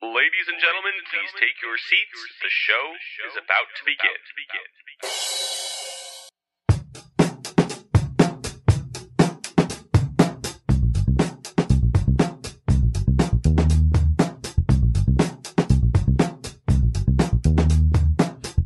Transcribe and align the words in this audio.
Ladies 0.00 0.46
and 0.46 0.60
gentlemen, 0.60 0.92
please 1.10 1.32
take 1.40 1.60
your 1.60 1.76
seats. 1.76 2.22
The 2.40 2.48
show 2.48 2.94
is 3.26 3.34
about 3.34 3.66
to 3.74 3.82
begin. 3.84 4.14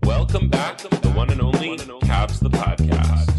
Welcome 0.05 0.51
back 0.51 0.77
to 0.79 0.89
the 0.89 1.13
one 1.13 1.31
and 1.31 1.41
only 1.41 1.79
Cavs 1.79 2.41
the 2.41 2.51
Podcast, 2.51 3.32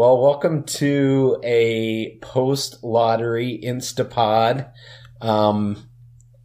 Well, 0.00 0.16
welcome 0.18 0.62
to 0.62 1.38
a 1.44 2.16
post 2.22 2.82
lottery 2.82 3.60
Instapod. 3.62 4.72
Um, 5.20 5.90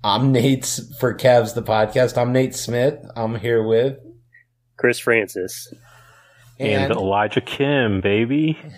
I'm 0.03 0.33
Nate 0.33 0.65
for 0.99 1.13
Cavs 1.13 1.55
the 1.55 1.63
podcast. 1.63 2.17
I'm 2.17 2.33
Nate 2.33 2.53
Smith. 2.53 2.95
I'm 3.15 3.35
here 3.35 3.63
with 3.65 3.97
Chris 4.75 4.99
Francis. 4.99 5.73
And, 6.59 6.91
Elijah 6.91 7.39
Kim, 7.39 8.01
baby. 8.01 8.59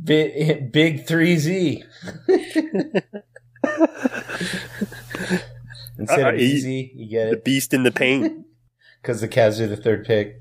big, 0.00 0.70
big 0.70 1.04
3Z. 1.04 1.82
Instead 5.98 6.24
Uh, 6.24 6.28
of 6.28 6.38
easy, 6.38 6.92
you 6.94 7.10
get 7.10 7.26
it. 7.26 7.30
The 7.30 7.40
beast 7.44 7.74
in 7.74 7.82
the 7.82 7.90
paint. 7.90 8.46
because 9.02 9.20
the 9.20 9.26
Cavs 9.26 9.58
are 9.58 9.66
the 9.66 9.76
third 9.76 10.04
pick. 10.04 10.36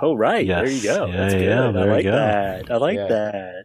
Oh 0.00 0.14
right, 0.14 0.44
Yes. 0.46 0.62
there 0.64 0.70
you 0.70 0.82
go. 0.82 1.06
Yeah, 1.06 1.16
That's 1.16 1.34
good. 1.34 1.44
yeah, 1.44 1.68
I 1.68 1.72
there 1.72 1.84
you 1.86 1.90
like 1.92 2.04
go. 2.04 2.10
that. 2.12 2.70
I 2.70 2.76
like 2.76 2.96
Yeah. 2.96 3.06
that. 3.08 3.64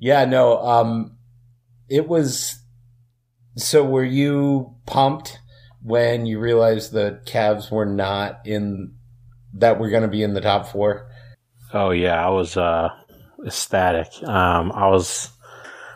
Yeah, 0.00 0.24
no. 0.24 0.58
Um, 0.58 1.16
it 1.88 2.08
was. 2.08 2.56
So, 3.56 3.84
were 3.84 4.04
you 4.04 4.74
pumped 4.86 5.38
when 5.82 6.24
you 6.26 6.38
realized 6.38 6.92
the 6.92 7.20
Cavs 7.26 7.70
were 7.70 7.86
not 7.86 8.40
in 8.46 8.94
that 9.54 9.78
were 9.78 9.90
going 9.90 10.02
to 10.02 10.08
be 10.08 10.22
in 10.22 10.34
the 10.34 10.40
top 10.40 10.66
four? 10.68 11.08
Oh 11.72 11.90
yeah, 11.90 12.24
I 12.24 12.30
was 12.30 12.56
uh 12.56 12.88
ecstatic. 13.46 14.08
Um 14.24 14.72
I 14.72 14.88
was 14.88 15.30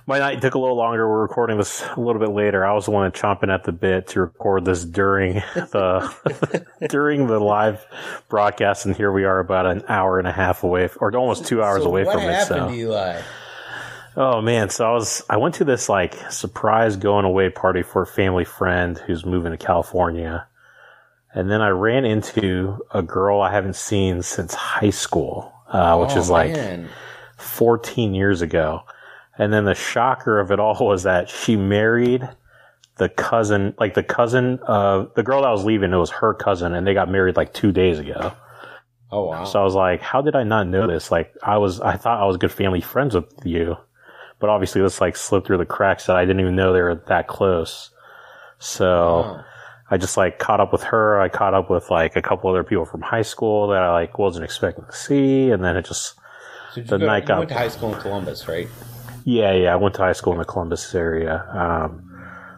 my 0.07 0.19
night 0.19 0.41
took 0.43 0.55
a 0.55 0.59
little 0.59 0.77
longer. 0.77 1.09
We're 1.09 1.23
recording 1.23 1.57
this 1.59 1.83
a 1.97 2.01
little 2.01 2.21
bit 2.21 2.31
later. 2.31 2.65
I 2.65 2.73
was 2.75 2.85
the 2.87 2.91
one 2.91 3.11
chomping 3.13 3.53
at 3.53 3.65
the 3.65 3.73
bit 3.73 4.09
to 4.09 4.21
record 4.21 4.65
this 4.65 4.85
during 4.85 5.35
the 5.55 6.67
during 6.89 7.27
the 7.27 7.39
live 7.41 7.85
broadcast, 8.29 8.87
and 8.87 8.95
here 8.97 9.11
we 9.13 9.25
are 9.25 9.39
about 9.39 9.67
an 9.67 9.83
hour 9.89 10.19
and 10.19 10.29
a 10.29 10.33
half 10.33 10.63
away, 10.63 10.89
or 10.99 11.15
almost 11.17 11.47
two 11.47 11.63
hours 11.63 11.83
So 11.83 11.89
away 11.89 12.05
from 12.05 12.21
it. 12.23 12.33
happened, 12.35 12.71
So, 12.71 12.73
Eli? 12.75 13.21
oh 14.17 14.41
man, 14.43 14.69
so 14.71 14.87
I 14.89 14.93
was 14.93 15.23
I 15.31 15.37
went 15.39 15.55
to 15.57 15.65
this 15.65 15.89
like 15.89 16.15
surprise 16.31 16.97
going 16.97 17.25
away 17.25 17.49
party 17.51 17.83
for 17.83 18.03
a 18.03 18.07
family 18.07 18.45
friend 18.45 18.99
who's 18.99 19.25
moving 19.25 19.53
to 19.53 19.59
California, 19.59 20.47
and 21.35 21.51
then 21.51 21.63
I 21.63 21.69
ran 21.69 22.05
into 22.05 22.79
a 22.93 23.03
girl 23.03 23.41
I 23.41 23.53
haven't 23.53 23.77
seen 23.77 24.21
since 24.23 24.53
high 24.55 24.91
school, 24.91 25.53
uh, 25.69 25.97
which 25.99 26.13
Oh, 26.13 26.19
is 26.19 26.29
like. 26.31 26.53
man. 26.53 26.89
14 27.37 28.15
years 28.15 28.41
ago. 28.43 28.83
And 29.39 29.53
then 29.53 29.65
the 29.65 29.75
shocker 29.75 30.39
of 30.39 30.51
it 30.51 30.61
all 30.61 30.77
was 30.87 31.03
that 31.03 31.29
she 31.29 31.57
married 31.57 32.29
the 32.97 33.09
cousin, 33.09 33.75
like 33.79 33.95
the 33.95 34.03
cousin 34.03 34.61
of 34.67 35.13
the 35.15 35.23
girl 35.23 35.43
that 35.43 35.51
was 35.51 35.65
leaving, 35.65 35.93
it 35.93 35.97
was 35.97 36.11
her 36.11 36.35
cousin, 36.35 36.75
and 36.75 36.87
they 36.87 36.95
got 36.95 37.11
married 37.11 37.37
like 37.37 37.53
two 37.53 37.73
days 37.73 37.99
ago. 37.99 38.33
Oh 39.11 39.27
wow! 39.27 39.45
So 39.45 39.61
I 39.61 39.65
was 39.65 39.75
like, 39.75 40.01
how 40.01 40.23
did 40.23 40.37
I 40.37 40.45
not 40.45 40.69
know 40.69 40.87
this? 40.87 41.11
Like, 41.11 41.35
I 41.43 41.59
was, 41.59 41.81
I 41.81 41.97
thought 41.97 42.21
I 42.21 42.27
was 42.27 42.37
good 42.37 42.53
family 42.53 42.81
friends 42.81 43.15
with 43.15 43.27
you, 43.45 43.77
but 44.39 44.51
obviously 44.51 44.81
this 44.83 45.01
like 45.01 45.17
slipped 45.17 45.47
through 45.47 45.59
the 45.59 45.67
cracks 45.67 46.07
that 46.07 46.17
I 46.17 46.25
didn't 46.25 46.41
even 46.41 46.57
know 46.57 46.73
they 46.73 46.81
were 46.83 47.03
that 47.09 47.27
close. 47.27 47.91
So 48.59 48.87
Oh. 48.87 49.45
I 49.91 49.99
just 49.99 50.17
like 50.17 50.39
caught 50.39 50.61
up 50.61 50.73
with 50.73 50.83
her. 50.85 51.21
I 51.21 51.29
caught 51.29 51.55
up 51.55 51.71
with 51.71 51.91
like 51.91 52.17
a 52.17 52.23
couple 52.23 52.49
other 52.51 52.65
people 52.65 52.85
from 52.87 53.03
high 53.03 53.23
school 53.23 53.69
that 53.69 53.83
I 53.83 53.93
like 53.93 54.19
wasn't 54.19 54.45
expecting 54.45 54.85
to 54.87 54.93
see, 54.93 55.51
and 55.51 55.63
then 55.63 55.77
it 55.77 55.85
just 55.85 56.15
So 56.75 56.81
the 56.81 56.99
go, 56.99 57.07
night 57.07 57.25
you 57.25 57.29
got 57.29 57.39
went 57.39 57.51
to 57.51 57.55
high 57.57 57.69
school 57.69 57.95
in 57.95 58.01
Columbus, 58.01 58.49
right? 58.49 58.69
Yeah, 59.25 59.53
yeah. 59.53 59.73
I 59.73 59.77
went 59.77 59.95
to 59.97 60.03
high 60.03 60.13
school 60.13 60.33
in 60.33 60.39
the 60.39 60.45
Columbus 60.45 60.95
area. 60.95 61.45
Um, 61.53 62.11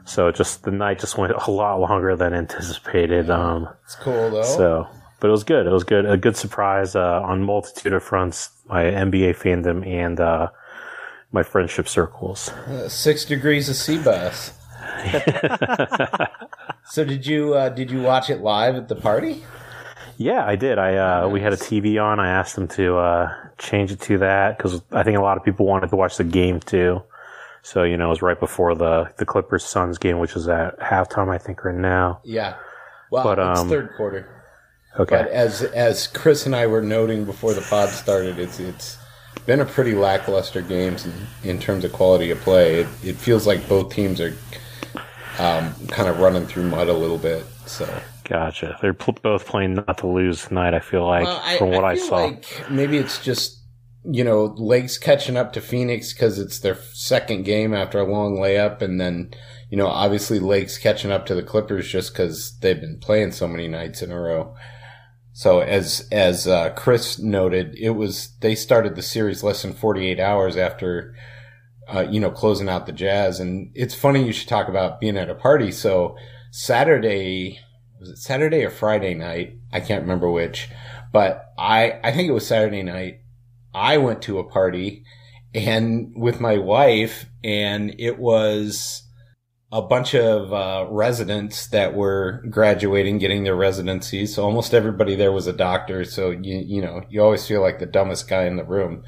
so 0.04 0.30
just 0.30 0.62
the 0.64 0.70
night 0.70 0.98
just 1.00 1.16
went 1.18 1.32
a 1.46 1.50
lot 1.50 1.80
longer 1.80 2.14
than 2.16 2.34
anticipated. 2.34 3.30
Um, 3.30 3.68
It's 3.84 3.94
cool 3.96 4.30
though. 4.30 4.42
so, 4.42 4.88
but 5.20 5.28
it 5.28 5.30
was 5.32 5.44
good. 5.44 5.66
It 5.66 5.72
was 5.72 5.84
good. 5.84 6.06
A 6.06 6.16
good 6.16 6.36
surprise 6.36 6.94
uh, 6.94 7.20
on 7.22 7.42
multitude 7.42 7.92
of 7.92 8.02
fronts. 8.02 8.50
My 8.68 8.84
NBA 8.84 9.36
fandom 9.36 9.86
and 9.86 10.18
uh, 10.20 10.48
my 11.32 11.42
friendship 11.42 11.88
circles. 11.88 12.50
Uh, 12.50 12.88
six 12.88 13.24
degrees 13.24 13.68
of 13.68 13.76
Seabass. 13.76 14.52
So 16.88 17.04
did 17.04 17.26
you 17.26 17.54
uh, 17.54 17.68
did 17.70 17.90
you 17.90 18.00
watch 18.00 18.30
it 18.30 18.40
live 18.42 18.76
at 18.76 18.86
the 18.88 18.94
party? 18.94 19.42
Yeah, 20.16 20.46
I 20.46 20.56
did. 20.56 20.78
I 20.78 20.96
uh, 20.96 21.28
we 21.28 21.40
had 21.40 21.52
a 21.52 21.56
TV 21.56 22.02
on. 22.02 22.18
I 22.18 22.30
asked 22.30 22.54
them 22.54 22.68
to 22.68 22.96
uh, 22.96 23.34
change 23.58 23.92
it 23.92 24.00
to 24.02 24.18
that 24.18 24.56
because 24.56 24.82
I 24.92 25.02
think 25.02 25.18
a 25.18 25.22
lot 25.22 25.36
of 25.36 25.44
people 25.44 25.66
wanted 25.66 25.90
to 25.90 25.96
watch 25.96 26.16
the 26.16 26.24
game 26.24 26.60
too. 26.60 27.02
So 27.62 27.82
you 27.82 27.96
know, 27.96 28.06
it 28.06 28.10
was 28.10 28.22
right 28.22 28.38
before 28.38 28.74
the 28.74 29.10
the 29.18 29.26
Clippers 29.26 29.64
Suns 29.64 29.98
game, 29.98 30.18
which 30.18 30.36
is 30.36 30.48
at 30.48 30.78
halftime, 30.78 31.28
I 31.28 31.38
think, 31.38 31.64
right 31.64 31.74
now. 31.74 32.20
Yeah. 32.24 32.56
Well, 33.10 33.24
But, 33.24 33.38
it's 33.38 33.60
um, 33.60 33.68
third 33.68 33.90
quarter. 33.96 34.28
Okay. 34.98 35.16
But 35.16 35.28
as 35.28 35.62
as 35.62 36.06
Chris 36.06 36.46
and 36.46 36.56
I 36.56 36.66
were 36.66 36.82
noting 36.82 37.24
before 37.24 37.52
the 37.52 37.60
pod 37.60 37.90
started, 37.90 38.38
it's 38.38 38.58
it's 38.58 38.98
been 39.44 39.60
a 39.60 39.66
pretty 39.66 39.94
lackluster 39.94 40.62
game 40.62 40.96
in, 41.42 41.50
in 41.50 41.58
terms 41.58 41.84
of 41.84 41.92
quality 41.92 42.30
of 42.30 42.40
play. 42.40 42.80
It, 42.80 42.88
it 43.02 43.16
feels 43.16 43.46
like 43.46 43.68
both 43.68 43.92
teams 43.92 44.20
are 44.20 44.34
um, 45.38 45.74
kind 45.88 46.08
of 46.08 46.18
running 46.20 46.46
through 46.46 46.68
mud 46.70 46.88
a 46.88 46.92
little 46.94 47.18
bit. 47.18 47.44
So 47.66 47.86
Gotcha. 48.28 48.76
They're 48.82 48.94
pl- 48.94 49.18
both 49.22 49.46
playing 49.46 49.74
not 49.74 49.98
to 49.98 50.06
lose 50.08 50.46
tonight. 50.46 50.74
I 50.74 50.80
feel 50.80 51.06
like 51.06 51.24
Well, 51.24 51.58
from 51.58 51.70
what 51.70 51.84
I, 51.84 51.94
feel 51.94 52.06
saw. 52.08 52.24
like 52.24 52.46
maybe 52.70 52.98
it's 52.98 53.22
just 53.22 53.62
you 54.04 54.24
know 54.24 54.54
Lakes 54.56 54.98
catching 54.98 55.36
up 55.36 55.52
to 55.52 55.60
Phoenix 55.60 56.12
because 56.12 56.38
it's 56.38 56.58
their 56.58 56.76
second 56.92 57.44
game 57.44 57.72
after 57.72 57.98
a 58.00 58.04
long 58.10 58.36
layup, 58.36 58.82
and 58.82 59.00
then 59.00 59.30
you 59.70 59.76
know 59.76 59.86
obviously 59.86 60.38
Lakes 60.40 60.76
catching 60.78 61.12
up 61.12 61.24
to 61.26 61.34
the 61.34 61.42
Clippers 61.42 61.88
just 61.88 62.12
because 62.12 62.58
they've 62.60 62.80
been 62.80 62.98
playing 63.00 63.30
so 63.32 63.46
many 63.46 63.68
nights 63.68 64.02
in 64.02 64.10
a 64.10 64.20
row. 64.20 64.54
So 65.32 65.60
as 65.60 66.08
as 66.10 66.48
uh, 66.48 66.70
Chris 66.70 67.18
noted, 67.20 67.76
it 67.78 67.90
was 67.90 68.30
they 68.40 68.54
started 68.56 68.96
the 68.96 69.02
series 69.02 69.42
less 69.44 69.62
than 69.62 69.72
forty 69.72 70.06
eight 70.08 70.20
hours 70.20 70.56
after. 70.56 71.14
Uh, 71.88 72.00
you 72.10 72.18
know, 72.18 72.32
closing 72.32 72.68
out 72.68 72.86
the 72.86 72.92
Jazz, 72.92 73.38
and 73.38 73.70
it's 73.76 73.94
funny 73.94 74.26
you 74.26 74.32
should 74.32 74.48
talk 74.48 74.66
about 74.66 74.98
being 74.98 75.16
at 75.16 75.30
a 75.30 75.36
party. 75.36 75.70
So 75.70 76.16
Saturday 76.50 77.60
was 77.98 78.10
it 78.10 78.18
Saturday 78.18 78.64
or 78.64 78.70
Friday 78.70 79.14
night? 79.14 79.58
I 79.72 79.80
can't 79.80 80.02
remember 80.02 80.30
which, 80.30 80.68
but 81.12 81.52
I 81.58 81.98
I 82.02 82.12
think 82.12 82.28
it 82.28 82.32
was 82.32 82.46
Saturday 82.46 82.82
night. 82.82 83.20
I 83.74 83.98
went 83.98 84.22
to 84.22 84.38
a 84.38 84.44
party 84.44 85.04
and 85.54 86.12
with 86.16 86.40
my 86.40 86.58
wife 86.58 87.26
and 87.44 87.94
it 87.98 88.18
was 88.18 89.02
a 89.72 89.82
bunch 89.82 90.14
of 90.14 90.52
uh, 90.52 90.86
residents 90.90 91.66
that 91.68 91.94
were 91.94 92.42
graduating, 92.48 93.18
getting 93.18 93.42
their 93.42 93.56
residencies. 93.56 94.34
So 94.34 94.44
almost 94.44 94.72
everybody 94.72 95.16
there 95.16 95.32
was 95.32 95.46
a 95.46 95.52
doctor. 95.52 96.04
So 96.04 96.30
you 96.30 96.62
you 96.64 96.80
know 96.80 97.02
you 97.08 97.22
always 97.22 97.46
feel 97.46 97.60
like 97.60 97.78
the 97.78 97.86
dumbest 97.86 98.28
guy 98.28 98.44
in 98.44 98.56
the 98.56 98.64
room. 98.64 99.04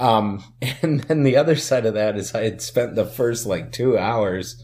Um, 0.00 0.42
and 0.82 1.00
then 1.04 1.22
the 1.22 1.36
other 1.36 1.56
side 1.56 1.86
of 1.86 1.94
that 1.94 2.16
is 2.16 2.34
I 2.34 2.44
had 2.44 2.60
spent 2.60 2.94
the 2.94 3.06
first 3.06 3.46
like 3.46 3.72
two 3.72 3.96
hours 3.96 4.62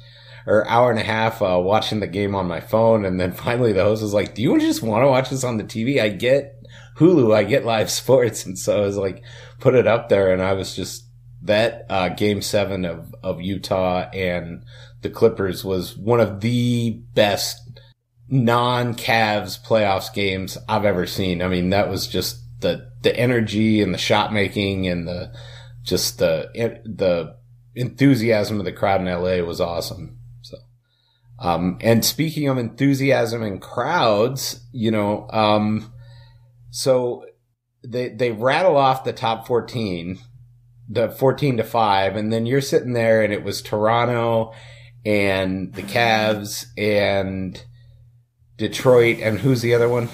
or 0.48 0.66
hour 0.68 0.90
and 0.90 0.98
a 0.98 1.04
half 1.04 1.42
uh, 1.42 1.60
watching 1.62 2.00
the 2.00 2.06
game 2.06 2.34
on 2.34 2.46
my 2.46 2.60
phone, 2.60 3.04
and 3.04 3.20
then 3.20 3.32
finally 3.46 3.72
the 3.72 3.84
host 3.84 4.02
was 4.02 4.14
like, 4.14 4.34
"Do 4.34 4.42
you 4.42 4.58
just 4.58 4.82
want 4.82 5.02
to 5.04 5.08
watch 5.08 5.30
this 5.30 5.44
on 5.44 5.58
the 5.58 5.64
TV? 5.64 6.00
I 6.00 6.08
get 6.08 6.54
Hulu, 6.96 7.34
I 7.34 7.44
get 7.44 7.64
live 7.64 7.90
sports," 8.02 8.44
and 8.46 8.58
so 8.58 8.78
I 8.78 8.86
was 8.86 8.96
like, 8.96 9.22
put 9.60 9.74
it 9.74 9.86
up 9.86 10.08
there, 10.08 10.32
and 10.32 10.42
I 10.42 10.54
was 10.54 10.74
just 10.74 11.04
that 11.42 11.86
uh, 11.88 12.08
game 12.08 12.42
seven 12.42 12.84
of 12.84 13.14
of 13.22 13.40
Utah 13.40 14.08
and 14.12 14.64
the 15.02 15.10
Clippers 15.10 15.64
was 15.64 15.96
one 15.96 16.20
of 16.20 16.40
the 16.40 17.00
best 17.14 17.80
non 18.28 18.94
Cavs 18.94 19.62
playoffs 19.62 20.12
games 20.12 20.58
I've 20.68 20.84
ever 20.84 21.06
seen. 21.06 21.42
I 21.42 21.48
mean, 21.48 21.70
that 21.70 21.88
was 21.88 22.06
just 22.06 22.40
the, 22.60 22.90
the 23.02 23.16
energy 23.16 23.80
and 23.80 23.94
the 23.94 23.98
shot 23.98 24.32
making 24.32 24.86
and 24.86 25.06
the, 25.06 25.32
just 25.82 26.18
the, 26.18 26.50
the 26.54 27.36
enthusiasm 27.74 28.58
of 28.58 28.64
the 28.64 28.72
crowd 28.72 29.00
in 29.00 29.06
LA 29.06 29.46
was 29.46 29.60
awesome. 29.60 30.17
So, 31.40 31.48
um, 31.48 31.78
and 31.80 32.04
speaking 32.04 32.48
of 32.48 32.58
enthusiasm 32.58 33.42
and 33.42 33.60
crowds, 33.60 34.60
you 34.72 34.90
know, 34.90 35.28
um, 35.30 35.92
so 36.70 37.24
they, 37.84 38.08
they 38.08 38.32
rattle 38.32 38.76
off 38.76 39.04
the 39.04 39.12
top 39.12 39.46
14, 39.46 40.18
the 40.88 41.08
14 41.08 41.58
to 41.58 41.64
5, 41.64 42.16
and 42.16 42.32
then 42.32 42.46
you're 42.46 42.60
sitting 42.60 42.92
there 42.92 43.22
and 43.22 43.32
it 43.32 43.44
was 43.44 43.62
Toronto 43.62 44.52
and 45.04 45.72
the 45.74 45.82
Cavs 45.82 46.66
and 46.76 47.62
Detroit 48.56 49.18
and 49.20 49.38
who's 49.38 49.62
the 49.62 49.74
other 49.74 49.88
one? 49.88 50.08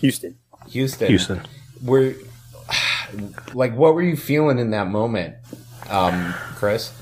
Houston. 0.00 0.36
Houston. 0.68 1.08
Houston. 1.08 1.40
Were 1.82 2.14
like 3.54 3.74
what 3.74 3.94
were 3.94 4.02
you 4.02 4.16
feeling 4.16 4.58
in 4.58 4.70
that 4.70 4.88
moment, 4.88 5.36
um, 5.88 6.34
Chris? 6.56 6.92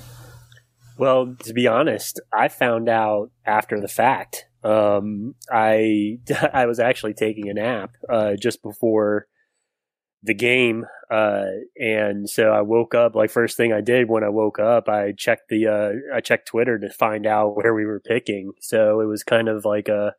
Well, 1.02 1.34
to 1.46 1.52
be 1.52 1.66
honest, 1.66 2.20
I 2.32 2.46
found 2.46 2.88
out 2.88 3.32
after 3.44 3.81
the 3.81 3.88
fact. 3.88 4.46
Um, 4.62 5.34
I 5.50 6.20
I 6.52 6.66
was 6.66 6.78
actually 6.78 7.14
taking 7.14 7.49
a 7.49 7.54
nap 7.54 7.96
uh, 8.08 8.34
just 8.40 8.62
before 8.62 9.26
the 10.22 10.32
game. 10.32 10.84
Uh, 11.10 11.46
and 11.76 12.31
so 12.31 12.52
I 12.52 12.60
woke 12.60 12.94
up, 12.94 13.16
like 13.16 13.32
first 13.32 13.56
thing 13.56 13.72
I 13.72 13.81
did 13.81 14.08
when 14.08 14.22
I 14.22 14.28
woke 14.28 14.60
up, 14.60 14.88
I 14.88 15.10
checked 15.19 15.49
the, 15.49 15.66
uh, 15.66 16.16
I 16.16 16.20
checked 16.20 16.46
Twitter 16.46 16.78
to 16.78 16.88
find 16.88 17.26
out 17.26 17.56
where 17.56 17.75
we 17.75 17.84
were 17.84 17.99
picking. 17.99 18.52
So 18.60 19.00
it 19.00 19.06
was 19.06 19.25
kind 19.25 19.49
of 19.49 19.64
like 19.64 19.88
a 19.88 20.14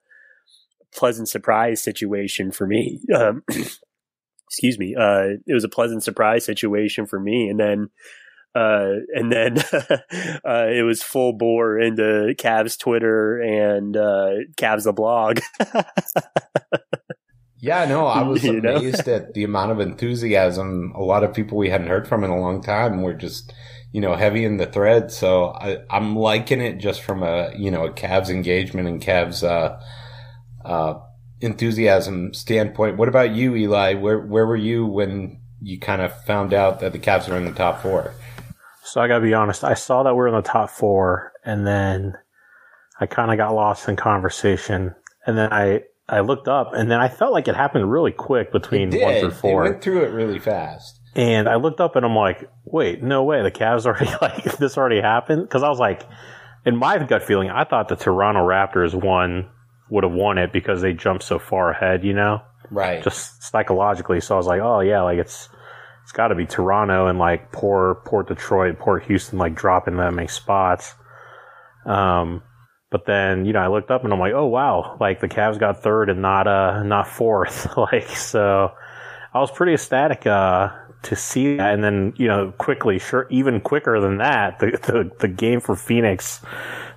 pleasant 0.93 1.29
surprise 1.29 1.81
situation 1.81 2.51
for 2.51 2.67
me. 2.67 2.99
Um, 3.15 3.43
excuse 4.49 4.77
me. 4.77 4.95
Uh, 4.99 5.37
it 5.47 5.53
was 5.53 5.63
a 5.63 5.69
pleasant 5.69 6.03
surprise 6.03 6.43
situation 6.43 7.05
for 7.05 7.21
me. 7.21 7.47
And 7.47 7.57
then, 7.57 7.89
uh, 8.55 8.91
and 9.13 9.31
then, 9.31 9.57
uh, 10.45 10.67
it 10.67 10.85
was 10.85 11.01
full 11.03 11.33
bore 11.33 11.79
into 11.79 12.33
Cavs 12.37 12.77
Twitter 12.77 13.39
and, 13.39 13.95
uh, 13.97 14.29
Cavs 14.57 14.83
the 14.83 14.93
blog. 14.93 15.39
Yeah, 17.63 17.85
no, 17.85 18.07
I 18.07 18.23
was 18.23 18.43
You 18.43 18.59
know? 18.59 18.75
amazed 18.75 19.07
at 19.07 19.33
the 19.33 19.45
amount 19.45 19.71
of 19.71 19.79
enthusiasm. 19.79 20.91
A 20.97 21.01
lot 21.01 21.23
of 21.23 21.33
people 21.33 21.57
we 21.57 21.69
hadn't 21.69 21.87
heard 21.87 22.05
from 22.09 22.25
in 22.25 22.29
a 22.29 22.37
long 22.37 22.61
time 22.61 23.01
were 23.01 23.13
just, 23.13 23.53
you 23.93 24.01
know, 24.01 24.15
heavy 24.15 24.43
in 24.43 24.57
the 24.57 24.65
thread. 24.65 25.11
So 25.11 25.45
I, 25.45 25.77
I'm 25.89 26.13
liking 26.13 26.59
it 26.59 26.79
just 26.79 27.01
from 27.03 27.23
a, 27.23 27.53
you 27.55 27.71
know, 27.71 27.85
a 27.85 27.93
Cavs 27.93 28.29
engagement 28.29 28.89
and 28.89 29.01
Cavs, 29.01 29.43
uh, 29.47 29.77
uh, 30.65 30.99
enthusiasm 31.39 32.33
standpoint. 32.33 32.97
What 32.97 33.07
about 33.07 33.31
you, 33.31 33.55
Eli? 33.55 33.93
Where, 33.93 34.19
where 34.19 34.45
were 34.45 34.57
you 34.57 34.85
when 34.85 35.39
you 35.61 35.79
kind 35.79 36.01
of 36.01 36.21
found 36.25 36.53
out 36.53 36.81
that 36.81 36.91
the 36.91 36.99
Cavs 36.99 37.29
were 37.29 37.37
in 37.37 37.45
the 37.45 37.53
top 37.53 37.81
four? 37.81 38.13
So 38.83 39.01
I 39.01 39.07
gotta 39.07 39.21
be 39.21 39.33
honest. 39.33 39.63
I 39.63 39.73
saw 39.75 40.03
that 40.03 40.13
we 40.13 40.21
are 40.21 40.27
in 40.27 40.33
the 40.35 40.41
top 40.41 40.69
four, 40.69 41.31
and 41.45 41.65
then 41.65 42.17
I 42.99 43.05
kind 43.05 43.31
of 43.31 43.37
got 43.37 43.53
lost 43.55 43.87
in 43.87 43.95
conversation, 43.95 44.93
and 45.25 45.37
then 45.37 45.51
I 45.53 45.83
I 46.09 46.19
looked 46.19 46.47
up, 46.49 46.73
and 46.73 46.91
then 46.91 46.99
I 46.99 47.07
felt 47.07 47.31
like 47.31 47.47
it 47.47 47.55
happened 47.55 47.89
really 47.89 48.11
quick 48.11 48.51
between 48.51 48.91
one 48.99 49.15
through 49.15 49.29
They 49.29 49.35
four. 49.35 49.61
went 49.63 49.81
through 49.81 50.03
it 50.03 50.09
really 50.09 50.39
fast. 50.39 50.99
And 51.15 51.47
I 51.47 51.55
looked 51.55 51.79
up 51.79 51.95
and 51.95 52.03
I'm 52.05 52.15
like, 52.15 52.49
wait, 52.65 53.03
no 53.03 53.23
way. 53.23 53.41
The 53.43 53.51
Cavs 53.51 53.85
already 53.85 54.11
like 54.21 54.57
this 54.57 54.77
already 54.77 54.99
happened 54.99 55.43
because 55.43 55.63
I 55.63 55.69
was 55.69 55.79
like, 55.79 56.01
in 56.65 56.75
my 56.75 56.97
gut 56.97 57.23
feeling, 57.23 57.49
I 57.51 57.63
thought 57.65 57.87
the 57.87 57.95
Toronto 57.95 58.41
Raptors 58.41 58.93
won 58.93 59.47
would 59.89 60.03
have 60.03 60.11
won 60.13 60.37
it 60.39 60.51
because 60.51 60.81
they 60.81 60.91
jumped 60.91 61.23
so 61.23 61.37
far 61.39 61.69
ahead, 61.71 62.03
you 62.03 62.13
know, 62.13 62.41
Right. 62.71 63.03
just 63.03 63.43
psychologically. 63.43 64.21
So 64.21 64.33
I 64.33 64.37
was 64.37 64.47
like, 64.47 64.61
oh 64.61 64.79
yeah, 64.79 65.03
like 65.03 65.19
it's 65.19 65.49
got 66.13 66.29
to 66.29 66.35
be 66.35 66.45
Toronto 66.45 67.07
and 67.07 67.19
like 67.19 67.51
poor 67.51 67.95
poor 68.05 68.23
Detroit, 68.23 68.79
poor 68.79 68.99
Houston, 68.99 69.39
like 69.39 69.55
dropping 69.55 69.97
that 69.97 70.13
many 70.13 70.27
spots. 70.27 70.95
Um, 71.85 72.43
but 72.91 73.05
then 73.05 73.45
you 73.45 73.53
know 73.53 73.59
I 73.59 73.67
looked 73.67 73.91
up 73.91 74.03
and 74.03 74.13
I'm 74.13 74.19
like, 74.19 74.33
oh 74.33 74.47
wow, 74.47 74.97
like 74.99 75.19
the 75.19 75.27
Cavs 75.27 75.59
got 75.59 75.81
third 75.81 76.09
and 76.09 76.21
not 76.21 76.47
uh 76.47 76.83
not 76.83 77.07
fourth, 77.07 77.75
like 77.77 78.09
so. 78.09 78.71
I 79.33 79.39
was 79.39 79.49
pretty 79.49 79.73
ecstatic 79.73 80.27
uh, 80.27 80.69
to 81.01 81.15
see 81.15 81.57
that, 81.57 81.73
and 81.73 81.83
then 81.83 82.13
you 82.17 82.27
know 82.27 82.51
quickly, 82.59 82.99
sure, 82.99 83.27
even 83.31 83.59
quicker 83.61 83.99
than 83.99 84.17
that, 84.17 84.59
the 84.59 84.71
the, 84.71 85.11
the 85.19 85.27
game 85.27 85.59
for 85.59 85.75
Phoenix, 85.75 86.39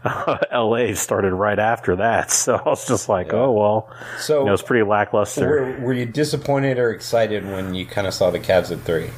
uh, 0.27 0.39
L.A. 0.51 0.95
started 0.95 1.33
right 1.35 1.59
after 1.59 1.97
that. 1.97 2.31
So 2.47 2.55
I 2.57 2.69
was 2.69 2.87
just 2.87 3.09
like, 3.09 3.33
oh 3.33 3.51
well, 3.53 3.91
so 4.19 4.41
you 4.41 4.47
know, 4.47 4.53
it's 4.53 4.63
pretty 4.63 4.85
lackluster. 4.85 5.49
were, 5.49 5.87
were 5.87 5.93
you 5.93 6.07
disappointed 6.07 6.79
or 6.79 6.91
excited 6.91 7.45
when 7.45 7.75
you 7.75 7.87
kind 7.87 8.07
of 8.07 8.15
saw 8.15 8.31
the 8.31 8.39
Cavs 8.39 8.71
at 8.71 8.81
three? 8.81 9.11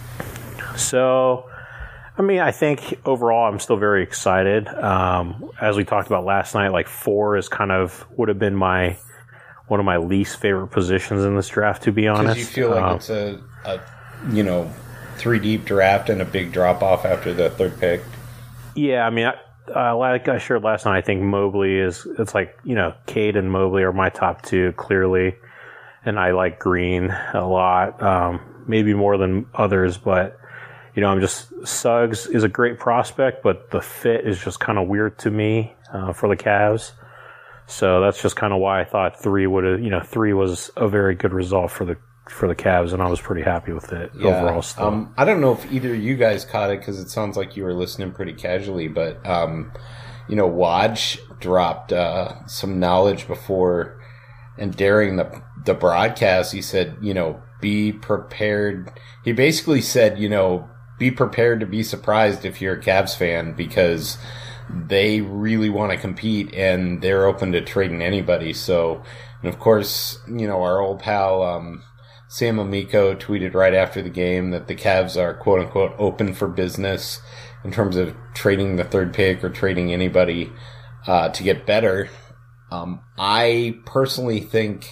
So, 0.76 1.48
I 2.16 2.22
mean, 2.22 2.38
I 2.40 2.52
think 2.52 3.00
overall, 3.04 3.50
I'm 3.52 3.58
still 3.58 3.76
very 3.76 4.02
excited. 4.02 4.68
Um, 4.68 5.50
as 5.60 5.76
we 5.76 5.84
talked 5.84 6.06
about 6.06 6.24
last 6.24 6.54
night, 6.54 6.68
like 6.68 6.88
four 6.88 7.36
is 7.36 7.48
kind 7.48 7.72
of 7.72 8.06
would 8.16 8.28
have 8.28 8.38
been 8.38 8.56
my 8.56 8.96
one 9.66 9.80
of 9.80 9.86
my 9.86 9.98
least 9.98 10.40
favorite 10.40 10.68
positions 10.68 11.24
in 11.24 11.36
this 11.36 11.48
draft, 11.48 11.82
to 11.82 11.92
be 11.92 12.08
honest. 12.08 12.38
you 12.38 12.44
feel 12.46 12.70
like 12.70 12.82
Um, 12.82 12.96
it's 12.96 13.10
a, 13.10 13.38
a, 13.66 13.80
you 14.32 14.42
know, 14.42 14.72
three 15.16 15.38
deep 15.38 15.64
draft 15.66 16.08
and 16.08 16.22
a 16.22 16.24
big 16.24 16.52
drop 16.52 16.82
off 16.82 17.04
after 17.04 17.34
the 17.34 17.50
third 17.50 17.78
pick. 17.78 18.00
Yeah, 18.74 19.06
I 19.06 19.10
mean, 19.10 19.26
I, 19.26 19.34
uh, 19.74 19.96
like 19.96 20.28
I 20.28 20.38
shared 20.38 20.62
last 20.62 20.84
night, 20.84 20.96
I 20.96 21.00
think 21.00 21.22
Mobley 21.22 21.78
is. 21.78 22.06
It's 22.18 22.34
like 22.34 22.58
you 22.64 22.74
know, 22.74 22.94
Cade 23.06 23.36
and 23.36 23.50
Mobley 23.50 23.82
are 23.82 23.92
my 23.92 24.08
top 24.08 24.42
two 24.42 24.72
clearly, 24.72 25.36
and 26.04 26.18
I 26.18 26.32
like 26.32 26.58
Green 26.58 27.10
a 27.34 27.46
lot, 27.46 28.02
um, 28.02 28.40
maybe 28.66 28.94
more 28.94 29.16
than 29.16 29.46
others. 29.54 29.98
But 29.98 30.38
you 30.94 31.02
know, 31.02 31.08
I'm 31.08 31.20
just 31.20 31.52
Suggs 31.66 32.26
is 32.26 32.44
a 32.44 32.48
great 32.48 32.78
prospect, 32.78 33.42
but 33.42 33.70
the 33.70 33.80
fit 33.80 34.26
is 34.26 34.42
just 34.42 34.60
kind 34.60 34.78
of 34.78 34.88
weird 34.88 35.18
to 35.20 35.30
me 35.30 35.74
uh, 35.92 36.12
for 36.12 36.28
the 36.28 36.36
Cavs. 36.36 36.92
So 37.66 38.00
that's 38.00 38.22
just 38.22 38.34
kind 38.34 38.52
of 38.52 38.60
why 38.60 38.80
I 38.80 38.84
thought 38.84 39.20
three 39.20 39.46
would 39.46 39.64
have. 39.64 39.80
You 39.80 39.90
know, 39.90 40.00
three 40.00 40.32
was 40.32 40.70
a 40.76 40.88
very 40.88 41.14
good 41.14 41.32
result 41.32 41.70
for 41.70 41.84
the 41.84 41.98
for 42.30 42.48
the 42.48 42.54
Cavs, 42.54 42.92
and 42.92 43.02
I 43.02 43.08
was 43.08 43.20
pretty 43.20 43.42
happy 43.42 43.72
with 43.72 43.92
it 43.92 44.12
overall. 44.16 44.62
Still. 44.62 44.84
Um, 44.84 45.14
I 45.16 45.24
don't 45.24 45.40
know 45.40 45.52
if 45.52 45.70
either 45.72 45.94
of 45.94 46.00
you 46.00 46.16
guys 46.16 46.44
caught 46.44 46.70
it 46.70 46.80
because 46.80 46.98
it 46.98 47.08
sounds 47.08 47.36
like 47.36 47.56
you 47.56 47.64
were 47.64 47.74
listening 47.74 48.12
pretty 48.12 48.34
casually, 48.34 48.88
but 48.88 49.24
um, 49.26 49.72
you 50.28 50.36
know, 50.36 50.48
Woj 50.48 51.18
dropped 51.40 51.92
uh, 51.92 52.46
some 52.46 52.78
knowledge 52.78 53.26
before 53.26 54.00
and 54.56 54.76
during 54.76 55.16
the 55.16 55.42
the 55.64 55.74
broadcast. 55.74 56.52
He 56.52 56.62
said, 56.62 56.96
you 57.00 57.14
know, 57.14 57.42
be 57.60 57.92
prepared. 57.92 58.92
He 59.24 59.32
basically 59.32 59.80
said, 59.80 60.18
you 60.18 60.28
know, 60.28 60.68
be 60.98 61.10
prepared 61.10 61.60
to 61.60 61.66
be 61.66 61.82
surprised 61.82 62.44
if 62.44 62.60
you're 62.60 62.74
a 62.74 62.82
Cavs 62.82 63.16
fan 63.16 63.54
because 63.54 64.18
they 64.70 65.20
really 65.20 65.70
want 65.70 65.92
to 65.92 65.98
compete 65.98 66.52
and 66.54 67.00
they're 67.00 67.24
open 67.24 67.52
to 67.52 67.60
trading 67.60 68.02
anybody. 68.02 68.52
So, 68.52 69.02
and 69.42 69.48
of 69.48 69.58
course, 69.58 70.18
you 70.26 70.46
know, 70.46 70.62
our 70.62 70.80
old 70.80 71.00
pal, 71.00 71.42
um, 71.42 71.82
Sam 72.28 72.58
Amico 72.58 73.14
tweeted 73.14 73.54
right 73.54 73.74
after 73.74 74.02
the 74.02 74.10
game 74.10 74.50
that 74.50 74.68
the 74.68 74.74
Cavs 74.74 75.16
are 75.16 75.34
quote 75.34 75.60
unquote 75.60 75.94
open 75.98 76.34
for 76.34 76.46
business 76.46 77.20
in 77.64 77.72
terms 77.72 77.96
of 77.96 78.14
trading 78.34 78.76
the 78.76 78.84
third 78.84 79.14
pick 79.14 79.42
or 79.42 79.50
trading 79.50 79.92
anybody, 79.92 80.52
uh, 81.06 81.30
to 81.30 81.42
get 81.42 81.66
better. 81.66 82.08
Um, 82.70 83.00
I 83.18 83.78
personally 83.86 84.40
think, 84.40 84.90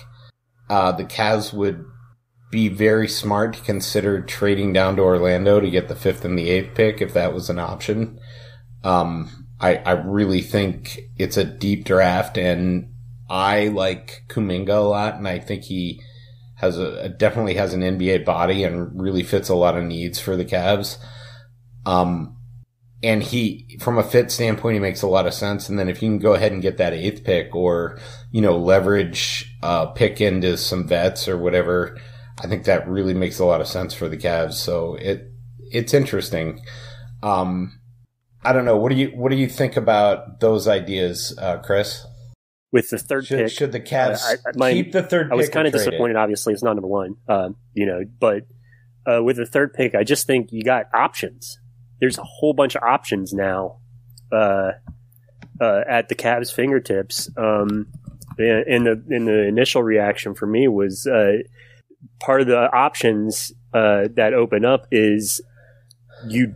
uh, 0.69 0.93
the 0.93 1.05
Cavs 1.05 1.52
would 1.52 1.85
be 2.50 2.69
very 2.69 3.07
smart 3.07 3.55
to 3.55 3.61
consider 3.61 4.23
trading 4.23 4.73
down 4.73 4.97
to 4.97 5.02
Orlando 5.02 5.61
to 5.61 5.71
get 5.71 5.88
the 5.88 5.95
fifth 5.95 6.25
and 6.25 6.38
the 6.38 6.49
eighth 6.49 6.75
pick 6.75 7.00
if 7.00 7.12
that 7.12 7.35
was 7.35 7.50
an 7.50 7.59
option. 7.59 8.19
Um, 8.83 9.47
I, 9.61 9.76
I 9.76 9.93
really 9.93 10.43
think 10.43 11.00
it's 11.19 11.37
a 11.37 11.45
deep 11.45 11.85
draft, 11.85 12.38
and 12.38 12.93
I 13.28 13.69
like 13.69 14.25
Kuminga 14.28 14.69
a 14.69 14.81
lot, 14.81 15.16
and 15.16 15.26
I 15.26 15.38
think 15.38 15.64
he 15.64 16.00
has 16.57 16.79
a 16.79 17.09
definitely 17.09 17.55
has 17.55 17.75
an 17.75 17.83
NBA 17.83 18.25
body 18.25 18.65
and 18.65 19.01
really 19.01 19.23
fits 19.23 19.49
a 19.49 19.55
lot 19.55 19.77
of 19.77 19.85
needs 19.85 20.19
for 20.19 20.37
the 20.37 20.45
Cavs. 20.45 20.99
Um, 21.85 22.37
and 23.03 23.23
he, 23.23 23.79
from 23.81 23.99
a 23.99 24.03
fit 24.03 24.31
standpoint, 24.31 24.75
he 24.75 24.81
makes 24.81 25.03
a 25.03 25.07
lot 25.07 25.27
of 25.27 25.35
sense. 25.35 25.69
And 25.69 25.79
then 25.79 25.89
if 25.89 26.03
you 26.03 26.09
can 26.09 26.19
go 26.19 26.33
ahead 26.33 26.53
and 26.53 26.63
get 26.63 26.79
that 26.79 26.95
eighth 26.95 27.25
pick, 27.25 27.55
or 27.55 28.01
you 28.33 28.41
know, 28.41 28.59
leverage 28.59 29.55
uh, 29.63 29.87
pick 29.87 30.21
into 30.21 30.57
some 30.57 30.89
vets 30.89 31.29
or 31.29 31.37
whatever, 31.37 31.99
I 32.43 32.47
think 32.47 32.65
that 32.65 32.89
really 32.89 33.15
makes 33.15 33.39
a 33.39 33.45
lot 33.45 33.61
of 33.61 33.69
sense 33.69 33.95
for 33.95 34.09
the 34.09 34.17
Cavs. 34.17 34.55
So 34.55 34.95
it 34.95 35.31
it's 35.71 35.95
interesting. 35.95 36.61
Um, 37.23 37.81
I 38.43 38.53
don't 38.53 38.65
know. 38.65 38.77
What 38.77 38.91
do 38.91 38.97
you 38.97 39.09
what 39.09 39.31
do 39.31 39.37
you 39.37 39.49
think 39.49 39.77
about 39.77 40.41
those 40.41 40.67
ideas, 40.67 41.37
uh, 41.39 41.59
Chris? 41.59 42.07
With 42.76 42.90
the 42.90 42.99
third 42.99 43.26
should, 43.26 43.38
pick, 43.38 43.50
should 43.50 43.73
the 43.73 43.80
Cavs 43.80 44.23
uh, 44.23 44.37
I, 44.47 44.52
my, 44.54 44.73
keep 44.73 44.92
the 44.92 45.02
third? 45.02 45.33
I 45.33 45.35
was 45.35 45.49
kind 45.49 45.66
of 45.66 45.73
disappointed. 45.73 46.16
It? 46.16 46.18
Obviously, 46.18 46.52
it's 46.52 46.62
not 46.62 46.75
number 46.75 46.88
one. 46.88 47.16
Um, 47.26 47.56
you 47.73 47.87
know, 47.87 48.02
but 48.21 48.47
uh, 49.06 49.23
with 49.23 49.37
the 49.37 49.47
third 49.47 49.73
pick, 49.73 49.95
I 49.95 50.04
just 50.04 50.26
think 50.26 50.52
you 50.52 50.62
got 50.62 50.87
options. 50.95 51.59
There's 52.00 52.18
a 52.18 52.23
whole 52.23 52.52
bunch 52.52 52.75
of 52.75 52.83
options 52.83 53.33
now 53.33 53.78
uh, 54.30 54.73
uh, 55.59 55.80
at 55.88 56.11
the 56.11 56.14
Cavs' 56.14 56.52
fingertips. 56.52 57.30
Um, 57.37 57.87
and 58.38 58.87
the 58.87 59.02
in 59.09 59.25
the 59.25 59.47
initial 59.47 59.83
reaction 59.83 60.35
for 60.35 60.47
me 60.47 60.68
was 60.68 61.06
uh, 61.06 61.38
part 62.21 62.42
of 62.42 62.47
the 62.47 62.71
options 62.75 63.52
uh, 63.73 64.09
that 64.14 64.35
open 64.35 64.66
up 64.66 64.87
is 64.90 65.40
you 66.28 66.54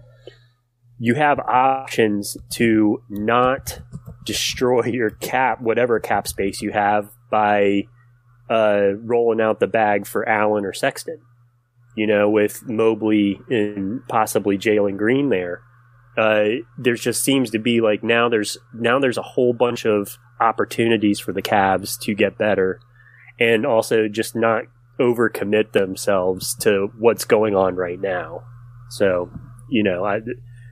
you 0.98 1.14
have 1.14 1.38
options 1.38 2.36
to 2.50 3.02
not 3.08 3.80
destroy 4.24 4.84
your 4.86 5.10
cap, 5.10 5.60
whatever 5.60 6.00
cap 6.00 6.26
space 6.26 6.60
you 6.60 6.72
have, 6.72 7.10
by 7.30 7.84
uh, 8.48 8.92
rolling 8.96 9.40
out 9.40 9.60
the 9.60 9.66
bag 9.66 10.06
for 10.06 10.28
Allen 10.28 10.64
or 10.64 10.72
Sexton. 10.72 11.20
You 11.96 12.06
know, 12.06 12.30
with 12.30 12.68
Mobley 12.68 13.40
and 13.50 14.06
possibly 14.08 14.56
Jalen 14.56 14.96
Green 14.96 15.28
there, 15.28 15.62
uh, 16.16 16.44
there 16.78 16.94
just 16.94 17.22
seems 17.22 17.50
to 17.50 17.58
be 17.58 17.80
like 17.80 18.02
now 18.02 18.28
there's 18.28 18.56
now 18.72 18.98
there's 18.98 19.18
a 19.18 19.22
whole 19.22 19.52
bunch 19.52 19.84
of 19.84 20.16
opportunities 20.40 21.20
for 21.20 21.32
the 21.32 21.42
Cavs 21.42 21.98
to 22.00 22.14
get 22.14 22.38
better, 22.38 22.80
and 23.38 23.66
also 23.66 24.08
just 24.08 24.36
not 24.36 24.64
overcommit 25.00 25.72
themselves 25.72 26.54
to 26.56 26.90
what's 26.98 27.24
going 27.24 27.56
on 27.56 27.74
right 27.74 28.00
now. 28.00 28.42
So, 28.90 29.30
you 29.68 29.82
know, 29.82 30.04
I 30.04 30.20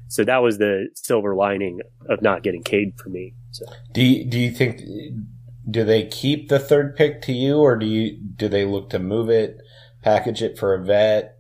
so 0.09 0.25
that 0.25 0.38
was 0.38 0.59
the 0.59 0.88
silver 0.95 1.35
lining 1.35 1.81
of 2.09 2.23
not 2.23 2.43
getting 2.43 2.62
Cade 2.62 2.95
for 2.99 3.09
me. 3.11 3.35
So. 3.50 3.65
Do 3.93 4.03
you, 4.03 4.25
do 4.25 4.38
you 4.38 4.50
think 4.50 4.83
do 5.71 5.85
they 5.85 6.07
keep 6.07 6.49
the 6.49 6.59
third 6.59 6.97
pick 6.97 7.23
to 7.23 7.33
you, 7.33 7.59
or 7.59 7.77
do 7.77 7.87
you 7.87 8.19
do 8.37 8.49
they 8.49 8.65
look 8.65 8.91
to 8.91 8.99
move 8.99 9.29
it, 9.29 9.59
package 10.03 10.43
it 10.43 10.59
for 10.59 10.75
a 10.75 10.83
vet? 10.83 11.37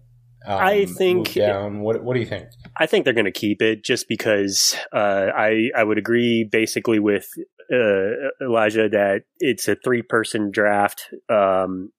Um, 0.46 0.58
I 0.58 0.84
think 0.84 1.32
down. 1.34 1.80
What 1.80 2.04
what 2.04 2.14
do 2.14 2.20
you 2.20 2.26
think? 2.26 2.48
I 2.76 2.86
think 2.86 3.04
they're 3.04 3.14
going 3.14 3.24
to 3.24 3.32
keep 3.32 3.62
it 3.62 3.84
just 3.84 4.08
because 4.08 4.76
uh, 4.92 5.26
I 5.34 5.70
I 5.76 5.84
would 5.84 5.98
agree 5.98 6.44
basically 6.44 6.98
with 6.98 7.28
uh, 7.72 8.30
Elijah 8.40 8.88
that 8.88 9.22
it's 9.40 9.68
a 9.68 9.76
three 9.76 10.02
person 10.02 10.50
draft. 10.50 11.08
Um, 11.28 11.90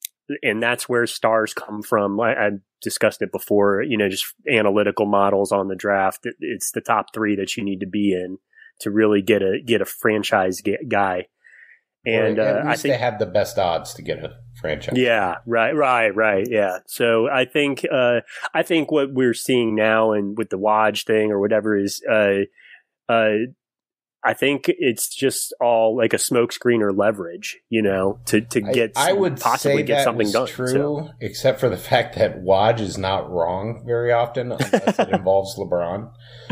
and 0.43 0.61
that's 0.61 0.87
where 0.87 1.07
stars 1.07 1.53
come 1.53 1.81
from. 1.81 2.19
I, 2.19 2.33
I, 2.33 2.49
discussed 2.81 3.21
it 3.21 3.29
before, 3.29 3.81
you 3.81 3.97
know, 3.97 4.07
just 4.07 4.33
analytical 4.49 5.05
models 5.05 5.51
on 5.51 5.67
the 5.67 5.75
draft. 5.75 6.25
It's 6.39 6.71
the 6.71 6.79
top 6.79 7.07
three 7.13 7.35
that 7.35 7.57
you 7.57 7.63
need 7.63 7.81
to 7.81 7.85
be 7.85 8.13
in 8.13 8.37
to 8.79 8.89
really 8.89 9.21
get 9.21 9.41
a 9.41 9.59
get 9.65 9.81
a 9.81 9.85
franchise 9.85 10.61
guy. 10.87 11.27
And 12.05 12.39
uh, 12.39 12.63
I 12.65 12.77
think 12.77 12.93
they 12.93 12.97
have 12.97 13.19
the 13.19 13.25
best 13.25 13.59
odds 13.59 13.93
to 13.95 14.01
get 14.01 14.23
a 14.23 14.37
franchise. 14.61 14.97
Yeah, 14.97 15.35
right, 15.45 15.75
right, 15.75 16.15
right. 16.15 16.47
Yeah. 16.49 16.77
So 16.87 17.29
I 17.29 17.43
think 17.43 17.85
uh, 17.91 18.21
I 18.53 18.63
think 18.63 18.89
what 18.91 19.11
we're 19.11 19.33
seeing 19.33 19.75
now 19.75 20.13
and 20.13 20.37
with 20.37 20.49
the 20.49 20.57
Woj 20.57 21.05
thing 21.05 21.31
or 21.31 21.41
whatever 21.41 21.75
is 21.75 22.01
uh, 22.09 22.43
uh, 23.09 23.33
I 24.23 24.33
think 24.33 24.65
it's 24.67 25.07
just 25.07 25.53
all 25.61 25.95
like 25.95 26.11
a 26.13 26.17
smokescreen 26.17 26.81
or 26.81 26.91
leverage, 26.91 27.57
you 27.69 27.81
know, 27.81 28.19
to, 28.25 28.41
to 28.41 28.59
get 28.59 28.91
I, 28.97 29.11
I 29.11 29.13
would 29.13 29.39
possibly 29.39 29.81
get 29.83 30.03
something 30.03 30.29
done. 30.29 30.47
True, 30.47 30.67
so. 30.67 31.09
except 31.21 31.59
for 31.61 31.69
the 31.69 31.77
fact 31.77 32.15
that 32.15 32.43
Woj 32.43 32.81
is 32.81 32.97
not 32.97 33.31
wrong 33.31 33.83
very 33.85 34.11
often 34.11 34.51
unless 34.51 34.99
it 34.99 35.09
involves 35.09 35.55
LeBron. 35.57 36.11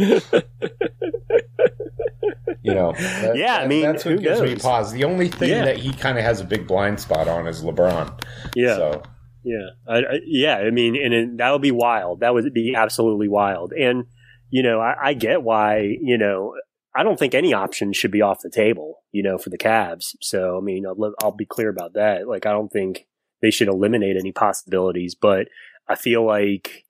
you 2.64 2.74
know, 2.74 2.94
that, 2.94 3.36
yeah, 3.36 3.58
that, 3.58 3.64
I 3.64 3.68
mean, 3.68 3.82
that's 3.82 4.06
what 4.06 4.22
gives 4.22 4.40
knows? 4.40 4.50
me 4.50 4.56
pause. 4.56 4.94
The 4.94 5.04
only 5.04 5.28
thing 5.28 5.50
yeah. 5.50 5.66
that 5.66 5.78
he 5.78 5.92
kind 5.92 6.18
of 6.18 6.24
has 6.24 6.40
a 6.40 6.46
big 6.46 6.68
blind 6.68 7.02
spot 7.02 7.28
on 7.28 7.48
is 7.48 7.64
LeBron. 7.64 8.24
Yeah. 8.56 8.76
So. 8.76 9.04
Yeah, 9.44 9.70
I, 9.88 9.98
I, 9.98 10.20
yeah. 10.26 10.58
I 10.58 10.72
mean, 10.72 10.96
and 11.02 11.14
it, 11.14 11.38
that 11.38 11.52
would 11.52 11.62
be 11.62 11.72
wild. 11.72 12.22
That 12.22 12.34
would 12.34 12.54
be 12.54 12.76
absolutely 12.76 13.28
wild. 13.28 13.74
And 13.74 14.06
you 14.50 14.64
know, 14.64 14.80
I, 14.80 14.96
I 15.02 15.14
get 15.14 15.42
why. 15.44 15.98
You 16.02 16.18
know, 16.18 16.54
I 16.98 17.04
don't 17.04 17.20
think 17.20 17.36
any 17.36 17.54
option 17.54 17.94
should 17.94 18.10
be 18.10 18.24
off 18.24 18.42
the 18.42 18.50
table, 18.50 19.04
you 19.12 19.22
know, 19.22 19.38
for 19.38 19.52
the 19.52 19.58
Cavs. 19.58 20.16
So, 20.20 20.58
I 20.58 20.62
mean, 20.62 20.84
I'll, 20.88 21.14
I'll 21.22 21.32
be 21.32 21.46
clear 21.46 21.70
about 21.70 21.94
that. 21.94 22.28
Like, 22.28 22.48
I 22.48 22.52
don't 22.52 22.72
think 22.72 23.06
they 23.40 23.52
should 23.52 23.68
eliminate 23.68 24.18
any 24.18 24.32
possibilities, 24.32 25.14
but 25.14 25.48
I 25.88 25.94
feel 25.94 26.26
like 26.26 26.86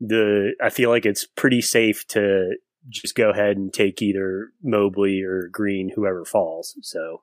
the, 0.00 0.54
I 0.62 0.70
feel 0.70 0.88
like 0.88 1.04
it's 1.04 1.26
pretty 1.26 1.60
safe 1.60 2.06
to 2.08 2.56
just 2.88 3.14
go 3.14 3.28
ahead 3.28 3.58
and 3.58 3.70
take 3.70 4.00
either 4.00 4.52
Mobley 4.62 5.20
or 5.22 5.48
Green, 5.52 5.92
whoever 5.94 6.24
falls. 6.24 6.74
So, 6.80 7.22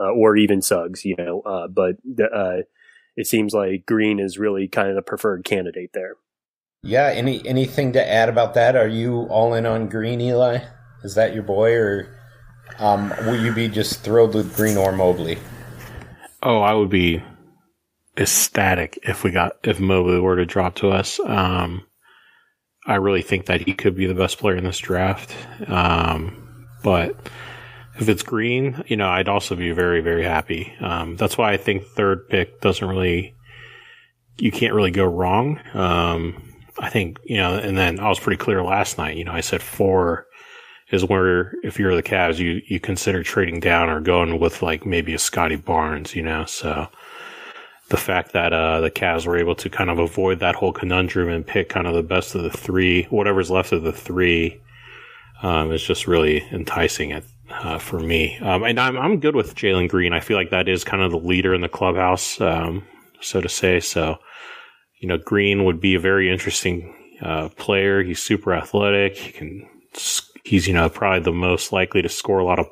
uh, 0.00 0.10
or 0.10 0.36
even 0.36 0.60
Suggs, 0.60 1.04
you 1.04 1.14
know, 1.16 1.40
uh, 1.42 1.68
but, 1.68 1.96
uh, 2.20 2.62
it 3.16 3.28
seems 3.28 3.54
like 3.54 3.86
Green 3.86 4.18
is 4.18 4.40
really 4.40 4.66
kind 4.66 4.88
of 4.88 4.96
the 4.96 5.02
preferred 5.02 5.44
candidate 5.44 5.90
there. 5.94 6.16
Yeah. 6.82 7.12
Any, 7.14 7.46
anything 7.46 7.92
to 7.92 8.04
add 8.04 8.28
about 8.28 8.54
that? 8.54 8.74
Are 8.74 8.88
you 8.88 9.28
all 9.30 9.54
in 9.54 9.66
on 9.66 9.88
Green, 9.88 10.20
Eli? 10.20 10.58
Is 11.04 11.14
that 11.14 11.34
your 11.34 11.42
boy, 11.42 11.74
or 11.74 12.18
um, 12.78 13.12
will 13.26 13.40
you 13.40 13.52
be 13.52 13.68
just 13.68 14.00
thrilled 14.00 14.34
with 14.34 14.56
Green 14.56 14.78
or 14.78 14.90
Mobley? 14.90 15.38
Oh, 16.42 16.60
I 16.60 16.72
would 16.72 16.90
be 16.90 17.22
ecstatic 18.16 18.98
if 19.02 19.22
we 19.22 19.30
got 19.30 19.58
if 19.64 19.78
Mobley 19.78 20.18
were 20.18 20.36
to 20.36 20.46
drop 20.46 20.76
to 20.76 20.88
us. 20.90 21.20
Um, 21.20 21.86
I 22.86 22.96
really 22.96 23.22
think 23.22 23.46
that 23.46 23.60
he 23.62 23.74
could 23.74 23.94
be 23.94 24.06
the 24.06 24.14
best 24.14 24.38
player 24.38 24.56
in 24.56 24.64
this 24.64 24.78
draft. 24.78 25.34
Um, 25.66 26.66
but 26.82 27.16
if 27.98 28.08
it's 28.08 28.22
Green, 28.22 28.82
you 28.86 28.96
know, 28.96 29.08
I'd 29.08 29.28
also 29.28 29.56
be 29.56 29.72
very, 29.72 30.00
very 30.00 30.24
happy. 30.24 30.72
Um, 30.80 31.16
that's 31.16 31.38
why 31.38 31.52
I 31.52 31.56
think 31.56 31.84
third 31.84 32.28
pick 32.28 32.60
doesn't 32.60 32.86
really, 32.86 33.34
you 34.38 34.50
can't 34.50 34.74
really 34.74 34.90
go 34.90 35.04
wrong. 35.04 35.60
Um, 35.74 36.52
I 36.78 36.90
think, 36.90 37.18
you 37.24 37.36
know, 37.36 37.56
and 37.56 37.76
then 37.76 38.00
I 38.00 38.08
was 38.08 38.18
pretty 38.18 38.42
clear 38.42 38.62
last 38.62 38.98
night, 38.98 39.16
you 39.16 39.24
know, 39.24 39.32
I 39.32 39.40
said 39.40 39.62
four 39.62 40.26
is 40.90 41.04
where 41.04 41.54
if 41.62 41.78
you're 41.78 41.94
the 41.94 42.02
Cavs, 42.02 42.38
you 42.38 42.62
you 42.66 42.80
consider 42.80 43.22
trading 43.22 43.60
down 43.60 43.88
or 43.88 44.00
going 44.00 44.38
with 44.38 44.62
like 44.62 44.84
maybe 44.84 45.14
a 45.14 45.18
Scottie 45.18 45.56
Barnes, 45.56 46.14
you 46.14 46.22
know. 46.22 46.44
So 46.44 46.88
the 47.88 47.96
fact 47.96 48.32
that 48.32 48.52
uh, 48.52 48.80
the 48.80 48.90
Cavs 48.90 49.26
were 49.26 49.36
able 49.36 49.54
to 49.56 49.70
kind 49.70 49.90
of 49.90 49.98
avoid 49.98 50.40
that 50.40 50.54
whole 50.54 50.72
conundrum 50.72 51.28
and 51.28 51.46
pick 51.46 51.68
kind 51.68 51.86
of 51.86 51.94
the 51.94 52.02
best 52.02 52.34
of 52.34 52.42
the 52.42 52.50
three, 52.50 53.04
whatever's 53.04 53.50
left 53.50 53.72
of 53.72 53.82
the 53.82 53.92
three, 53.92 54.60
um, 55.42 55.72
is 55.72 55.82
just 55.82 56.06
really 56.06 56.42
enticing 56.52 57.10
it 57.10 57.24
uh, 57.50 57.78
for 57.78 58.00
me. 58.00 58.38
Um, 58.38 58.62
and 58.64 58.78
I'm 58.78 58.96
I'm 58.96 59.20
good 59.20 59.36
with 59.36 59.54
Jalen 59.54 59.88
Green. 59.88 60.12
I 60.12 60.20
feel 60.20 60.36
like 60.36 60.50
that 60.50 60.68
is 60.68 60.84
kind 60.84 61.02
of 61.02 61.10
the 61.10 61.18
leader 61.18 61.54
in 61.54 61.60
the 61.60 61.68
clubhouse, 61.68 62.40
um, 62.40 62.84
so 63.20 63.40
to 63.40 63.48
say. 63.48 63.80
So 63.80 64.18
you 65.00 65.08
know, 65.08 65.18
Green 65.18 65.64
would 65.64 65.80
be 65.80 65.94
a 65.94 66.00
very 66.00 66.30
interesting 66.30 66.94
uh, 67.20 67.48
player. 67.50 68.02
He's 68.02 68.22
super 68.22 68.54
athletic. 68.54 69.16
He 69.16 69.32
can 69.32 69.68
he's, 70.44 70.68
you 70.68 70.74
know, 70.74 70.88
probably 70.88 71.20
the 71.20 71.32
most 71.32 71.72
likely 71.72 72.02
to 72.02 72.08
score 72.08 72.38
a 72.38 72.44
lot 72.44 72.58
of, 72.58 72.66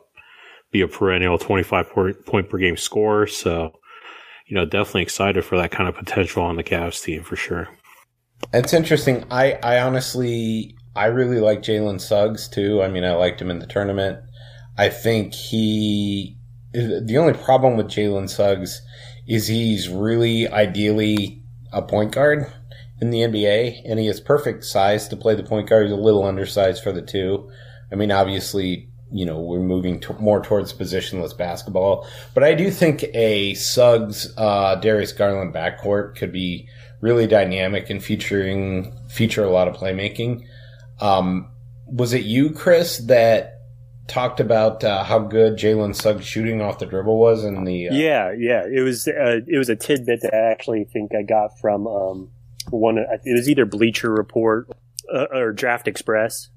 be 0.71 0.81
a 0.81 0.89
perennial 0.89 1.39
25 1.39 1.91
point 2.25 2.49
per 2.49 2.59
game 2.59 2.77
scorer. 2.77 3.27
So, 3.27 3.73
you 4.47 4.55
know, 4.55 4.65
definitely 4.65 5.03
excited 5.03 5.45
for 5.45 5.59
that 5.59 5.71
kind 5.71 5.89
of 5.89 5.97
potential 5.97 6.43
on 6.43 6.57
the 6.57 6.63
Cavs 6.63 7.03
team 7.03 7.23
for 7.23 7.37
sure. 7.37 7.69
It's 8.53 8.73
interesting. 8.73 9.25
I, 9.31 9.59
I 9.63 9.81
honestly, 9.81 10.77
I 10.95 11.07
really 11.07 11.41
like 11.41 11.61
Jalen 11.61 12.01
Suggs 12.01 12.49
too. 12.49 12.83
I 12.83 12.89
mean, 12.89 13.05
I 13.05 13.15
liked 13.15 13.41
him 13.41 13.51
in 13.51 13.59
the 13.59 13.67
tournament. 13.67 14.19
I 14.79 14.89
think 14.89 15.35
he, 15.35 16.37
the 16.73 17.17
only 17.19 17.35
problem 17.35 17.77
with 17.77 17.87
Jalen 17.87 18.29
Suggs 18.29 18.81
is 19.29 19.47
he's 19.47 19.89
really 19.89 20.49
ideally 20.49 21.43
a 21.73 21.83
point 21.83 22.13
guard 22.13 22.53
in 23.03 23.11
the 23.11 23.19
NBA, 23.19 23.83
and 23.85 23.99
he 23.99 24.07
is 24.07 24.21
perfect 24.21 24.65
size 24.65 25.09
to 25.09 25.17
play 25.17 25.35
the 25.35 25.43
point 25.43 25.69
guard. 25.69 25.87
He's 25.87 25.93
a 25.93 25.97
little 25.97 26.25
undersized 26.25 26.85
for 26.85 26.93
the 26.93 27.03
two. 27.03 27.51
I 27.91 27.97
mean, 27.97 28.13
obviously, 28.13 28.89
you 29.11 29.27
know, 29.27 29.41
we're 29.41 29.59
moving 29.59 29.99
to 30.03 30.13
more 30.15 30.41
towards 30.41 30.73
positionless 30.73 31.37
basketball, 31.37 32.07
but 32.33 32.45
I 32.45 32.55
do 32.55 32.71
think 32.71 33.05
a 33.13 33.55
Suggs, 33.55 34.33
uh, 34.37 34.77
Darius 34.77 35.11
Garland 35.11 35.53
backcourt 35.53 36.15
could 36.15 36.33
be 36.33 36.69
really 37.01 37.27
dynamic 37.27 37.91
and 37.91 38.01
featuring 38.01 38.97
feature 39.09 39.45
a 39.45 39.51
lot 39.51 39.67
of 39.67 39.75
playmaking. 39.75 40.47
Um, 41.01 41.51
was 41.87 42.13
it 42.13 42.23
you, 42.23 42.51
Chris, 42.51 42.99
that 43.09 43.63
talked 44.07 44.39
about 44.39 44.85
uh, 44.85 45.03
how 45.03 45.19
good 45.19 45.57
Jalen 45.57 45.97
Suggs 45.97 46.25
shooting 46.25 46.63
off 46.63 46.79
the 46.79 46.87
dribble 46.87 47.19
was 47.19 47.45
in 47.45 47.65
the. 47.65 47.89
Uh, 47.89 47.95
yeah, 47.95 48.33
yeah. 48.39 48.63
It 48.65 48.83
was 48.83 49.09
uh, 49.09 49.41
it 49.45 49.59
was 49.59 49.69
a 49.69 49.77
tidbit 49.77 50.21
that 50.23 50.33
I 50.33 50.53
actually 50.53 50.85
think 50.85 51.17
I 51.17 51.23
got 51.23 51.59
from 51.59 51.89
um, 51.89 52.31
one. 52.73 52.99
It 52.99 53.35
was 53.37 53.49
either 53.49 53.67
Bleacher 53.67 54.11
Report 54.13 54.69
uh, 55.13 55.27
or 55.33 55.53
Draft 55.53 55.89
Express. 55.89 56.51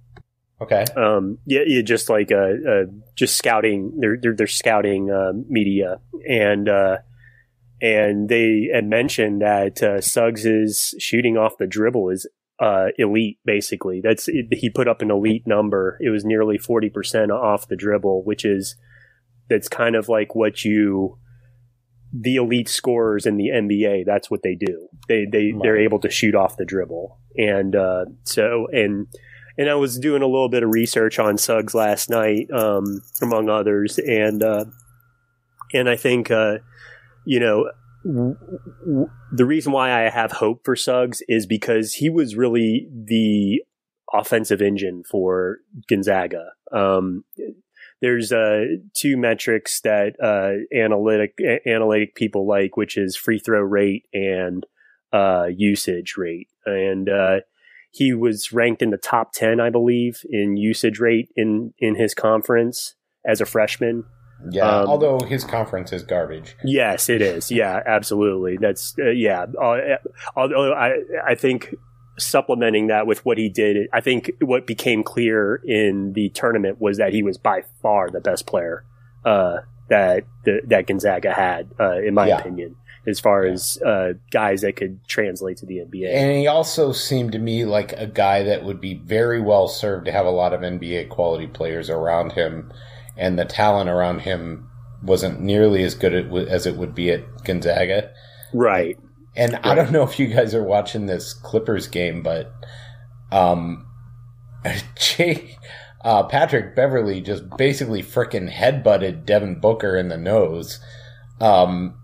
Okay. 0.61 0.85
Um, 0.95 1.39
yeah, 1.45 1.61
yeah, 1.65 1.81
just 1.81 2.09
like 2.09 2.31
uh, 2.31 2.53
uh, 2.67 2.83
just 3.15 3.37
scouting. 3.37 3.97
They're 3.99 4.17
they're, 4.21 4.35
they're 4.35 4.47
scouting 4.47 5.11
uh, 5.11 5.33
media, 5.49 5.99
and 6.27 6.69
uh, 6.69 6.97
and 7.81 8.29
they 8.29 8.69
had 8.73 8.85
mentioned 8.85 9.41
that 9.41 9.83
uh, 9.83 9.99
Suggs's 9.99 10.95
shooting 10.97 11.37
off 11.37 11.57
the 11.57 11.67
dribble 11.67 12.09
is 12.09 12.27
uh, 12.59 12.87
elite. 12.97 13.39
Basically, 13.43 13.99
that's 14.01 14.29
it, 14.29 14.45
he 14.51 14.69
put 14.69 14.87
up 14.87 15.01
an 15.01 15.11
elite 15.11 15.45
number. 15.45 15.97
It 15.99 16.09
was 16.09 16.23
nearly 16.23 16.57
forty 16.57 16.89
percent 16.89 17.31
off 17.31 17.67
the 17.67 17.75
dribble, 17.75 18.23
which 18.23 18.45
is 18.45 18.77
that's 19.49 19.67
kind 19.67 19.95
of 19.95 20.07
like 20.07 20.35
what 20.35 20.63
you 20.63 21.19
the 22.13 22.37
elite 22.37 22.69
scorers 22.69 23.25
in 23.25 23.35
the 23.35 23.49
NBA. 23.49 24.05
That's 24.05 24.31
what 24.31 24.41
they 24.41 24.55
do. 24.55 24.87
They 25.07 25.25
they 25.25 25.53
they're 25.61 25.77
able 25.77 25.99
to 25.99 26.09
shoot 26.09 26.35
off 26.35 26.57
the 26.57 26.65
dribble, 26.65 27.17
and 27.37 27.75
uh, 27.75 28.05
so 28.23 28.67
and 28.71 29.07
and 29.57 29.69
I 29.69 29.75
was 29.75 29.97
doing 29.99 30.21
a 30.21 30.27
little 30.27 30.49
bit 30.49 30.63
of 30.63 30.69
research 30.71 31.19
on 31.19 31.37
Suggs 31.37 31.73
last 31.73 32.09
night, 32.09 32.49
um, 32.51 33.01
among 33.21 33.49
others, 33.49 33.99
and 33.99 34.43
uh, 34.43 34.65
and 35.73 35.89
I 35.89 35.95
think 35.95 36.31
uh, 36.31 36.57
you 37.25 37.39
know 37.39 37.71
w- 38.03 38.35
w- 38.85 39.09
the 39.31 39.45
reason 39.45 39.71
why 39.71 40.05
I 40.05 40.09
have 40.09 40.31
hope 40.31 40.61
for 40.63 40.75
Suggs 40.75 41.21
is 41.27 41.45
because 41.45 41.93
he 41.93 42.09
was 42.09 42.35
really 42.35 42.89
the 42.91 43.61
offensive 44.13 44.61
engine 44.61 45.03
for 45.09 45.59
Gonzaga. 45.89 46.51
Um, 46.71 47.23
there's 48.01 48.31
uh, 48.31 48.65
two 48.93 49.17
metrics 49.17 49.81
that 49.81 50.15
uh, 50.21 50.75
analytic 50.77 51.35
a- 51.41 51.67
analytic 51.67 52.15
people 52.15 52.47
like, 52.47 52.77
which 52.77 52.97
is 52.97 53.15
free 53.15 53.39
throw 53.39 53.61
rate 53.61 54.05
and 54.13 54.65
uh, 55.15 55.45
usage 55.71 56.15
rate, 56.17 56.49
and 56.65 57.07
uh, 57.09 57.37
he 57.91 58.13
was 58.13 58.51
ranked 58.51 58.81
in 58.81 58.89
the 58.89 58.97
top 59.13 59.31
10 59.33 59.61
i 59.61 59.69
believe 59.69 60.15
in 60.29 60.57
usage 60.57 60.99
rate 60.99 61.29
in 61.37 61.73
in 61.79 61.95
his 61.95 62.13
conference 62.13 62.95
as 63.31 63.39
a 63.41 63.45
freshman 63.45 64.03
Yeah. 64.51 64.67
Um, 64.81 64.87
although 64.91 65.19
his 65.33 65.43
conference 65.45 65.93
is 65.97 66.03
garbage. 66.03 66.49
yes 66.65 67.07
it 67.15 67.21
is 67.21 67.43
yeah 67.61 67.77
absolutely 67.97 68.57
that's 68.65 68.93
uh, 68.99 69.11
yeah 69.27 69.45
uh, 69.67 69.77
although 70.35 70.73
i 70.73 70.89
i 71.31 71.35
think 71.43 71.59
supplementing 72.17 72.87
that 72.87 73.07
with 73.07 73.25
what 73.25 73.37
he 73.37 73.49
did 73.49 73.87
i 73.93 74.01
think 74.01 74.31
what 74.41 74.65
became 74.67 75.01
clear 75.03 75.61
in 75.65 76.13
the 76.13 76.29
tournament 76.29 76.79
was 76.79 76.97
that 76.97 77.11
he 77.13 77.21
was 77.23 77.37
by 77.37 77.61
far 77.81 78.09
the 78.09 78.21
best 78.21 78.45
player 78.45 78.83
uh 79.25 79.57
that 79.89 80.23
the, 80.45 80.61
that 80.67 80.87
gonzaga 80.87 81.31
had 81.33 81.69
uh 81.79 81.97
in 81.99 82.13
my 82.13 82.27
Yeah. 82.27 82.39
opinion 82.39 82.75
as 83.07 83.19
far 83.19 83.45
as 83.45 83.81
uh 83.85 84.13
guys 84.31 84.61
that 84.61 84.75
could 84.75 84.99
translate 85.07 85.57
to 85.57 85.65
the 85.65 85.77
nba 85.77 86.09
And 86.11 86.37
he 86.37 86.47
also 86.47 86.91
seemed 86.91 87.31
to 87.33 87.39
me 87.39 87.65
like 87.65 87.93
a 87.93 88.07
guy 88.07 88.43
that 88.43 88.63
would 88.63 88.81
be 88.81 88.95
very 88.95 89.41
well 89.41 89.67
served 89.67 90.05
to 90.05 90.11
have 90.11 90.25
a 90.25 90.31
lot 90.31 90.53
of 90.53 90.61
NBA 90.61 91.09
quality 91.09 91.47
players 91.47 91.89
around 91.89 92.33
him, 92.33 92.71
and 93.17 93.37
the 93.37 93.45
talent 93.45 93.89
around 93.89 94.19
him 94.19 94.69
wasn't 95.03 95.41
nearly 95.41 95.83
as 95.83 95.95
good 95.95 96.13
as 96.47 96.65
it 96.65 96.75
would 96.75 96.95
be 96.95 97.11
at 97.11 97.43
Gonzaga. 97.43 98.11
right. 98.53 98.97
And 99.37 99.57
I 99.63 99.75
don't 99.75 99.91
know 99.91 100.03
if 100.03 100.17
you 100.17 100.27
guys 100.27 100.55
are 100.55 100.63
watching 100.63 101.07
this 101.07 101.33
Clippers 101.33 101.87
game, 101.87 102.23
but 102.23 102.53
um, 103.33 103.85
Jay, 104.95 105.57
uh, 106.05 106.23
Patrick 106.23 106.75
Beverley 106.75 107.19
just 107.19 107.43
basically 107.57 108.01
frickin' 108.01 108.49
headbutted 108.49 109.25
Devin 109.25 109.59
Booker 109.59 109.97
in 109.97 110.07
the 110.07 110.17
nose, 110.17 110.79
um, 111.41 111.99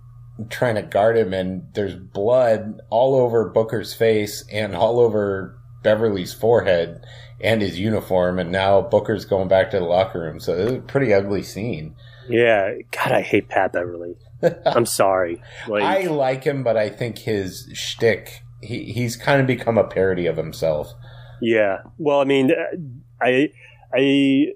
trying 0.50 0.75
to 0.75 0.81
guard 0.81 1.17
him, 1.17 1.33
and 1.33 1.67
there's 1.73 1.95
blood 1.95 2.82
all 2.89 3.15
over 3.15 3.49
Booker's 3.49 3.93
face 3.93 4.43
and 4.51 4.75
all 4.75 4.99
over 4.99 5.58
Beverley's 5.84 6.34
forehead 6.34 7.06
and 7.39 7.62
his 7.62 7.79
uniform, 7.79 8.39
and 8.39 8.51
now 8.51 8.82
Booker's 8.82 9.25
going 9.25 9.47
back 9.47 9.71
to 9.71 9.79
the 9.79 9.86
locker 9.86 10.19
room. 10.19 10.39
So 10.39 10.56
it 10.56 10.63
was 10.63 10.73
a 10.73 10.79
pretty 10.79 11.13
ugly 11.13 11.41
scene. 11.43 11.95
Yeah, 12.29 12.73
God, 12.91 13.12
I 13.12 13.21
hate 13.21 13.49
Pat 13.49 13.73
Beverley. 13.73 14.15
I'm 14.65 14.86
sorry. 14.86 15.41
Like, 15.67 15.84
I 15.84 16.08
like 16.08 16.43
him, 16.43 16.63
but 16.63 16.77
I 16.77 16.89
think 16.89 17.17
his 17.19 17.69
shtick, 17.73 18.43
he, 18.62 18.86
he's 18.91 19.15
kind 19.15 19.41
of 19.41 19.47
become 19.47 19.77
a 19.77 19.84
parody 19.84 20.27
of 20.27 20.38
himself. 20.38 20.93
yeah. 21.41 21.79
Well, 21.97 22.19
I 22.19 22.25
mean, 22.25 22.51
uh, 22.51 22.77
I, 23.23 23.49
I, 23.93 24.47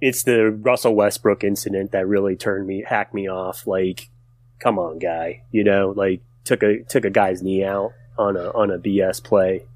it's 0.00 0.24
the 0.24 0.50
Russell 0.50 0.94
Westbrook 0.94 1.44
incident 1.44 1.92
that 1.92 2.06
really 2.06 2.36
turned 2.36 2.66
me, 2.66 2.84
hacked 2.86 3.14
me 3.14 3.28
off. 3.28 3.66
Like, 3.66 4.08
come 4.60 4.78
on, 4.78 4.98
guy. 4.98 5.42
You 5.50 5.64
know, 5.64 5.92
like 5.96 6.22
took 6.44 6.62
a 6.62 6.82
took 6.84 7.04
a 7.04 7.10
guy's 7.10 7.42
knee 7.42 7.64
out 7.64 7.92
on 8.18 8.36
a 8.36 8.50
on 8.50 8.70
a 8.70 8.78
BS 8.78 9.22
play. 9.22 9.66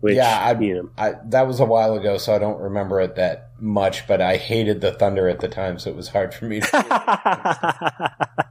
Which, 0.00 0.14
yeah, 0.14 0.38
I, 0.38 0.60
you 0.60 0.74
know, 0.74 0.90
I, 0.96 1.14
that 1.30 1.48
was 1.48 1.58
a 1.58 1.64
while 1.64 1.94
ago, 1.94 2.18
so 2.18 2.32
I 2.32 2.38
don't 2.38 2.60
remember 2.60 3.00
it 3.00 3.16
that 3.16 3.50
much. 3.58 4.06
But 4.06 4.20
I 4.20 4.36
hated 4.36 4.80
the 4.80 4.92
Thunder 4.92 5.28
at 5.28 5.40
the 5.40 5.48
time, 5.48 5.80
so 5.80 5.90
it 5.90 5.96
was 5.96 6.08
hard 6.08 6.32
for 6.32 6.44
me. 6.44 6.60
to 6.60 8.14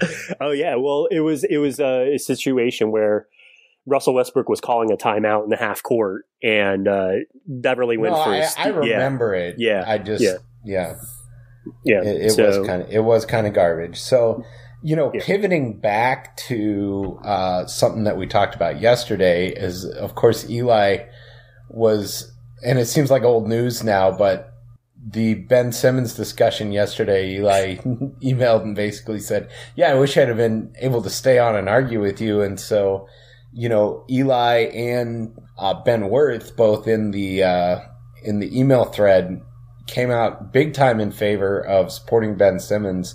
oh 0.40 0.52
yeah, 0.52 0.76
well 0.76 1.06
it 1.10 1.20
was 1.20 1.44
it 1.44 1.58
was 1.58 1.80
a, 1.80 2.14
a 2.14 2.18
situation 2.18 2.90
where 2.90 3.26
Russell 3.86 4.14
Westbrook 4.14 4.48
was 4.48 4.60
calling 4.60 4.90
a 4.90 4.96
timeout 4.96 5.44
in 5.44 5.50
the 5.50 5.56
half 5.56 5.82
court, 5.82 6.26
and 6.42 6.88
uh, 6.88 7.12
Beverley 7.46 7.98
went 7.98 8.14
no, 8.14 8.24
for 8.24 8.30
I. 8.30 8.38
I 8.56 8.66
yeah, 8.66 8.94
remember 8.94 9.34
it. 9.34 9.56
Yeah, 9.58 9.84
I 9.86 9.98
just 9.98 10.22
yeah. 10.22 10.36
yeah, 10.64 10.94
yeah. 11.84 12.02
it, 12.02 12.26
it 12.26 12.30
so, 12.30 12.46
was 12.46 12.66
kind 12.66 12.82
of 12.82 12.90
it 12.90 13.04
was 13.04 13.26
kind 13.26 13.46
of 13.46 13.52
garbage. 13.52 14.00
So 14.00 14.44
you 14.82 14.96
know, 14.96 15.10
Yeah. 15.14 15.20
pivoting 15.24 15.78
back 15.78 16.36
to 16.48 17.20
uh, 17.24 17.66
something 17.66 18.04
that 18.04 18.16
we 18.16 18.26
talked 18.26 18.54
about 18.54 18.80
yesterday 18.80 19.48
is, 19.48 19.84
of 19.84 20.14
course, 20.14 20.48
Eli 20.48 21.04
was, 21.68 22.32
and 22.64 22.78
it 22.78 22.86
seems 22.86 23.10
like 23.10 23.22
old 23.22 23.48
news 23.48 23.82
now, 23.84 24.10
but 24.10 24.52
the 25.12 25.34
Ben 25.34 25.72
Simmons 25.72 26.14
discussion 26.14 26.72
yesterday, 26.72 27.30
Eli 27.36 27.76
emailed 28.22 28.62
and 28.62 28.76
basically 28.76 29.18
said, 29.18 29.48
"Yeah, 29.74 29.90
I 29.90 29.94
wish 29.94 30.16
I'd 30.16 30.28
have 30.28 30.36
been 30.36 30.74
able 30.78 31.00
to 31.02 31.08
stay 31.10 31.38
on 31.38 31.56
and 31.56 31.68
argue 31.70 32.00
with 32.00 32.20
you." 32.20 32.42
And 32.42 32.60
so, 32.60 33.08
you 33.52 33.68
know, 33.70 34.04
Eli 34.10 34.66
and 34.74 35.38
uh, 35.58 35.74
Ben 35.82 36.10
Worth, 36.10 36.54
both 36.54 36.86
in 36.86 37.12
the 37.12 37.42
uh, 37.42 37.80
in 38.22 38.40
the 38.40 38.58
email 38.58 38.84
thread, 38.84 39.40
came 39.86 40.10
out 40.10 40.52
big 40.52 40.74
time 40.74 41.00
in 41.00 41.12
favor 41.12 41.58
of 41.64 41.90
supporting 41.90 42.36
Ben 42.36 42.60
Simmons. 42.60 43.14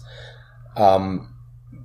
Um, 0.75 1.34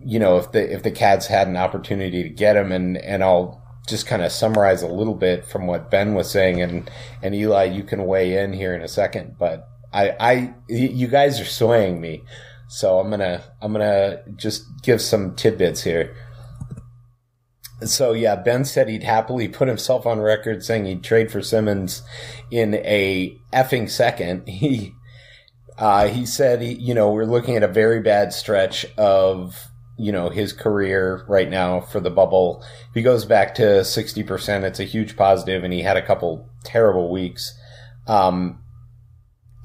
you 0.04 0.18
know, 0.18 0.38
if 0.38 0.52
the 0.52 0.72
if 0.72 0.82
the 0.82 0.90
Cavs 0.90 1.26
had 1.26 1.48
an 1.48 1.56
opportunity 1.56 2.22
to 2.22 2.28
get 2.28 2.56
him, 2.56 2.72
and 2.72 2.96
and 2.98 3.22
I'll 3.22 3.62
just 3.88 4.06
kind 4.06 4.22
of 4.22 4.32
summarize 4.32 4.82
a 4.82 4.88
little 4.88 5.14
bit 5.14 5.44
from 5.44 5.66
what 5.66 5.90
Ben 5.90 6.14
was 6.14 6.30
saying, 6.30 6.62
and 6.62 6.90
and 7.22 7.34
Eli, 7.34 7.64
you 7.64 7.82
can 7.82 8.06
weigh 8.06 8.36
in 8.38 8.52
here 8.52 8.74
in 8.74 8.82
a 8.82 8.88
second, 8.88 9.36
but 9.38 9.68
I 9.92 10.10
I 10.20 10.54
you 10.68 11.08
guys 11.08 11.40
are 11.40 11.44
swaying 11.44 12.00
me, 12.00 12.22
so 12.68 12.98
I'm 12.98 13.10
gonna 13.10 13.42
I'm 13.60 13.72
gonna 13.72 14.22
just 14.36 14.64
give 14.82 15.00
some 15.00 15.34
tidbits 15.34 15.82
here. 15.82 16.14
So 17.82 18.12
yeah, 18.12 18.36
Ben 18.36 18.64
said 18.64 18.88
he'd 18.88 19.02
happily 19.02 19.48
put 19.48 19.68
himself 19.68 20.06
on 20.06 20.20
record 20.20 20.62
saying 20.62 20.84
he'd 20.84 21.02
trade 21.02 21.32
for 21.32 21.40
Simmons 21.40 22.02
in 22.50 22.74
a 22.74 23.36
effing 23.52 23.90
second. 23.90 24.48
He 24.48 24.94
uh, 25.78 26.08
he 26.08 26.26
said 26.26 26.60
he, 26.60 26.74
you 26.74 26.92
know 26.92 27.10
we're 27.10 27.24
looking 27.24 27.56
at 27.56 27.62
a 27.62 27.68
very 27.68 28.00
bad 28.00 28.34
stretch 28.34 28.84
of 28.98 29.69
you 30.00 30.12
know 30.12 30.30
his 30.30 30.52
career 30.52 31.24
right 31.28 31.48
now 31.48 31.80
for 31.80 32.00
the 32.00 32.10
bubble. 32.10 32.64
If 32.88 32.94
he 32.94 33.02
goes 33.02 33.24
back 33.24 33.54
to 33.56 33.84
sixty 33.84 34.22
percent, 34.22 34.64
it's 34.64 34.80
a 34.80 34.84
huge 34.84 35.16
positive, 35.16 35.62
and 35.62 35.72
he 35.72 35.82
had 35.82 35.96
a 35.96 36.06
couple 36.06 36.48
terrible 36.64 37.10
weeks. 37.10 37.54
Um, 38.06 38.62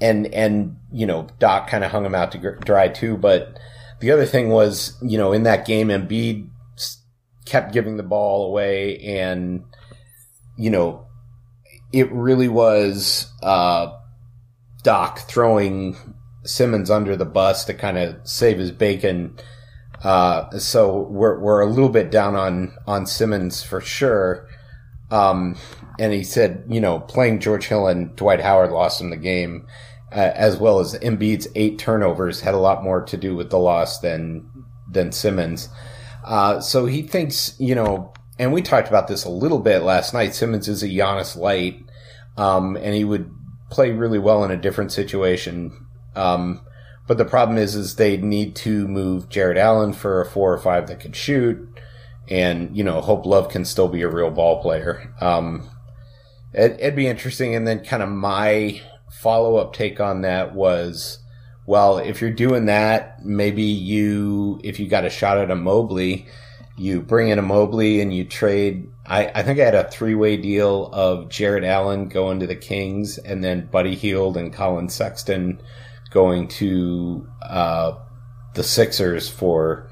and 0.01 0.27
and 0.33 0.77
you 0.91 1.05
know 1.05 1.27
Doc 1.39 1.69
kind 1.69 1.83
of 1.83 1.91
hung 1.91 2.05
him 2.05 2.15
out 2.15 2.33
to 2.33 2.57
dry 2.59 2.89
too. 2.89 3.17
But 3.17 3.57
the 4.01 4.11
other 4.11 4.25
thing 4.25 4.49
was, 4.49 4.97
you 5.01 5.17
know, 5.17 5.31
in 5.31 5.43
that 5.43 5.65
game, 5.65 5.87
Embiid 5.87 6.49
kept 7.45 7.73
giving 7.73 7.95
the 7.95 8.03
ball 8.03 8.47
away, 8.47 8.99
and 8.99 9.63
you 10.57 10.69
know, 10.69 11.07
it 11.93 12.11
really 12.11 12.49
was 12.49 13.31
uh, 13.41 13.93
Doc 14.83 15.19
throwing 15.19 15.95
Simmons 16.43 16.91
under 16.91 17.15
the 17.15 17.25
bus 17.25 17.65
to 17.65 17.73
kind 17.73 17.97
of 17.97 18.15
save 18.27 18.59
his 18.59 18.71
bacon. 18.71 19.37
Uh, 20.03 20.57
so 20.59 21.03
we're 21.03 21.39
we're 21.39 21.61
a 21.61 21.69
little 21.69 21.89
bit 21.89 22.11
down 22.11 22.35
on 22.35 22.73
on 22.85 23.05
Simmons 23.05 23.63
for 23.63 23.81
sure. 23.81 24.47
Um, 25.11 25.55
and 25.99 26.13
he 26.13 26.23
said, 26.23 26.65
you 26.67 26.81
know, 26.81 26.99
playing 26.99 27.39
George 27.39 27.67
Hill 27.67 27.87
and 27.87 28.15
Dwight 28.15 28.41
Howard 28.41 28.71
lost 28.71 28.99
him 28.99 29.11
the 29.11 29.17
game, 29.17 29.67
uh, 30.11 30.31
as 30.35 30.57
well 30.57 30.79
as 30.79 30.97
Embiid's 30.99 31.47
eight 31.55 31.79
turnovers 31.79 32.41
had 32.41 32.53
a 32.53 32.59
lot 32.59 32.83
more 32.83 33.03
to 33.05 33.17
do 33.17 33.35
with 33.35 33.49
the 33.49 33.59
loss 33.59 33.99
than 33.99 34.49
than 34.91 35.11
Simmons. 35.11 35.69
Uh, 36.23 36.59
so 36.59 36.85
he 36.85 37.03
thinks, 37.03 37.55
you 37.59 37.75
know, 37.75 38.13
and 38.39 38.51
we 38.51 38.61
talked 38.61 38.87
about 38.87 39.07
this 39.07 39.25
a 39.25 39.29
little 39.29 39.59
bit 39.59 39.83
last 39.83 40.13
night. 40.13 40.33
Simmons 40.33 40.67
is 40.67 40.83
a 40.83 40.87
Giannis 40.87 41.37
light, 41.37 41.83
um, 42.35 42.75
and 42.75 42.93
he 42.95 43.03
would 43.03 43.31
play 43.69 43.91
really 43.91 44.19
well 44.19 44.43
in 44.43 44.51
a 44.51 44.57
different 44.57 44.91
situation. 44.91 45.71
Um, 46.15 46.61
but 47.07 47.17
the 47.17 47.25
problem 47.25 47.57
is, 47.57 47.75
is 47.75 47.95
they 47.95 48.17
need 48.17 48.55
to 48.57 48.87
move 48.87 49.29
Jarrett 49.29 49.57
Allen 49.57 49.93
for 49.93 50.21
a 50.21 50.25
four 50.25 50.53
or 50.53 50.57
five 50.57 50.87
that 50.87 50.99
could 50.99 51.15
shoot, 51.15 51.69
and 52.27 52.75
you 52.75 52.83
know, 52.83 53.01
hope 53.01 53.25
Love 53.25 53.49
can 53.49 53.65
still 53.65 53.87
be 53.87 54.01
a 54.01 54.09
real 54.09 54.31
ball 54.31 54.61
player. 54.61 55.13
Um, 55.21 55.69
it, 56.53 56.77
it'd 56.79 56.95
be 56.95 57.07
interesting. 57.07 57.53
And 57.53 57.67
then, 57.67 57.83
kind 57.83 58.01
of 58.01 58.09
my 58.09 58.81
follow 59.11 59.57
up 59.57 59.73
take 59.73 59.99
on 59.99 60.21
that 60.21 60.55
was, 60.55 61.19
well, 61.65 61.97
if 61.99 62.21
you're 62.21 62.31
doing 62.31 62.65
that, 62.65 63.23
maybe 63.23 63.63
you, 63.63 64.59
if 64.63 64.79
you 64.79 64.87
got 64.87 65.05
a 65.05 65.09
shot 65.09 65.37
at 65.37 65.51
a 65.51 65.55
Mobley, 65.55 66.27
you 66.77 67.01
bring 67.01 67.29
in 67.29 67.39
a 67.39 67.43
Mobley 67.43 68.01
and 68.01 68.13
you 68.13 68.25
trade. 68.25 68.89
I, 69.05 69.27
I 69.27 69.43
think 69.43 69.59
I 69.59 69.65
had 69.65 69.75
a 69.75 69.89
three 69.89 70.15
way 70.15 70.37
deal 70.37 70.89
of 70.91 71.29
Jarrett 71.29 71.63
Allen 71.63 72.09
going 72.09 72.39
to 72.39 72.47
the 72.47 72.55
Kings 72.55 73.17
and 73.17 73.43
then 73.43 73.67
Buddy 73.67 73.95
Hield 73.95 74.35
and 74.37 74.51
Collin 74.51 74.89
Sexton 74.89 75.61
going 76.15 76.47
to 76.47 77.27
uh, 77.43 77.91
the 78.55 78.63
Sixers 78.63 79.29
for 79.29 79.89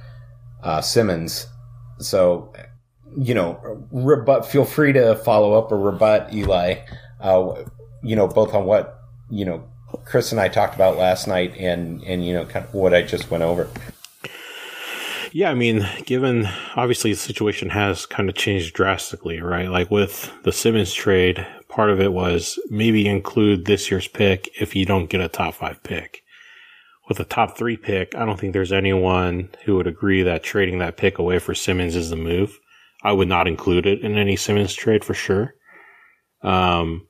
uh, 0.64 0.82
Simmons. 0.82 1.46
So, 2.00 2.52
you 3.16 3.36
know, 3.36 3.86
rebut. 3.92 4.46
Feel 4.46 4.66
free 4.66 4.94
to 4.94 5.16
follow 5.18 5.54
up 5.54 5.72
or 5.72 5.78
rebut 5.78 6.34
Eli. 6.34 6.78
Uh, 7.20 7.66
you 8.02 8.16
know, 8.16 8.28
both 8.28 8.54
on 8.54 8.66
what 8.66 9.02
you 9.30 9.46
know 9.46 9.64
Chris 10.06 10.32
and 10.32 10.40
I 10.40 10.48
talked 10.48 10.76
about 10.76 10.98
last 10.98 11.28
night, 11.28 11.56
and 11.58 12.02
and 12.04 12.26
you 12.26 12.34
know, 12.34 12.46
kind 12.46 12.66
of 12.66 12.74
what 12.74 12.94
I 12.94 13.04
just 13.04 13.30
went 13.30 13.44
over. 13.44 13.70
Yeah, 15.34 15.50
I 15.50 15.56
mean, 15.56 15.88
given 16.06 16.48
obviously 16.76 17.12
the 17.12 17.20
situation 17.20 17.70
has 17.70 18.06
kind 18.06 18.30
of 18.30 18.36
changed 18.36 18.76
drastically, 18.76 19.42
right? 19.42 19.68
Like 19.68 19.92
with 19.92 20.32
the 20.44 20.52
Simmons 20.52 20.94
trade, 20.94 21.46
part 21.74 21.90
of 21.90 22.00
it 22.00 22.14
was 22.14 22.60
maybe 22.70 23.08
include 23.08 23.66
this 23.66 23.90
year's 23.90 24.08
pick 24.08 24.50
if 24.62 24.76
you 24.76 24.86
don't 24.86 25.10
get 25.10 25.22
a 25.22 25.28
top 25.28 25.56
five 25.56 25.82
pick. 25.82 26.22
With 27.10 27.20
a 27.20 27.26
top 27.26 27.58
three 27.58 27.78
pick, 27.78 28.16
I 28.16 28.26
don't 28.26 28.40
think 28.40 28.54
there's 28.54 28.72
anyone 28.72 29.50
who 29.66 29.76
would 29.76 29.88
agree 29.88 30.22
that 30.24 30.44
trading 30.44 30.78
that 30.80 30.98
pick 30.98 31.18
away 31.18 31.40
for 31.40 31.56
Simmons 31.56 31.96
is 31.96 32.12
the 32.12 32.16
move. 32.16 32.60
I 33.04 33.12
would 33.12 33.28
not 33.28 33.48
include 33.48 33.88
it 33.88 34.02
in 34.02 34.18
any 34.18 34.36
Simmons 34.36 34.74
trade 34.74 35.04
for 35.04 35.16
sure. 35.16 35.56
Um, 36.44 37.08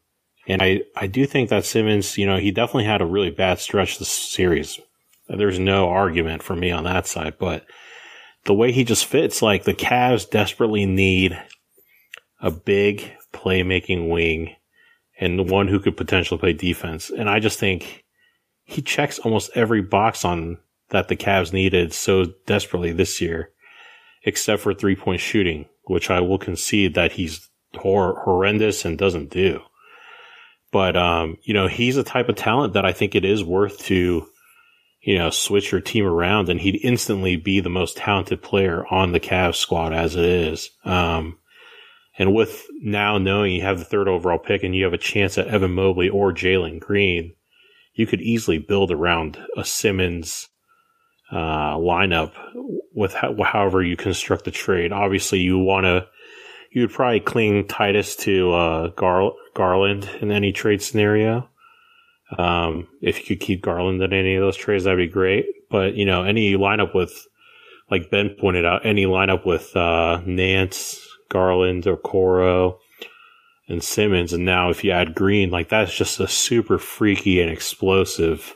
and 0.48 0.62
I, 0.62 0.82
I 0.96 1.08
do 1.08 1.26
think 1.26 1.50
that 1.50 1.66
Simmons, 1.66 2.18
you 2.18 2.26
know, 2.26 2.38
he 2.38 2.52
definitely 2.52 2.86
had 2.86 3.02
a 3.02 3.06
really 3.06 3.32
bad 3.32 3.60
stretch 3.60 4.00
this 4.00 4.10
series. 4.10 4.80
There's 5.28 5.60
no 5.60 5.90
argument 5.90 6.42
for 6.42 6.56
me 6.56 6.72
on 6.72 6.86
that 6.86 7.06
side, 7.06 7.36
but 7.38 7.66
the 8.46 8.54
way 8.54 8.72
he 8.72 8.84
just 8.84 9.06
fits, 9.06 9.42
like 9.42 9.64
the 9.64 9.74
Cavs 9.74 10.30
desperately 10.30 10.86
need 10.86 11.38
a 12.42 12.50
big 12.50 13.12
playmaking 13.34 14.10
wing 14.10 14.56
and 15.20 15.38
the 15.38 15.44
one 15.44 15.68
who 15.68 15.80
could 15.80 15.98
potentially 15.98 16.40
play 16.40 16.54
defense. 16.54 17.10
And 17.10 17.30
I 17.30 17.40
just 17.40 17.60
think 17.60 18.06
he 18.64 18.82
checks 18.82 19.20
almost 19.20 19.52
every 19.56 19.82
box 19.82 20.24
on 20.24 20.58
that 20.90 21.08
the 21.08 21.16
Cavs 21.16 21.54
needed 21.54 21.94
so 21.94 22.26
desperately 22.46 22.92
this 22.92 23.20
year, 23.20 23.52
except 24.24 24.62
for 24.62 24.74
three 24.74 24.96
point 24.96 25.22
shooting, 25.22 25.66
which 25.84 26.10
I 26.10 26.22
will 26.22 26.38
concede 26.38 26.94
that 26.96 27.14
he's 27.14 27.50
hor- 27.76 28.22
horrendous 28.24 28.86
and 28.86 28.98
doesn't 28.98 29.30
do. 29.30 29.62
But, 30.72 30.96
um, 30.96 31.38
you 31.44 31.54
know, 31.54 31.68
he's 31.68 31.98
a 31.98 32.04
type 32.04 32.30
of 32.30 32.36
talent 32.36 32.74
that 32.74 32.86
I 32.86 32.94
think 32.94 33.14
it 33.14 33.26
is 33.26 33.44
worth 33.44 33.80
to 33.86 34.28
you 35.04 35.18
know, 35.18 35.30
switch 35.30 35.72
your 35.72 35.82
team 35.82 36.06
around 36.06 36.50
and 36.50 36.62
he'd 36.62 36.80
instantly 36.82 37.36
be 37.36 37.60
the 37.60 37.70
most 37.70 37.98
talented 37.98 38.42
player 38.42 38.86
on 38.88 39.12
the 39.12 39.20
Cavs 39.20 39.56
squad 39.56 39.94
as 39.94 40.16
it 40.16 40.24
is. 40.24 40.70
Um, 40.86 41.38
and 42.18 42.34
with 42.34 42.66
now 42.82 43.18
knowing 43.18 43.54
you 43.54 43.62
have 43.62 43.80
the 43.80 43.86
third 43.86 44.08
overall 44.08 44.38
pick 44.38 44.64
and 44.64 44.76
you 44.76 44.84
have 44.84 44.94
a 44.94 44.98
chance 44.98 45.38
at 45.38 45.48
Evan 45.48 45.72
Mobley 45.72 46.10
or 46.10 46.32
Jalen 46.32 46.80
Green, 46.80 47.34
you 47.94 48.06
could 48.06 48.22
easily 48.22 48.60
build 48.60 48.92
around 48.92 49.38
a 49.58 49.64
Simmons 49.64 50.50
uh, 51.32 51.76
lineup 51.76 52.34
with 52.94 53.14
how, 53.14 53.36
however 53.44 53.82
you 53.82 53.96
construct 53.98 54.46
the 54.46 54.52
trade. 54.52 54.92
Obviously, 54.92 55.40
you 55.40 55.58
want 55.58 55.86
to, 55.86 56.08
you 56.72 56.82
would 56.82 56.92
probably 56.92 57.20
cling 57.20 57.68
tightest 57.68 58.20
to 58.22 58.52
uh, 58.54 58.88
Gar- 58.90 59.34
Garland 59.56 60.10
in 60.22 60.32
any 60.32 60.52
trade 60.52 60.82
scenario. 60.82 61.50
Um, 62.38 62.88
if 63.02 63.20
you 63.20 63.36
could 63.36 63.46
keep 63.46 63.62
Garland 63.62 64.02
in 64.02 64.14
any 64.14 64.36
of 64.36 64.42
those 64.42 64.58
trades, 64.58 64.84
that'd 64.84 64.98
be 64.98 65.08
great. 65.08 65.46
But 65.70 65.96
you 65.96 66.06
know, 66.06 66.24
any 66.24 66.54
lineup 66.54 66.94
with, 66.94 67.28
like 67.90 68.12
Ben 68.12 68.36
pointed 68.40 68.66
out, 68.66 68.86
any 68.86 69.06
lineup 69.06 69.46
with 69.46 69.76
uh, 69.76 70.22
Nance, 70.26 71.03
Garland, 71.34 71.84
Okoro, 71.86 72.78
and 73.68 73.84
Simmons, 73.84 74.32
and 74.32 74.46
now 74.46 74.70
if 74.70 74.84
you 74.84 74.92
add 74.92 75.16
Green, 75.16 75.50
like 75.50 75.70
that's 75.70 75.94
just 75.94 76.20
a 76.20 76.28
super 76.28 76.78
freaky 76.78 77.42
and 77.42 77.50
explosive, 77.50 78.56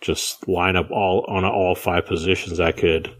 just 0.00 0.42
lineup 0.42 0.90
all 0.90 1.26
on 1.28 1.44
all 1.44 1.74
five 1.74 2.06
positions 2.06 2.58
that 2.58 2.76
could. 2.76 3.14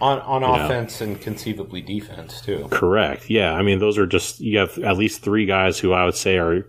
On, 0.00 0.20
on 0.20 0.44
offense 0.44 1.00
know. 1.00 1.08
and 1.08 1.20
conceivably 1.20 1.82
defense 1.82 2.40
too. 2.40 2.68
Correct. 2.70 3.28
Yeah. 3.28 3.52
I 3.52 3.62
mean, 3.62 3.80
those 3.80 3.98
are 3.98 4.06
just, 4.06 4.38
you 4.38 4.58
have 4.58 4.78
at 4.78 4.96
least 4.96 5.22
three 5.22 5.44
guys 5.44 5.78
who 5.78 5.92
I 5.92 6.04
would 6.04 6.14
say 6.14 6.38
are, 6.38 6.64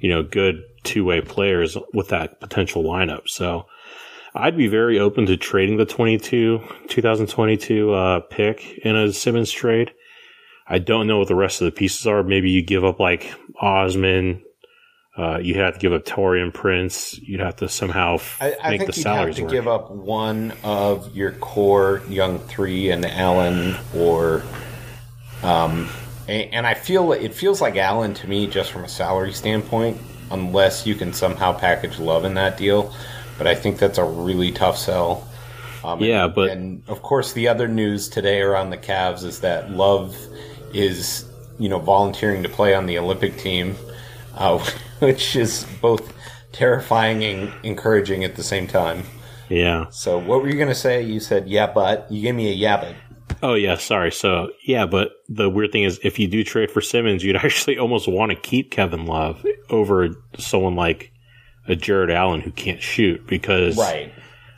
you 0.00 0.10
know, 0.10 0.22
good 0.22 0.62
two 0.84 1.04
way 1.04 1.22
players 1.22 1.78
with 1.94 2.08
that 2.08 2.40
potential 2.40 2.84
lineup. 2.84 3.26
So 3.26 3.64
I'd 4.34 4.56
be 4.56 4.68
very 4.68 4.98
open 4.98 5.24
to 5.26 5.38
trading 5.38 5.78
the 5.78 5.86
22, 5.86 6.60
2022 6.88 7.92
uh, 7.92 8.20
pick 8.20 8.78
in 8.84 8.96
a 8.96 9.12
Simmons 9.14 9.50
trade. 9.50 9.92
I 10.68 10.78
don't 10.78 11.06
know 11.06 11.18
what 11.18 11.28
the 11.28 11.34
rest 11.34 11.60
of 11.60 11.64
the 11.66 11.70
pieces 11.72 12.06
are. 12.06 12.22
Maybe 12.22 12.50
you 12.50 12.62
give 12.62 12.84
up 12.84 13.00
like 13.00 13.32
Osman. 13.60 14.42
Uh, 15.16 15.38
you 15.38 15.54
have 15.54 15.74
to 15.74 15.80
give 15.80 15.92
up 15.92 16.04
Taurean 16.04 16.54
Prince. 16.54 17.18
You'd 17.18 17.40
have 17.40 17.56
to 17.56 17.68
somehow 17.68 18.14
f- 18.14 18.36
I, 18.40 18.54
I 18.62 18.70
make 18.70 18.80
think 18.82 18.92
the 18.92 18.96
you'd 18.98 19.02
salaries 19.02 19.36
have 19.36 19.36
to 19.36 19.42
work. 19.44 19.52
give 19.52 19.66
up 19.68 19.90
one 19.90 20.52
of 20.62 21.16
your 21.16 21.32
core 21.32 22.02
young 22.08 22.38
three 22.38 22.90
and 22.90 23.04
Allen 23.04 23.74
or, 23.96 24.44
um, 25.42 25.88
and, 26.28 26.52
and 26.54 26.66
I 26.66 26.74
feel 26.74 27.12
it 27.12 27.34
feels 27.34 27.60
like 27.60 27.76
Allen 27.76 28.14
to 28.14 28.28
me 28.28 28.46
just 28.46 28.70
from 28.70 28.84
a 28.84 28.88
salary 28.88 29.32
standpoint 29.32 29.98
unless 30.30 30.86
you 30.86 30.94
can 30.94 31.12
somehow 31.12 31.52
package 31.52 31.98
love 31.98 32.24
in 32.24 32.34
that 32.34 32.56
deal. 32.56 32.94
But 33.38 33.46
I 33.46 33.54
think 33.54 33.78
that's 33.78 33.98
a 33.98 34.04
really 34.04 34.52
tough 34.52 34.76
sell. 34.78 35.26
Um, 35.82 36.00
Yeah, 36.00 36.26
and, 36.26 36.34
but- 36.34 36.50
and 36.50 36.82
of 36.88 37.02
course 37.02 37.32
the 37.32 37.48
other 37.48 37.66
news 37.66 38.08
today 38.08 38.40
around 38.40 38.70
the 38.70 38.78
Cavs 38.78 39.24
is 39.24 39.40
that 39.40 39.70
Love 39.70 40.16
is 40.74 41.24
you 41.58 41.68
know 41.68 41.78
volunteering 41.78 42.42
to 42.42 42.48
play 42.48 42.74
on 42.74 42.86
the 42.86 42.98
Olympic 42.98 43.36
team, 43.38 43.76
uh, 44.34 44.58
which 45.00 45.36
is 45.36 45.66
both 45.80 46.12
terrifying 46.52 47.22
and 47.24 47.52
encouraging 47.62 48.24
at 48.24 48.36
the 48.36 48.42
same 48.42 48.66
time. 48.66 49.02
Yeah. 49.48 49.86
So 49.90 50.18
what 50.18 50.42
were 50.42 50.48
you 50.48 50.56
going 50.56 50.68
to 50.68 50.74
say? 50.74 51.02
You 51.02 51.20
said 51.20 51.48
yeah, 51.48 51.66
but 51.72 52.10
you 52.10 52.22
gave 52.22 52.34
me 52.34 52.50
a 52.50 52.54
yeah, 52.54 52.76
but. 52.80 52.94
Oh 53.42 53.54
yeah, 53.54 53.76
sorry. 53.76 54.10
So 54.10 54.50
yeah, 54.66 54.86
but 54.86 55.12
the 55.28 55.48
weird 55.48 55.70
thing 55.72 55.84
is, 55.84 56.00
if 56.02 56.18
you 56.18 56.26
do 56.26 56.42
trade 56.42 56.70
for 56.70 56.80
Simmons, 56.80 57.22
you'd 57.22 57.36
actually 57.44 57.78
almost 57.78 58.08
want 58.08 58.30
to 58.30 58.36
keep 58.36 58.70
Kevin 58.70 59.06
Love 59.06 59.44
over 59.70 60.08
someone 60.38 60.74
like 60.74 61.12
a 61.68 61.76
Jarrett 61.76 62.10
Allen 62.10 62.40
who 62.40 62.50
can't 62.50 62.82
shoot 62.82 63.26
because 63.26 63.76
Right. 63.76 64.10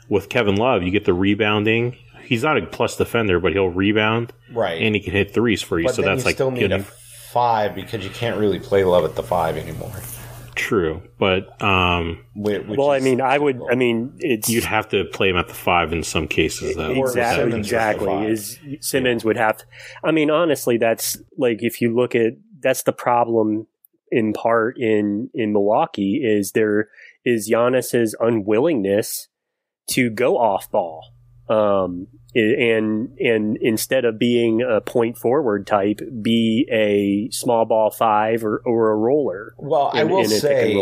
with 0.09 0.29
Kevin 0.29 0.55
Love, 0.55 0.81
you 0.83 0.91
get 0.91 1.05
the 1.05 1.13
rebounding. 1.13 1.97
He's 2.31 2.43
not 2.43 2.57
a 2.57 2.65
plus 2.65 2.95
defender, 2.95 3.41
but 3.41 3.51
he'll 3.51 3.67
rebound 3.67 4.31
Right. 4.53 4.81
and 4.81 4.95
he 4.95 5.01
can 5.01 5.11
hit 5.11 5.33
threes 5.33 5.61
for 5.61 5.77
you. 5.77 5.87
But 5.87 5.95
so 5.95 6.01
then 6.01 6.11
that's 6.11 6.23
you 6.23 6.29
like 6.29 6.35
still 6.35 6.49
need 6.51 6.61
good 6.61 6.71
a 6.71 6.83
five 6.83 7.75
because 7.75 8.05
you 8.05 8.09
can't 8.09 8.39
really 8.39 8.57
play 8.57 8.85
Love 8.85 9.03
at 9.03 9.15
the 9.15 9.23
five 9.23 9.57
anymore. 9.57 9.91
true. 10.55 11.01
But 11.19 11.61
um, 11.61 12.23
which 12.33 12.63
well, 12.67 12.89
I 12.91 12.97
is 12.97 13.03
mean, 13.03 13.19
I 13.19 13.37
would. 13.37 13.59
I 13.69 13.75
mean, 13.75 14.13
it's 14.19 14.47
you'd 14.47 14.63
have 14.63 14.87
to 14.89 15.03
play 15.03 15.29
him 15.29 15.35
at 15.35 15.49
the 15.49 15.53
five 15.53 15.91
in 15.91 16.03
some 16.03 16.29
cases, 16.29 16.77
though. 16.77 16.91
Exactly 16.91 17.43
Simmons 17.43 17.67
exactly 17.67 18.25
is 18.27 18.59
Simmons 18.79 19.25
would 19.25 19.35
have. 19.35 19.61
I 20.01 20.11
mean, 20.11 20.31
honestly, 20.31 20.77
that's 20.77 21.17
like 21.37 21.57
if 21.61 21.81
you 21.81 21.93
look 21.93 22.15
at 22.15 22.33
that's 22.61 22.83
the 22.83 22.93
problem 22.93 23.67
in 24.09 24.31
part 24.31 24.77
in 24.77 25.29
in 25.33 25.51
Milwaukee 25.51 26.21
is 26.23 26.53
there 26.53 26.87
is 27.25 27.49
Giannis's 27.49 28.15
unwillingness 28.21 29.27
to 29.91 30.09
go 30.09 30.37
off 30.37 30.71
ball. 30.71 31.05
Um, 31.49 32.07
and 32.33 33.17
and 33.19 33.57
instead 33.57 34.05
of 34.05 34.17
being 34.17 34.61
a 34.61 34.81
point 34.81 35.17
forward 35.17 35.67
type, 35.67 35.99
be 36.21 36.67
a 36.71 37.29
small 37.31 37.65
ball 37.65 37.91
five 37.91 38.43
or, 38.45 38.57
or 38.65 38.91
a 38.91 38.95
roller. 38.95 39.53
Well, 39.57 39.91
I 39.93 40.03
will 40.05 40.19
in 40.21 40.27
say 40.29 40.73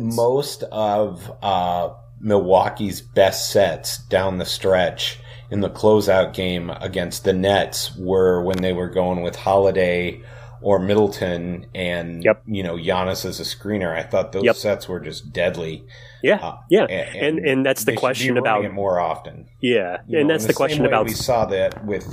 most 0.00 0.62
of 0.72 1.30
uh, 1.42 1.90
Milwaukee's 2.20 3.00
best 3.02 3.50
sets 3.50 3.98
down 3.98 4.38
the 4.38 4.46
stretch 4.46 5.18
in 5.50 5.60
the 5.60 5.70
closeout 5.70 6.34
game 6.34 6.70
against 6.70 7.24
the 7.24 7.32
Nets 7.32 7.94
were 7.96 8.42
when 8.42 8.62
they 8.62 8.72
were 8.72 8.88
going 8.88 9.22
with 9.22 9.36
Holiday 9.36 10.20
or 10.62 10.78
Middleton 10.78 11.66
and 11.74 12.24
Yep. 12.24 12.42
you 12.46 12.62
know 12.62 12.76
Giannis 12.76 13.24
as 13.24 13.38
a 13.38 13.44
screener. 13.44 13.94
I 13.94 14.02
thought 14.02 14.32
those 14.32 14.44
Yep. 14.44 14.56
sets 14.56 14.88
were 14.88 14.98
just 15.00 15.32
deadly. 15.32 15.84
Yeah, 16.26 16.36
Uh, 16.46 16.56
yeah, 16.70 16.84
and, 16.84 17.38
and 17.38 17.48
and 17.48 17.66
that's 17.66 17.84
the 17.84 17.94
question 17.96 18.36
about 18.36 18.64
it 18.64 18.72
more 18.72 18.98
often. 19.00 19.46
yeah, 19.62 19.98
You 20.08 20.18
and 20.18 20.28
know, 20.28 20.34
that's 20.34 20.44
the, 20.46 20.52
same 20.52 20.56
question 20.56 20.84
about 20.86 21.06
we 21.06 21.12
saw 21.12 21.44
that 21.46 21.84
with 21.86 22.06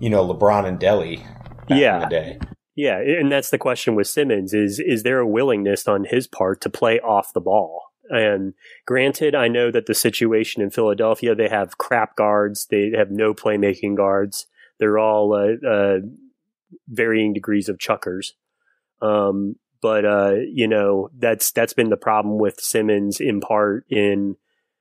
you 0.00 0.10
know 0.10 0.26
LeBron 0.26 0.66
and 0.66 0.78
Delly. 0.80 1.22
Back 1.68 1.78
Yeah. 1.80 1.94
in 1.96 2.00
the 2.02 2.08
day. 2.08 2.38
Yeah, 2.74 2.98
and 2.98 3.30
that's 3.30 3.50
the 3.50 3.58
question 3.58 3.94
with 3.94 4.06
Simmons 4.08 4.52
is 4.54 4.80
is 4.80 5.02
there 5.02 5.18
a 5.20 5.26
willingness 5.26 5.86
on 5.86 6.04
his 6.04 6.26
part 6.26 6.60
to 6.62 6.70
play 6.70 6.98
off 7.00 7.32
the 7.32 7.40
ball? 7.40 7.82
And 8.10 8.54
granted, 8.86 9.34
I 9.34 9.48
know 9.48 9.70
that 9.70 9.86
the 9.86 9.94
situation 9.94 10.62
in 10.62 10.70
Philadelphia, 10.70 11.34
they 11.34 11.48
have 11.48 11.78
crap 11.78 12.16
guards. 12.16 12.66
They 12.70 12.90
have 12.96 13.10
no 13.10 13.32
playmaking 13.32 13.96
guards. 13.96 14.46
They're 14.78 14.98
all 14.98 15.32
uh, 15.34 15.66
uh, 15.66 15.98
varying 16.88 17.32
degrees 17.32 17.68
of 17.68 17.78
chuckers. 17.78 18.34
Um, 19.00 19.56
but 19.82 20.04
uh, 20.06 20.36
you 20.50 20.66
know 20.68 21.10
that's 21.18 21.50
that's 21.52 21.74
been 21.74 21.90
the 21.90 21.96
problem 21.98 22.38
with 22.38 22.60
Simmons 22.60 23.20
in 23.20 23.40
part 23.40 23.84
in 23.90 24.36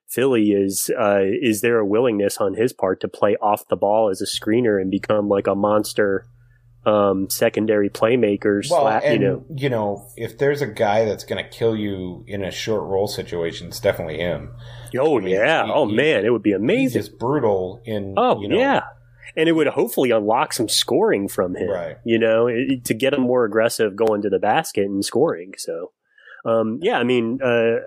Philly 0.08 0.52
is 0.52 0.90
uh, 0.98 1.22
is 1.42 1.62
there 1.62 1.80
a 1.80 1.86
willingness 1.86 2.38
on 2.38 2.54
his 2.54 2.72
part 2.74 3.02
to 3.02 3.08
play 3.08 3.36
off 3.42 3.68
the 3.68 3.76
ball 3.78 4.10
as 4.10 4.22
a 4.22 4.26
screener 4.26 4.80
and 4.82 4.90
become 4.92 5.28
like 5.30 5.48
a 5.48 5.56
monster 5.56 6.26
um, 6.86 7.30
secondary 7.30 7.90
playmaker? 7.90 8.62
Well, 8.70 8.86
sla- 8.86 9.02
and, 9.04 9.22
you 9.22 9.28
know, 9.30 9.46
you 9.56 9.70
know, 9.70 10.08
if 10.18 10.38
there's 10.38 10.62
a 10.62 10.68
guy 10.68 11.06
that's 11.06 11.24
going 11.24 11.42
to 11.44 11.50
kill 11.50 11.76
you 11.76 12.26
in 12.28 12.44
a 12.44 12.52
short 12.52 12.84
roll 12.90 13.08
situation, 13.08 13.68
it's 13.68 13.80
definitely 13.80 14.18
him. 14.18 14.50
oh 14.98 15.18
I 15.20 15.22
mean, 15.22 15.30
yeah, 15.34 15.66
he- 15.66 15.72
oh 15.74 15.88
he- 15.88 15.96
man, 15.96 16.26
it 16.26 16.32
would 16.32 16.44
be 16.44 16.50
He's 16.52 16.58
amazing. 16.60 17.02
just 17.02 17.18
brutal 17.20 17.82
in. 17.86 18.16
Oh 18.18 18.42
you 18.42 18.48
know, 18.50 18.58
yeah, 18.60 18.82
and 19.36 19.48
it 19.50 19.54
would 19.54 19.68
hopefully 19.68 20.12
unlock 20.12 20.54
some 20.54 20.70
scoring 20.70 21.28
from 21.28 21.56
him. 21.56 21.70
Right. 21.70 21.98
You 22.06 22.20
know, 22.20 22.48
it, 22.48 22.86
to 22.86 22.94
get 22.94 23.14
him 23.14 23.22
more 23.22 23.46
aggressive 23.46 23.96
going 23.96 24.22
to 24.24 24.30
the 24.30 24.40
basket 24.40 24.86
and 24.86 25.04
scoring. 25.04 25.54
So, 25.58 25.92
um, 26.46 26.80
yeah, 26.82 26.98
I 26.98 27.04
mean, 27.04 27.40
uh, 27.44 27.78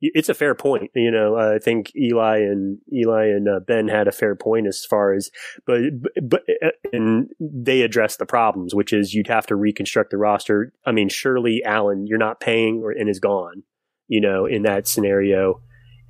it's 0.00 0.28
a 0.28 0.34
fair 0.34 0.54
point. 0.54 0.90
You 0.94 1.10
know, 1.10 1.36
I 1.36 1.58
think 1.58 1.92
Eli 1.94 2.38
and 2.38 2.78
Eli 2.92 3.26
and 3.26 3.48
uh, 3.48 3.60
Ben 3.66 3.88
had 3.88 4.08
a 4.08 4.12
fair 4.12 4.34
point 4.34 4.66
as 4.66 4.84
far 4.84 5.12
as, 5.12 5.30
but 5.66 5.82
but 6.22 6.42
uh, 6.64 6.70
and 6.92 7.28
they 7.38 7.82
addressed 7.82 8.18
the 8.18 8.26
problems, 8.26 8.74
which 8.74 8.92
is 8.92 9.12
you'd 9.14 9.28
have 9.28 9.46
to 9.48 9.56
reconstruct 9.56 10.10
the 10.10 10.16
roster. 10.16 10.72
I 10.86 10.92
mean, 10.92 11.08
surely 11.08 11.62
Allen, 11.64 12.06
you're 12.06 12.18
not 12.18 12.40
paying 12.40 12.80
or 12.82 12.90
and 12.90 13.08
is 13.08 13.20
gone. 13.20 13.62
You 14.08 14.20
know, 14.20 14.44
in 14.46 14.62
that 14.62 14.88
scenario, 14.88 15.60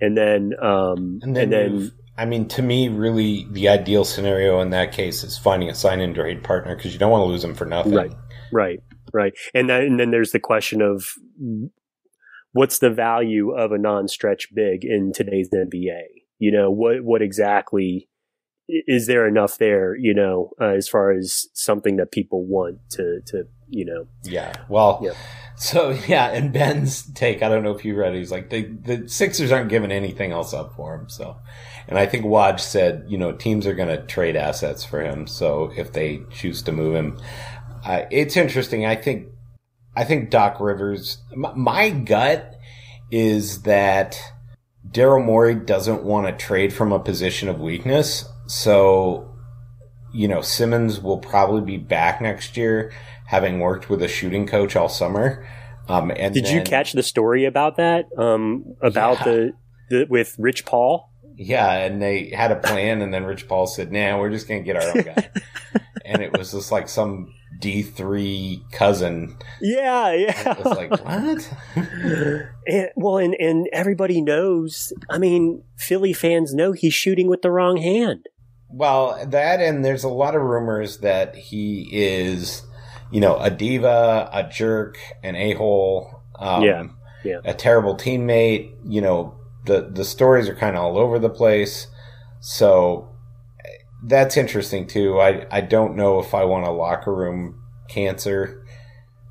and 0.00 0.16
then 0.16 0.53
um, 0.62 1.18
And 1.22 1.37
then, 1.37 1.72
you've- 1.74 1.90
I 2.18 2.25
mean, 2.27 2.49
to 2.49 2.62
me, 2.62 2.88
really, 2.88 3.46
the 3.51 3.68
ideal 3.68 4.05
scenario 4.05 4.61
in 4.61 4.70
that 4.70 4.92
case 4.92 5.25
is 5.25 5.38
finding 5.38 5.70
a 5.70 5.75
sign 5.75 6.01
and 6.01 6.14
trade 6.14 6.44
partner 6.44 6.77
because 6.77 6.92
you 6.92 6.99
don't 6.99 7.11
want 7.11 7.23
to 7.23 7.27
lose 7.27 7.42
them 7.42 7.55
for 7.55 7.64
nothing. 7.64 7.94
Right. 7.94 8.12
Right, 8.53 8.81
right, 9.12 9.33
and 9.55 9.68
then 9.68 9.83
and 9.83 10.01
then 10.01 10.11
there's 10.11 10.33
the 10.33 10.40
question 10.40 10.83
of 10.83 11.12
what's 12.53 12.79
the 12.79 12.90
value 12.90 13.53
of 13.53 13.73
a 13.73 13.79
non-stretch 13.79 14.49
big 14.55 14.85
in 14.85 15.12
today's 15.12 15.51
NBA? 15.51 16.03
You 16.38 16.53
know, 16.53 16.70
what 16.70 17.03
what 17.03 17.23
exactly 17.23 18.09
is 18.68 19.07
there 19.07 19.27
enough 19.27 19.59
there? 19.59 19.94
You 19.94 20.14
know, 20.14 20.51
uh, 20.61 20.75
as 20.77 20.88
far 20.88 21.12
as 21.12 21.46
something 21.55 21.96
that 21.96 22.12
people 22.12 22.44
want 22.44 22.79
to 22.90 23.20
to 23.27 23.44
you 23.71 23.85
know, 23.85 24.07
Yeah. 24.25 24.53
Well, 24.69 25.01
Yep. 25.03 25.15
so 25.57 25.91
yeah, 26.09 26.27
and 26.29 26.53
Ben's 26.53 27.03
take, 27.13 27.43
I 27.43 27.49
don't 27.49 27.63
know 27.63 27.75
if 27.75 27.85
you 27.85 27.97
read 27.97 28.15
it. 28.15 28.19
He's 28.19 28.31
like, 28.33 28.51
the, 28.51 28.63
the 28.63 29.09
Sixers 29.09 29.53
aren't 29.53 29.71
giving 29.71 29.93
anything 29.93 30.33
else 30.33 30.53
up 30.53 30.75
for 30.75 30.95
him. 30.95 31.09
So, 31.09 31.37
and 31.89 31.99
I 31.99 32.07
think 32.07 32.25
Woj 32.25 32.61
said, 32.61 33.05
you 33.09 33.17
know, 33.19 33.33
teams 33.33 33.67
are 33.67 33.75
going 33.75 33.89
to 33.89 34.05
trade 34.07 34.37
assets 34.37 34.85
for 34.85 35.01
him. 35.01 35.27
So 35.27 35.73
if 35.77 35.93
they 35.93 36.23
choose 36.33 36.63
to 36.63 36.73
move 36.73 36.95
him, 36.95 37.19
uh, 37.85 38.03
it's 38.11 38.37
interesting. 38.37 38.85
I 38.87 38.97
think, 38.97 39.29
I 39.97 40.05
think 40.05 40.31
Doc 40.31 40.61
Rivers, 40.61 41.19
my, 41.35 41.53
my 41.55 41.91
gut 41.91 42.55
is 43.11 43.63
that 43.63 44.21
Daryl 44.89 45.25
Morey 45.25 45.55
doesn't 45.55 46.05
want 46.05 46.27
to 46.27 46.45
trade 46.45 46.73
from 46.73 46.93
a 46.93 46.99
position 47.01 47.49
of 47.49 47.61
weakness. 47.61 48.25
So, 48.47 49.35
you 50.13 50.27
know, 50.29 50.41
Simmons 50.43 51.01
will 51.01 51.19
probably 51.19 51.61
be 51.61 51.77
back 51.77 52.21
next 52.21 52.57
year, 52.57 52.93
having 53.31 53.61
worked 53.61 53.88
with 53.88 54.03
a 54.03 54.09
shooting 54.09 54.45
coach 54.45 54.75
all 54.75 54.88
summer. 54.88 55.47
Um, 55.88 56.11
and 56.16 56.35
did 56.35 56.49
you 56.49 56.62
catch 56.62 56.93
the 56.95 57.03
story 57.03 57.45
about 57.45 57.77
that? 57.77 58.07
Um, 58.19 58.75
about 58.83 59.19
Yeah. 59.19 59.25
the 59.25 59.53
the 59.88 60.07
with 60.11 60.35
Rich 60.37 60.66
Paul. 60.66 61.09
Yeah, 61.37 61.73
and 61.73 62.03
they 62.03 62.31
had 62.31 62.51
a 62.51 62.57
plan, 62.57 63.01
and 63.01 63.14
then 63.14 63.25
Rich 63.25 63.47
Paul 63.49 63.66
said, 63.66 63.93
"Nah, 63.93 64.19
we're 64.19 64.31
just 64.31 64.49
gonna 64.49 64.61
get 64.62 64.77
our 64.77 64.83
own 64.88 65.03
guy." 65.03 65.31
and 66.05 66.23
it 66.23 66.37
was 66.37 66.51
just 66.53 66.71
like 66.73 66.88
some 66.88 67.33
D 67.61 67.83
three 67.83 68.62
cousin. 68.73 69.37
Yeah, 69.61 70.12
yeah. 70.12 70.51
It 70.53 70.64
was 70.64 70.77
like 70.77 70.90
what? 70.90 71.53
and, 72.66 72.88
well, 72.97 73.19
and 73.19 73.35
and 73.38 73.69
everybody 73.73 74.21
knows. 74.21 74.93
I 75.09 75.19
mean, 75.19 75.62
Philly 75.77 76.12
fans 76.12 76.53
know 76.53 76.73
he's 76.73 76.95
shooting 76.95 77.29
with 77.29 77.43
the 77.43 77.51
wrong 77.51 77.77
hand. 77.77 78.27
Well, 78.69 79.25
that 79.27 79.61
and 79.61 79.85
there's 79.85 80.05
a 80.05 80.09
lot 80.09 80.35
of 80.37 80.43
rumors 80.43 80.99
that 80.99 81.35
he 81.37 81.88
is, 81.93 82.62
you 83.11 83.20
know, 83.20 83.37
a 83.38 83.51
diva, 83.51 84.29
a 84.33 84.44
jerk, 84.49 84.99
an 85.23 85.35
a 85.37 85.55
hole, 85.55 86.23
um, 86.38 86.62
Yeah, 86.62 86.85
yeah. 87.25 87.40
a 87.44 87.55
terrible 87.55 87.96
teammate. 87.96 88.75
You 88.85 89.01
know, 89.01 89.35
the 89.66 89.88
the 89.92 90.05
stories 90.05 90.49
are 90.49 90.55
kind 90.55 90.77
of 90.77 90.83
all 90.83 90.99
over 90.99 91.18
the 91.18 91.31
place. 91.31 91.87
So 92.40 93.09
that's 94.03 94.37
interesting 94.37 94.87
too. 94.87 95.20
I 95.20 95.46
I 95.51 95.61
don't 95.61 95.96
know 95.96 96.18
if 96.20 96.35
I 96.35 96.44
want 96.44 96.66
a 96.66 96.70
locker 96.70 97.14
room 97.14 97.61
cancer. 97.88 98.64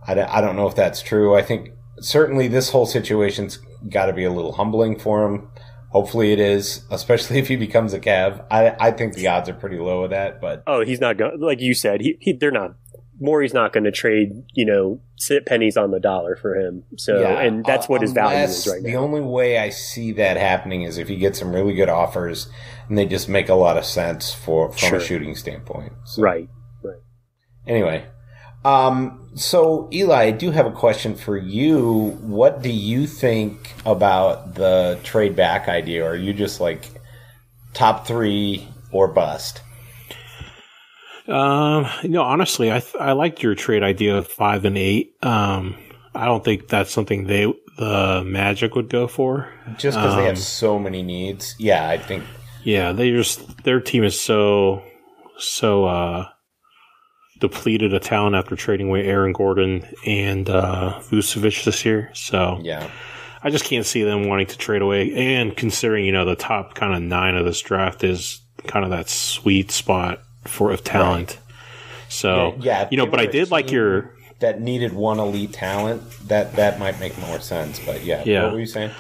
I 0.05 0.13
don't, 0.13 0.29
I 0.29 0.41
don't 0.41 0.55
know 0.55 0.67
if 0.67 0.75
that's 0.75 1.01
true. 1.01 1.35
I 1.35 1.41
think 1.41 1.69
certainly 1.99 2.47
this 2.47 2.69
whole 2.69 2.85
situation's 2.85 3.59
got 3.89 4.05
to 4.07 4.13
be 4.13 4.23
a 4.23 4.31
little 4.31 4.53
humbling 4.53 4.97
for 4.97 5.25
him. 5.25 5.49
Hopefully 5.89 6.31
it 6.31 6.39
is, 6.39 6.85
especially 6.91 7.39
if 7.39 7.47
he 7.47 7.55
becomes 7.55 7.93
a 7.93 7.99
Cav. 7.99 8.45
I 8.51 8.75
I 8.79 8.91
think 8.91 9.13
the 9.15 9.27
odds 9.27 9.49
are 9.49 9.53
pretty 9.53 9.77
low 9.77 10.03
of 10.03 10.11
that, 10.11 10.39
but 10.39 10.63
Oh, 10.67 10.81
he's 10.85 11.01
not 11.01 11.17
going. 11.17 11.39
Like 11.39 11.59
you 11.61 11.73
said, 11.73 12.01
he, 12.01 12.17
he 12.19 12.33
they're 12.33 12.51
not. 12.51 12.75
Morey's 13.19 13.53
not 13.53 13.73
going 13.73 13.83
to 13.83 13.91
trade, 13.91 14.29
you 14.53 14.65
know, 14.65 15.01
sit 15.17 15.45
pennies 15.45 15.75
on 15.77 15.91
the 15.91 15.99
dollar 15.99 16.35
for 16.35 16.55
him. 16.55 16.83
So, 16.97 17.19
Yeah, 17.21 17.39
and 17.41 17.65
that's 17.65 17.89
what 17.89 18.01
his 18.01 18.13
value 18.13 18.37
is 18.43 18.67
right 18.67 18.81
The 18.81 18.93
now. 18.93 18.99
only 18.99 19.21
way 19.21 19.57
I 19.57 19.69
see 19.69 20.11
that 20.13 20.37
happening 20.37 20.83
is 20.83 20.97
if 20.97 21.07
he 21.07 21.17
gets 21.17 21.39
some 21.39 21.53
really 21.53 21.73
good 21.73 21.89
offers 21.89 22.47
and 22.87 22.97
they 22.97 23.05
just 23.05 23.27
make 23.29 23.49
a 23.49 23.55
lot 23.55 23.77
of 23.77 23.85
sense 23.85 24.33
for 24.33 24.69
from 24.69 24.77
Sure. 24.77 24.97
a 24.97 25.01
shooting 25.01 25.35
standpoint. 25.35 25.91
So, 26.05 26.21
right. 26.21 26.47
Anyway, 27.67 28.03
um, 28.65 29.29
so 29.35 29.89
Eli, 29.93 30.23
I 30.23 30.31
do 30.31 30.49
have 30.51 30.65
a 30.65 30.71
question 30.71 31.13
for 31.15 31.37
you. 31.37 32.17
What 32.21 32.63
do 32.63 32.69
you 32.71 33.05
think 33.05 33.73
about 33.85 34.55
the 34.55 34.97
trade 35.03 35.35
back 35.35 35.67
idea? 35.67 36.03
Or 36.03 36.11
are 36.11 36.15
you 36.15 36.33
just 36.33 36.59
like 36.59 36.89
top 37.73 38.07
three 38.07 38.67
or 38.91 39.07
bust? 39.07 39.61
Um, 41.29 41.87
you 42.03 42.09
know, 42.09 42.23
honestly, 42.23 42.71
I 42.71 42.79
th- 42.79 42.95
I 42.99 43.11
liked 43.11 43.43
your 43.43 43.55
trade 43.55 43.83
idea 43.83 44.17
of 44.17 44.27
five 44.27 44.65
and 44.65 44.77
eight. 44.77 45.13
Um, 45.21 45.75
I 46.15 46.25
don't 46.25 46.43
think 46.43 46.67
that's 46.67 46.91
something 46.91 47.25
they 47.25 47.51
the 47.77 48.23
Magic 48.25 48.75
would 48.75 48.89
go 48.89 49.07
for. 49.07 49.53
Just 49.77 49.97
because 49.97 50.15
they 50.15 50.21
Um, 50.23 50.27
have 50.27 50.37
so 50.39 50.79
many 50.79 51.01
needs. 51.03 51.55
Yeah, 51.59 51.87
I 51.87 51.97
think. 51.97 52.23
Yeah, 52.63 52.91
they 52.91 53.11
just 53.11 53.63
their 53.63 53.79
team 53.79 54.03
is 54.03 54.19
so 54.19 54.81
so 55.37 55.85
uh 55.85 56.25
depleted 57.39 57.93
of 57.93 58.01
talent 58.01 58.35
after 58.35 58.55
trading 58.55 58.89
away 58.89 59.05
Aaron 59.05 59.31
Gordon 59.31 59.85
and 60.05 60.49
uh 60.49 60.99
Vucevic 61.09 61.63
this 61.63 61.85
year. 61.85 62.09
So 62.13 62.59
Yeah. 62.63 62.89
I 63.41 63.49
just 63.49 63.63
can't 63.63 63.85
see 63.85 64.03
them 64.03 64.27
wanting 64.27 64.47
to 64.47 64.57
trade 64.57 64.81
away. 64.81 65.13
And 65.13 65.55
considering 65.55 66.05
you 66.05 66.11
know 66.11 66.25
the 66.25 66.35
top 66.35 66.75
kind 66.75 66.93
of 66.93 67.01
nine 67.01 67.35
of 67.37 67.45
this 67.45 67.61
draft 67.61 68.03
is 68.03 68.41
kind 68.67 68.83
of 68.83 68.91
that 68.91 69.07
sweet 69.07 69.71
spot 69.71 70.19
for 70.45 70.71
of 70.71 70.83
talent. 70.83 71.37
So 72.07 72.55
yeah, 72.59 72.87
you 72.91 72.97
know, 72.97 73.05
but 73.05 73.19
I 73.19 73.25
did 73.25 73.51
like 73.51 73.71
your 73.71 74.13
that 74.39 74.61
needed 74.61 74.93
one 74.93 75.19
elite 75.19 75.53
talent. 75.53 76.01
That 76.27 76.55
that 76.55 76.79
might 76.79 76.99
make 76.99 77.17
more 77.19 77.39
sense. 77.39 77.79
But 77.85 78.03
yeah, 78.03 78.23
Yeah. 78.25 78.43
what 78.45 78.53
were 78.53 78.59
you 78.59 78.65
saying? 78.65 78.91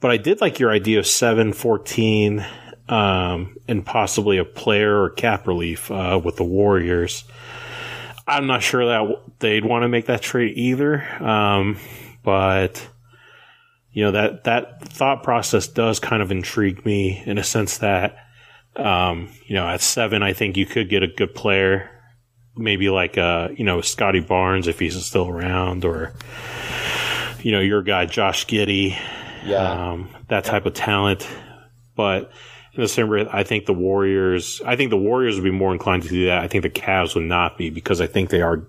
But 0.00 0.10
I 0.10 0.16
did 0.16 0.40
like 0.40 0.58
your 0.58 0.70
idea 0.70 0.98
of 0.98 1.06
7, 1.06 1.54
14, 1.54 2.44
um, 2.90 3.56
and 3.66 3.86
possibly 3.86 4.36
a 4.36 4.44
player 4.44 5.02
or 5.02 5.08
cap 5.08 5.46
relief 5.46 5.90
uh, 5.90 6.20
with 6.22 6.36
the 6.36 6.44
Warriors. 6.44 7.24
I'm 8.26 8.46
not 8.46 8.62
sure 8.62 8.84
that 8.86 9.20
they'd 9.38 9.64
want 9.64 9.82
to 9.82 9.88
make 9.88 10.06
that 10.06 10.20
trade 10.22 10.56
either. 10.56 11.02
Um, 11.22 11.78
but 12.22 12.86
you 13.92 14.02
know 14.04 14.10
that 14.12 14.44
that 14.44 14.82
thought 14.88 15.22
process 15.22 15.68
does 15.68 16.00
kind 16.00 16.22
of 16.22 16.30
intrigue 16.30 16.84
me 16.84 17.22
in 17.26 17.38
a 17.38 17.44
sense 17.44 17.78
that 17.78 18.16
um, 18.76 19.28
you 19.46 19.54
know 19.54 19.66
at 19.68 19.80
seven 19.80 20.22
I 20.22 20.32
think 20.32 20.56
you 20.56 20.66
could 20.66 20.88
get 20.88 21.02
a 21.02 21.06
good 21.08 21.34
player, 21.34 21.90
maybe 22.56 22.88
like 22.90 23.16
uh 23.18 23.48
you 23.56 23.64
know 23.64 23.80
Scottie 23.80 24.20
Barnes 24.20 24.68
if 24.68 24.78
he's 24.78 25.02
still 25.04 25.28
around, 25.28 25.84
or 25.84 26.12
you 27.42 27.52
know 27.52 27.60
your 27.60 27.82
guy 27.82 28.06
Josh 28.06 28.46
Giddey 28.46 28.96
Yeah. 29.44 29.90
um, 29.92 30.08
that 30.28 30.44
type 30.44 30.66
of 30.66 30.74
talent. 30.74 31.26
But 31.96 32.32
in 32.74 32.80
the 32.82 32.88
same 32.88 33.06
breath, 33.06 33.28
I 33.30 33.44
think 33.44 33.66
the 33.66 33.72
Warriors, 33.74 34.60
I 34.66 34.74
think 34.74 34.90
the 34.90 34.96
Warriors 34.96 35.36
would 35.36 35.44
be 35.44 35.52
more 35.52 35.72
inclined 35.72 36.02
to 36.02 36.08
do 36.08 36.26
that. 36.26 36.42
I 36.42 36.48
think 36.48 36.62
the 36.64 36.70
Cavs 36.70 37.14
would 37.14 37.22
not 37.24 37.56
be 37.56 37.70
because 37.70 38.00
I 38.00 38.08
think 38.08 38.30
they 38.30 38.42
are 38.42 38.66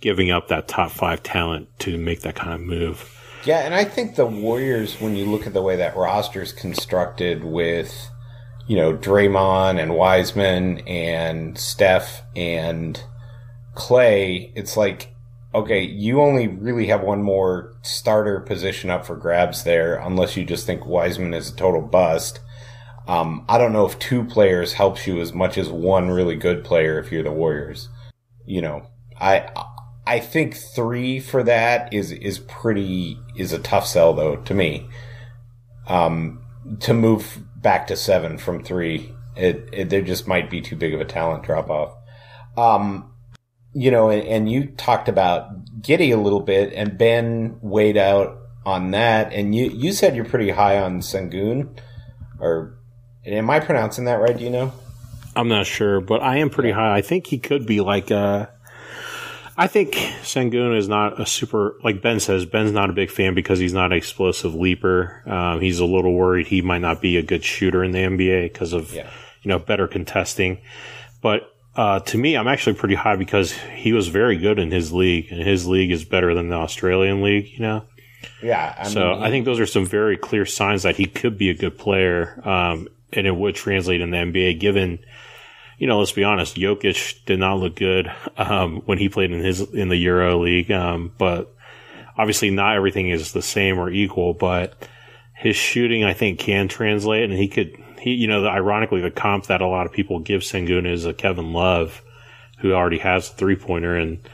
giving 0.00 0.32
up 0.32 0.48
that 0.48 0.66
top 0.66 0.90
five 0.90 1.22
talent 1.22 1.68
to 1.80 1.96
make 1.96 2.22
that 2.22 2.34
kind 2.34 2.52
of 2.54 2.60
move. 2.62 3.10
Yeah, 3.44 3.58
and 3.58 3.72
I 3.74 3.84
think 3.84 4.16
the 4.16 4.26
Warriors, 4.26 5.00
when 5.00 5.14
you 5.14 5.26
look 5.26 5.46
at 5.46 5.52
the 5.52 5.62
way 5.62 5.76
that 5.76 5.94
roster 5.96 6.42
is 6.42 6.52
constructed 6.52 7.44
with, 7.44 8.08
you 8.66 8.76
know, 8.76 8.94
Draymond 8.94 9.80
and 9.80 9.94
Wiseman 9.94 10.78
and 10.86 11.58
Steph 11.58 12.22
and 12.34 13.02
Clay, 13.74 14.52
it's 14.54 14.76
like 14.76 15.14
okay, 15.54 15.82
you 15.82 16.20
only 16.20 16.48
really 16.48 16.86
have 16.88 17.02
one 17.02 17.22
more 17.22 17.76
starter 17.82 18.40
position 18.40 18.90
up 18.90 19.06
for 19.06 19.14
grabs 19.14 19.62
there, 19.62 19.96
unless 19.96 20.36
you 20.36 20.44
just 20.44 20.66
think 20.66 20.84
Wiseman 20.84 21.32
is 21.32 21.50
a 21.50 21.56
total 21.56 21.80
bust. 21.80 22.40
Um, 23.06 23.44
I 23.48 23.58
don't 23.58 23.72
know 23.72 23.86
if 23.86 23.98
two 23.98 24.24
players 24.24 24.72
helps 24.72 25.06
you 25.06 25.20
as 25.20 25.32
much 25.32 25.56
as 25.56 25.68
one 25.68 26.10
really 26.10 26.36
good 26.36 26.64
player 26.64 26.98
if 26.98 27.12
you're 27.12 27.22
the 27.22 27.30
Warriors. 27.30 27.88
You 28.46 28.62
know, 28.62 28.86
I 29.20 29.48
I 30.06 30.20
think 30.20 30.56
three 30.56 31.20
for 31.20 31.42
that 31.44 31.92
is 31.92 32.10
is 32.12 32.38
pretty 32.40 33.18
is 33.36 33.52
a 33.52 33.58
tough 33.58 33.86
sell 33.86 34.12
though 34.12 34.36
to 34.36 34.54
me. 34.54 34.88
Um, 35.86 36.42
to 36.80 36.94
move 36.94 37.40
back 37.64 37.88
to 37.88 37.96
seven 37.96 38.38
from 38.38 38.62
three, 38.62 39.12
it, 39.34 39.68
it 39.72 39.90
there 39.90 40.02
just 40.02 40.28
might 40.28 40.48
be 40.48 40.60
too 40.60 40.76
big 40.76 40.94
of 40.94 41.00
a 41.00 41.04
talent 41.04 41.42
drop 41.42 41.68
off. 41.68 41.96
Um, 42.56 43.12
you 43.72 43.90
know, 43.90 44.10
and, 44.10 44.22
and 44.22 44.48
you 44.48 44.66
talked 44.66 45.08
about 45.08 45.64
Giddey 45.82 46.12
a 46.12 46.20
little 46.20 46.40
bit, 46.40 46.72
and 46.72 46.96
Ben 46.96 47.58
weighed 47.60 47.96
out 47.96 48.38
on 48.64 48.92
that, 48.92 49.32
and 49.32 49.52
you 49.52 49.70
you 49.70 49.92
said 49.92 50.14
you're 50.14 50.24
pretty 50.24 50.50
high 50.50 50.78
on 50.78 51.00
Sengun, 51.00 51.76
or 52.38 52.78
am 53.26 53.50
I 53.50 53.58
pronouncing 53.58 54.04
that 54.04 54.20
right? 54.20 54.36
Do 54.36 54.44
you 54.44 54.50
know? 54.50 54.72
I'm 55.34 55.48
not 55.48 55.66
sure, 55.66 56.00
but 56.00 56.22
I 56.22 56.36
am 56.36 56.50
pretty 56.50 56.70
high. 56.70 56.94
I 56.94 57.02
think 57.02 57.26
he 57.26 57.38
could 57.38 57.66
be 57.66 57.80
like 57.80 58.12
a. 58.12 58.53
I 59.56 59.66
think 59.68 59.92
Sengun 60.22 60.76
is 60.76 60.88
not 60.88 61.20
a 61.20 61.26
super 61.26 61.76
like 61.84 62.02
Ben 62.02 62.18
says. 62.20 62.44
Ben's 62.44 62.72
not 62.72 62.90
a 62.90 62.92
big 62.92 63.10
fan 63.10 63.34
because 63.34 63.58
he's 63.58 63.72
not 63.72 63.92
an 63.92 63.98
explosive 63.98 64.54
leaper. 64.54 65.22
Um, 65.26 65.60
he's 65.60 65.78
a 65.78 65.84
little 65.84 66.12
worried 66.14 66.48
he 66.48 66.60
might 66.60 66.80
not 66.80 67.00
be 67.00 67.16
a 67.16 67.22
good 67.22 67.44
shooter 67.44 67.84
in 67.84 67.92
the 67.92 68.00
NBA 68.00 68.52
because 68.52 68.72
of 68.72 68.92
Yeah. 68.92 69.08
you 69.42 69.48
know 69.48 69.58
better 69.60 69.86
contesting. 69.86 70.58
But 71.22 71.50
uh, 71.76 72.00
to 72.00 72.18
me, 72.18 72.36
I'm 72.36 72.48
actually 72.48 72.74
pretty 72.74 72.94
high 72.96 73.16
because 73.16 73.52
he 73.52 73.92
was 73.92 74.08
very 74.08 74.36
good 74.38 74.58
in 74.58 74.70
his 74.70 74.92
league, 74.92 75.30
and 75.30 75.40
his 75.42 75.66
league 75.66 75.90
is 75.92 76.04
better 76.04 76.34
than 76.34 76.48
the 76.48 76.56
Australian 76.56 77.22
league. 77.22 77.48
You 77.52 77.60
know, 77.60 77.84
Yeah. 78.42 78.74
I 78.78 78.88
so 78.88 79.14
mean, 79.14 79.22
I 79.22 79.30
think 79.30 79.44
those 79.44 79.60
are 79.60 79.66
some 79.66 79.86
very 79.86 80.16
clear 80.16 80.46
signs 80.46 80.82
that 80.84 80.96
he 80.96 81.06
could 81.06 81.38
be 81.38 81.50
a 81.50 81.54
good 81.54 81.78
player, 81.78 82.40
um, 82.46 82.88
and 83.12 83.26
it 83.26 83.34
would 83.36 83.54
translate 83.54 84.00
in 84.00 84.10
the 84.10 84.16
NBA. 84.18 84.58
Given, 84.60 84.98
you 85.84 85.88
know, 85.88 85.98
let's 85.98 86.12
be 86.12 86.24
honest, 86.24 86.56
Jokic 86.56 87.26
did 87.26 87.38
not 87.38 87.58
look 87.58 87.76
good 87.76 88.10
um, 88.38 88.76
when 88.86 88.96
he 88.96 89.10
played 89.10 89.30
in 89.32 89.40
his 89.40 89.60
in 89.60 89.90
the 89.90 89.96
Euro 89.96 90.38
League, 90.38 90.72
um, 90.72 91.12
but 91.18 91.54
obviously 92.16 92.48
not 92.48 92.74
everything 92.74 93.10
is 93.10 93.34
the 93.34 93.42
same 93.42 93.78
or 93.78 93.90
equal. 93.90 94.32
But 94.32 94.88
his 95.34 95.56
shooting, 95.56 96.02
I 96.02 96.14
think, 96.14 96.38
can 96.38 96.68
translate, 96.68 97.24
and 97.24 97.34
he 97.34 97.48
could. 97.48 97.76
He, 98.00 98.14
you 98.14 98.28
know, 98.28 98.40
the, 98.40 98.48
ironically, 98.48 99.02
the 99.02 99.10
comp 99.10 99.48
that 99.48 99.60
a 99.60 99.66
lot 99.66 99.84
of 99.84 99.92
people 99.92 100.20
give 100.20 100.40
Sengun 100.40 100.90
is 100.90 101.04
a 101.04 101.12
Kevin 101.12 101.52
Love, 101.52 102.00
who 102.60 102.72
already 102.72 103.00
has 103.00 103.28
a 103.28 103.34
three 103.34 103.56
pointer, 103.56 103.94
and 103.94 104.26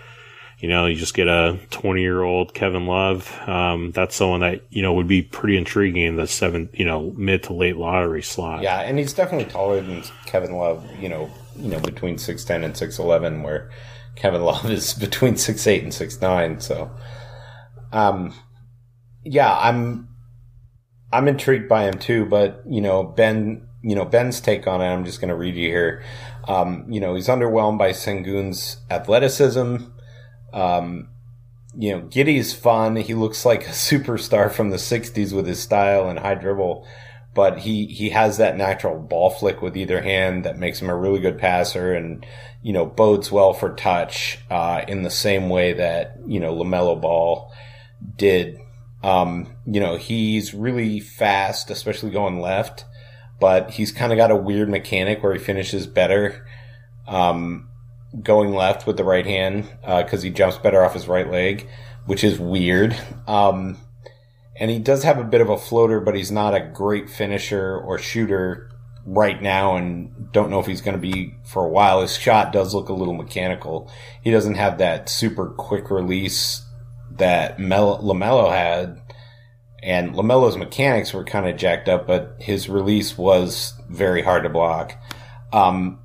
you 0.60 0.68
know, 0.68 0.86
you 0.86 0.94
just 0.94 1.14
get 1.14 1.26
a 1.26 1.58
20 1.70 2.00
year 2.00 2.22
old 2.22 2.54
Kevin 2.54 2.86
Love. 2.86 3.36
Um, 3.48 3.90
that's 3.92 4.14
someone 4.14 4.40
that, 4.40 4.62
you 4.70 4.82
know, 4.82 4.92
would 4.92 5.08
be 5.08 5.22
pretty 5.22 5.56
intriguing 5.56 6.02
in 6.02 6.16
the 6.16 6.26
seven, 6.26 6.68
you 6.74 6.84
know, 6.84 7.12
mid 7.16 7.44
to 7.44 7.54
late 7.54 7.76
lottery 7.76 8.22
slot. 8.22 8.62
Yeah, 8.62 8.80
and 8.80 8.98
he's 8.98 9.14
definitely 9.14 9.50
taller 9.50 9.80
than 9.80 10.04
Kevin 10.26 10.52
Love. 10.52 10.86
You 11.00 11.08
know, 11.08 11.30
you 11.60 11.68
know 11.68 11.80
between 11.80 12.18
six 12.18 12.44
ten 12.44 12.64
and 12.64 12.76
six 12.76 12.98
eleven, 12.98 13.42
where 13.42 13.70
Kevin 14.16 14.42
Love 14.44 14.70
is 14.70 14.94
between 14.94 15.36
six 15.36 15.66
eight 15.66 15.82
and 15.82 15.94
six 15.94 16.20
nine. 16.20 16.60
So, 16.60 16.90
um, 17.92 18.34
yeah, 19.24 19.56
I'm 19.56 20.08
I'm 21.12 21.28
intrigued 21.28 21.68
by 21.68 21.84
him 21.84 21.98
too. 21.98 22.26
But 22.26 22.62
you 22.68 22.80
know, 22.80 23.02
Ben, 23.04 23.66
you 23.82 23.94
know 23.94 24.04
Ben's 24.04 24.40
take 24.40 24.66
on 24.66 24.80
it. 24.80 24.86
I'm 24.86 25.04
just 25.04 25.20
going 25.20 25.30
to 25.30 25.36
read 25.36 25.56
you 25.56 25.68
here. 25.68 26.02
Um, 26.48 26.86
you 26.88 27.00
know, 27.00 27.14
he's 27.14 27.28
underwhelmed 27.28 27.78
by 27.78 27.90
Sengun's 27.90 28.78
athleticism. 28.90 29.76
Um, 30.52 31.08
you 31.76 31.92
know, 31.92 32.02
Giddey's 32.02 32.52
fun. 32.52 32.96
He 32.96 33.14
looks 33.14 33.44
like 33.44 33.66
a 33.66 33.70
superstar 33.70 34.50
from 34.50 34.70
the 34.70 34.76
'60s 34.76 35.32
with 35.32 35.46
his 35.46 35.60
style 35.60 36.08
and 36.08 36.18
high 36.18 36.34
dribble 36.34 36.86
but 37.40 37.60
he 37.60 37.86
he 37.86 38.10
has 38.10 38.36
that 38.36 38.58
natural 38.58 38.98
ball 38.98 39.30
flick 39.30 39.62
with 39.62 39.74
either 39.74 40.02
hand 40.02 40.44
that 40.44 40.58
makes 40.58 40.78
him 40.78 40.90
a 40.90 40.94
really 40.94 41.20
good 41.20 41.38
passer 41.38 41.94
and 41.94 42.26
you 42.60 42.70
know 42.70 42.84
bodes 42.84 43.32
well 43.32 43.54
for 43.54 43.74
touch 43.74 44.38
uh, 44.50 44.82
in 44.86 45.04
the 45.04 45.08
same 45.08 45.48
way 45.48 45.72
that 45.72 46.18
you 46.26 46.38
know 46.38 46.54
Lamelo 46.54 47.00
Ball 47.00 47.50
did. 48.14 48.58
Um, 49.02 49.56
you 49.64 49.80
know 49.80 49.96
he's 49.96 50.52
really 50.52 51.00
fast, 51.00 51.70
especially 51.70 52.10
going 52.10 52.42
left, 52.42 52.84
but 53.40 53.70
he's 53.70 53.90
kind 53.90 54.12
of 54.12 54.18
got 54.18 54.30
a 54.30 54.36
weird 54.36 54.68
mechanic 54.68 55.22
where 55.22 55.32
he 55.32 55.38
finishes 55.38 55.86
better 55.86 56.46
um, 57.08 57.70
going 58.22 58.52
left 58.52 58.86
with 58.86 58.98
the 58.98 59.04
right 59.04 59.24
hand 59.24 59.66
because 59.80 60.20
he 60.20 60.28
jumps 60.28 60.58
better 60.58 60.84
off 60.84 60.92
his 60.92 61.08
right 61.08 61.30
leg, 61.30 61.66
which 62.04 62.22
is 62.22 62.38
weird. 62.38 62.94
Um, 63.26 63.78
and 64.60 64.70
he 64.70 64.78
does 64.78 65.02
have 65.04 65.18
a 65.18 65.24
bit 65.24 65.40
of 65.40 65.48
a 65.48 65.56
floater, 65.56 66.00
but 66.00 66.14
he's 66.14 66.30
not 66.30 66.54
a 66.54 66.60
great 66.60 67.08
finisher 67.08 67.78
or 67.78 67.98
shooter 67.98 68.70
right 69.06 69.40
now, 69.40 69.76
and 69.76 70.30
don't 70.32 70.50
know 70.50 70.60
if 70.60 70.66
he's 70.66 70.82
going 70.82 70.94
to 70.94 71.00
be 71.00 71.34
for 71.44 71.64
a 71.64 71.68
while. 71.68 72.02
His 72.02 72.14
shot 72.16 72.52
does 72.52 72.74
look 72.74 72.90
a 72.90 72.92
little 72.92 73.14
mechanical. 73.14 73.90
He 74.22 74.30
doesn't 74.30 74.56
have 74.56 74.76
that 74.78 75.08
super 75.08 75.46
quick 75.46 75.90
release 75.90 76.62
that 77.12 77.58
Mel- 77.58 78.02
Lamelo 78.02 78.50
had, 78.52 79.00
and 79.82 80.14
Lamelo's 80.14 80.58
mechanics 80.58 81.14
were 81.14 81.24
kind 81.24 81.48
of 81.48 81.56
jacked 81.56 81.88
up, 81.88 82.06
but 82.06 82.36
his 82.38 82.68
release 82.68 83.16
was 83.16 83.72
very 83.88 84.22
hard 84.22 84.42
to 84.42 84.50
block. 84.50 84.94
Um, 85.54 86.00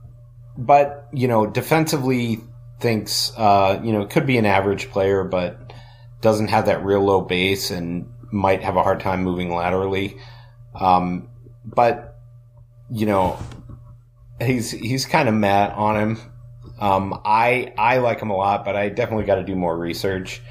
but 0.58 1.10
you 1.12 1.28
know, 1.28 1.46
defensively, 1.46 2.40
thinks 2.80 3.34
uh, 3.38 3.82
you 3.84 3.92
know 3.92 4.06
could 4.06 4.26
be 4.26 4.38
an 4.38 4.46
average 4.46 4.90
player, 4.92 5.26
but 5.26 5.74
doesn't 6.22 6.48
have 6.48 6.68
that 6.68 6.84
real 6.84 7.02
low 7.02 7.22
base 7.22 7.70
and 7.70 8.10
might 8.32 8.64
have 8.64 8.76
a 8.76 8.84
hard 8.84 9.00
time 9.00 9.24
moving 9.24 9.54
laterally. 9.54 10.18
Um, 10.74 11.30
but 11.64 12.18
you 12.90 13.06
know, 13.06 13.40
he's 14.42 14.72
he's 14.72 15.06
kind 15.06 15.28
of 15.30 15.36
mad 15.36 15.72
on 15.72 15.98
him. 15.98 16.32
Um, 16.80 17.22
I 17.26 17.74
I 17.78 17.98
like 17.98 18.20
him 18.20 18.30
a 18.30 18.36
lot, 18.36 18.66
but 18.66 18.76
I 18.76 18.90
definitely 18.90 19.26
got 19.26 19.36
to 19.36 19.44
do 19.44 19.56
more 19.56 19.78
research. 19.78 20.42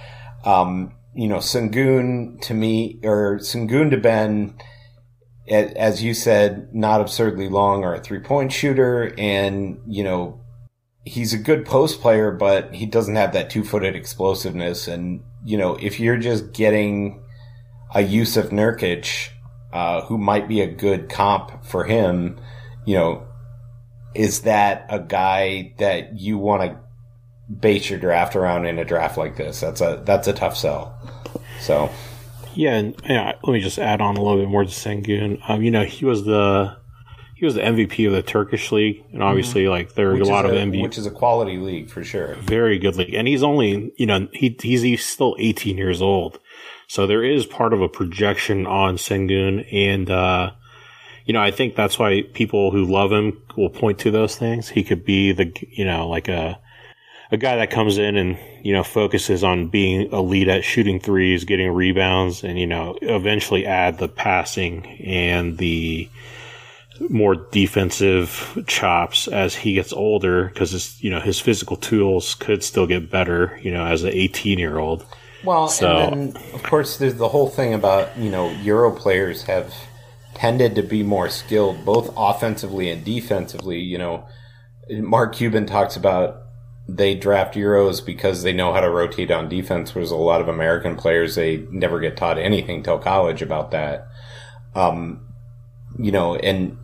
Um, 0.45 0.95
you 1.15 1.29
know, 1.29 1.39
Sengun 1.39 2.41
to 2.43 2.55
me 2.55 2.99
or 3.03 3.39
Sengun 3.39 3.91
to 3.91 3.99
Ben, 3.99 4.55
as 5.49 6.03
you 6.03 6.15
said, 6.15 6.75
not 6.75 7.01
absurdly 7.01 7.49
long 7.49 7.85
or 7.85 7.95
a 7.95 8.01
three 8.01 8.21
point 8.21 8.53
shooter, 8.53 9.15
and 9.19 9.81
you 9.87 10.03
know, 10.03 10.41
he's 11.05 11.33
a 11.33 11.39
good 11.39 11.67
post 11.67 12.01
player, 12.01 12.31
but 12.33 12.75
he 12.75 12.87
doesn't 12.87 13.17
have 13.17 13.33
that 13.35 13.51
two 13.51 13.65
footed 13.65 13.95
explosiveness. 13.95 14.89
And 14.89 15.23
you 15.45 15.59
know, 15.59 15.77
if 15.77 16.01
you're 16.01 16.17
just 16.17 16.53
getting 16.53 17.23
a 17.95 18.01
Jusuf 18.03 18.51
Nurkic, 18.51 19.29
uh, 19.73 20.03
who 20.03 20.19
might 20.19 20.49
be 20.49 20.61
a 20.61 20.67
good 20.67 21.09
comp 21.09 21.65
for 21.65 21.85
him, 21.85 22.39
you 22.85 22.95
know, 22.97 23.27
is 24.15 24.43
that 24.43 24.87
a 24.91 25.01
guy 25.01 25.75
that 25.79 26.19
you 26.19 26.39
want 26.39 26.63
to 26.63 26.79
base 27.53 27.91
your 27.91 27.99
draft 27.99 28.37
around 28.37 28.67
in 28.67 28.79
a 28.79 28.85
draft 28.85 29.17
like 29.19 29.37
this? 29.37 29.61
That's 29.61 29.81
a 29.81 30.03
that's 30.05 30.29
a 30.29 30.33
tough 30.33 30.57
sell. 30.57 30.97
So 31.61 31.91
Yeah, 32.55 32.75
and 32.77 32.95
yeah, 33.09 33.33
let 33.43 33.53
me 33.53 33.61
just 33.61 33.79
add 33.79 34.01
on 34.01 34.17
a 34.17 34.23
little 34.23 34.39
bit 34.39 34.49
more 34.49 34.65
to 34.65 34.71
Sengun. 34.71 35.41
Um, 35.49 35.63
you 35.63 35.71
know, 35.71 35.85
he 35.85 36.05
was 36.05 36.25
the 36.25 36.77
he 37.37 37.45
was 37.45 37.55
the 37.57 37.63
MVP 37.63 38.07
of 38.07 38.13
the 38.13 38.23
Turkish 38.23 38.71
league, 38.71 39.03
and 39.13 39.21
obviously, 39.23 39.67
like 39.67 39.95
there 39.95 40.11
are 40.11 40.15
Mm-hmm. 40.15 40.23
a 40.23 40.27
lot 40.29 40.47
is 40.47 40.53
of 40.53 40.57
MVP, 40.57 40.83
which 40.83 40.99
is 40.99 41.07
a 41.07 41.11
quality 41.11 41.57
league 41.57 41.91
for 41.91 42.05
sure. 42.05 42.35
very 42.37 42.79
good 42.79 42.95
league, 42.95 43.15
and 43.15 43.27
he's 43.27 43.43
only 43.43 43.93
you 43.97 44.07
know 44.07 44.29
he 44.33 44.57
he's, 44.63 44.83
he's 44.83 45.05
still 45.05 45.35
18 45.41 45.77
years 45.77 46.01
old, 46.01 46.39
so 46.95 47.09
there 47.09 47.25
is 47.25 47.45
part 47.45 47.73
of 47.73 47.83
a 47.83 47.89
projection 47.89 48.69
on 48.69 48.99
Sengun, 48.99 49.67
and 49.73 50.09
uh, 50.09 50.53
you 51.25 51.35
know 51.35 51.41
I 51.41 51.51
think 51.51 51.75
that's 51.75 51.99
why 51.99 52.23
people 52.35 52.71
who 52.71 52.85
love 52.85 53.11
him 53.11 53.43
will 53.57 53.69
point 53.69 53.99
to 54.01 54.13
those 54.13 54.37
things. 54.37 54.69
He 54.69 54.85
could 54.85 55.05
be 55.05 55.33
the 55.33 55.53
you 55.73 55.85
know 55.85 56.09
like 56.09 56.29
a 56.29 56.57
a 57.33 57.37
guy 57.37 57.57
that 57.57 57.73
comes 57.73 57.99
in 57.99 58.17
and 58.17 58.39
you 58.63 58.73
know 58.73 58.85
focuses 58.85 59.43
on 59.43 59.71
being 59.71 60.13
elite 60.13 60.47
at 60.47 60.63
shooting 60.63 61.01
threes, 61.01 61.43
getting 61.43 61.73
rebounds, 61.73 62.45
and 62.45 62.61
you 62.61 62.67
know 62.69 62.97
eventually 63.03 63.67
add 63.67 63.99
the 63.99 64.07
passing 64.07 64.87
and 65.05 65.59
the 65.59 66.09
more 67.09 67.35
defensive 67.35 68.57
chops 68.69 69.27
as 69.27 69.57
he 69.57 69.75
gets 69.75 69.93
older 69.93 70.45
because 70.45 71.03
you 71.03 71.11
know 71.11 71.19
his 71.19 71.41
physical 71.41 71.77
tools 71.77 72.37
could 72.37 72.63
still 72.63 72.87
get 72.87 73.11
better 73.11 73.59
you 73.65 73.73
know 73.73 73.85
as 73.85 74.05
an 74.05 74.11
18 74.13 74.61
year 74.61 74.79
old 74.79 75.05
Well, 75.45 75.69
So- 75.69 75.97
and 75.97 76.33
then 76.35 76.43
of 76.55 76.63
course 76.63 76.97
there's 76.97 77.15
the 77.17 77.29
whole 77.29 77.49
thing 77.49 77.75
about 77.75 78.17
you 78.17 78.31
know 78.31 78.51
Euro 78.63 78.91
players 78.91 79.43
have 79.45 79.75
tended 80.35 80.75
to 80.75 80.83
be 80.83 81.03
more 81.03 81.29
skilled 81.29 81.85
both 81.85 82.13
offensively 82.17 82.91
and 82.91 83.05
defensively. 83.05 83.79
You 83.79 83.99
know, 83.99 84.25
Mark 84.91 85.35
Cuban 85.35 85.67
talks 85.67 85.97
about 85.97 86.41
they 86.89 87.15
draft 87.15 87.55
Euros 87.55 88.05
because 88.05 88.43
they 88.43 88.53
know 88.53 88.73
how 88.73 88.81
to 88.81 88.91
rotate 88.91 89.31
on 89.31 89.49
defense. 89.49 89.95
Whereas 89.95 90.11
a 90.11 90.17
lot 90.17 90.41
of 90.41 90.49
American 90.49 90.97
players 90.97 91.35
they 91.35 91.65
never 91.71 92.01
get 92.01 92.17
taught 92.17 92.39
anything 92.39 92.83
till 92.83 92.99
college 92.99 93.41
about 93.43 93.71
that. 93.71 94.07
Um, 94.75 95.21
you 95.99 96.13
know, 96.13 96.35
and 96.35 96.77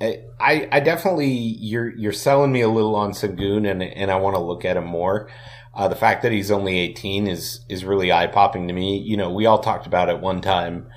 I 0.00 0.68
I 0.70 0.80
definitely 0.80 1.28
you're 1.28 1.90
you're 1.90 2.12
selling 2.12 2.52
me 2.52 2.60
a 2.60 2.68
little 2.68 2.94
on 2.94 3.12
Sengun 3.12 3.68
and 3.70 3.82
and 3.82 4.10
I 4.10 4.16
want 4.16 4.36
to 4.36 4.40
look 4.40 4.64
at 4.64 4.76
him 4.76 4.86
more. 4.86 5.28
Uh, 5.76 5.88
the 5.88 5.94
fact 5.94 6.22
that 6.22 6.32
he's 6.32 6.50
only 6.50 6.78
18 6.78 7.26
is 7.26 7.60
is 7.68 7.84
really 7.84 8.10
eye 8.10 8.26
popping 8.26 8.66
to 8.66 8.72
me. 8.72 8.98
You 8.98 9.18
know, 9.18 9.30
we 9.30 9.44
all 9.44 9.58
talked 9.58 9.86
about 9.86 10.08
it 10.08 10.20
one 10.20 10.40
time. 10.40 10.88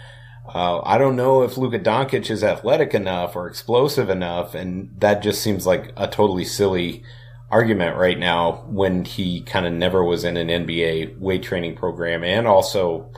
Uh, 0.47 0.81
I 0.83 0.97
don't 0.97 1.17
know 1.17 1.43
if 1.43 1.57
Luka 1.57 1.77
Doncic 1.77 2.31
is 2.31 2.43
athletic 2.43 2.95
enough 2.95 3.35
or 3.35 3.45
explosive 3.45 4.09
enough, 4.09 4.55
and 4.55 4.89
that 4.97 5.21
just 5.21 5.41
seems 5.43 5.67
like 5.67 5.91
a 5.97 6.07
totally 6.07 6.45
silly 6.45 7.03
argument 7.51 7.97
right 7.97 8.17
now 8.17 8.63
when 8.67 9.05
he 9.05 9.41
kind 9.41 9.65
of 9.65 9.73
never 9.73 10.03
was 10.03 10.23
in 10.23 10.37
an 10.37 10.47
NBA 10.47 11.19
weight 11.19 11.43
training 11.43 11.75
program, 11.75 12.23
and 12.23 12.47
also, 12.47 13.11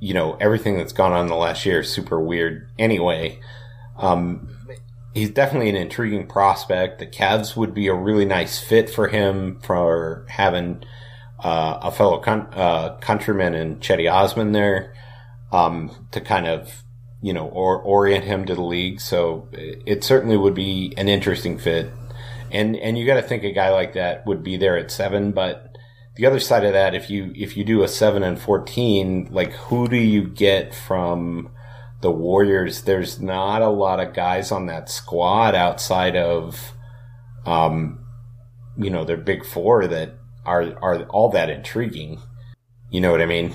you 0.00 0.14
know, 0.14 0.36
everything 0.40 0.78
that's 0.78 0.92
gone 0.92 1.12
on 1.12 1.22
in 1.22 1.26
the 1.26 1.34
last 1.34 1.66
year 1.66 1.80
is 1.80 1.92
super 1.92 2.20
weird. 2.20 2.70
Anyway, 2.78 3.40
um, 3.98 4.55
he's 5.16 5.30
definitely 5.30 5.70
an 5.70 5.76
intriguing 5.76 6.26
prospect. 6.26 6.98
The 6.98 7.06
Cavs 7.06 7.56
would 7.56 7.72
be 7.72 7.86
a 7.86 7.94
really 7.94 8.26
nice 8.26 8.58
fit 8.58 8.90
for 8.90 9.08
him 9.08 9.58
for 9.62 10.26
having 10.28 10.84
uh, 11.42 11.78
a 11.80 11.90
fellow 11.90 12.18
con- 12.18 12.52
uh, 12.52 12.98
countryman 12.98 13.54
and 13.54 13.80
Cedi 13.80 14.12
Osman 14.12 14.52
there 14.52 14.94
um, 15.52 16.06
to 16.10 16.20
kind 16.20 16.46
of 16.46 16.84
you 17.22 17.32
know 17.32 17.46
or 17.48 17.80
orient 17.80 18.24
him 18.26 18.44
to 18.44 18.54
the 18.54 18.62
league. 18.62 19.00
So 19.00 19.48
it 19.52 20.04
certainly 20.04 20.36
would 20.36 20.54
be 20.54 20.92
an 20.98 21.08
interesting 21.08 21.58
fit. 21.58 21.90
And 22.52 22.76
and 22.76 22.98
you 22.98 23.06
got 23.06 23.14
to 23.14 23.22
think 23.22 23.42
a 23.42 23.52
guy 23.52 23.70
like 23.70 23.94
that 23.94 24.26
would 24.26 24.42
be 24.42 24.58
there 24.58 24.76
at 24.76 24.90
seven, 24.90 25.32
but 25.32 25.78
the 26.16 26.26
other 26.26 26.40
side 26.40 26.64
of 26.64 26.74
that, 26.74 26.94
if 26.94 27.08
you 27.08 27.32
if 27.34 27.56
you 27.56 27.64
do 27.64 27.82
a 27.82 27.88
seven 27.88 28.22
and 28.22 28.38
fourteen, 28.38 29.28
like 29.30 29.52
who 29.52 29.88
do 29.88 29.96
you 29.96 30.28
get 30.28 30.74
from 30.74 31.50
the 32.00 32.10
Warriors, 32.10 32.82
there's 32.82 33.20
not 33.20 33.62
a 33.62 33.68
lot 33.68 34.00
of 34.00 34.14
guys 34.14 34.52
on 34.52 34.66
that 34.66 34.90
squad 34.90 35.54
outside 35.54 36.16
of, 36.16 36.72
um, 37.44 38.04
you 38.76 38.90
know, 38.90 39.04
their 39.04 39.16
big 39.16 39.44
four 39.44 39.86
that 39.86 40.14
are 40.44 40.62
are 40.82 41.04
all 41.04 41.30
that 41.30 41.50
intriguing. 41.50 42.20
You 42.90 43.00
know 43.00 43.10
what 43.10 43.20
I 43.20 43.26
mean? 43.26 43.52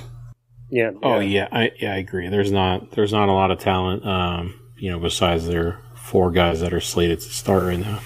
Yeah. 0.70 0.92
Oh 1.04 1.20
yeah, 1.20 1.48
I 1.52 1.72
yeah 1.80 1.94
I 1.94 1.98
agree. 1.98 2.30
There's 2.30 2.52
not 2.52 2.92
there's 2.92 3.14
not 3.14 3.30
a 3.30 3.34
lot 3.34 3.52
of 3.52 3.60
talent. 3.60 4.06
Um, 4.06 4.60
you 4.78 4.89
know, 4.89 5.00
besides 5.00 5.48
their 5.48 5.80
four 5.96 6.32
guys 6.32 6.62
that 6.62 6.74
are 6.74 6.82
slated 6.82 7.20
to 7.20 7.30
start 7.30 7.64
right 7.64 7.80
now. 7.80 8.00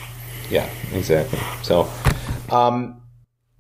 Yeah, 0.50 0.70
exactly. 0.94 1.40
So, 1.64 1.90
um, 2.52 3.02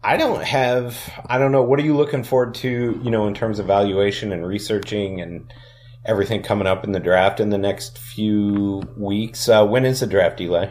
I 0.04 0.18
don't 0.18 0.44
have. 0.44 0.98
I 1.28 1.40
don't 1.40 1.52
know. 1.52 1.64
What 1.64 1.80
are 1.80 1.84
you 1.84 1.96
looking 1.96 2.24
forward 2.24 2.54
to? 2.56 3.00
You 3.02 3.10
know, 3.10 3.28
in 3.28 3.34
terms 3.34 3.60
of 3.60 3.66
valuation 3.66 4.32
and 4.32 4.46
researching 4.46 5.22
and 5.22 5.52
everything 6.06 6.42
coming 6.44 6.68
up 6.68 6.84
in 6.84 6.92
the 6.92 7.00
draft 7.00 7.40
in 7.40 7.50
the 7.50 7.58
next 7.58 7.98
few 7.98 8.84
weeks. 8.98 9.50
Uh, 9.50 9.66
when 9.66 9.86
is 9.86 10.00
the 10.00 10.08
draft, 10.08 10.40
Eli? 10.42 10.68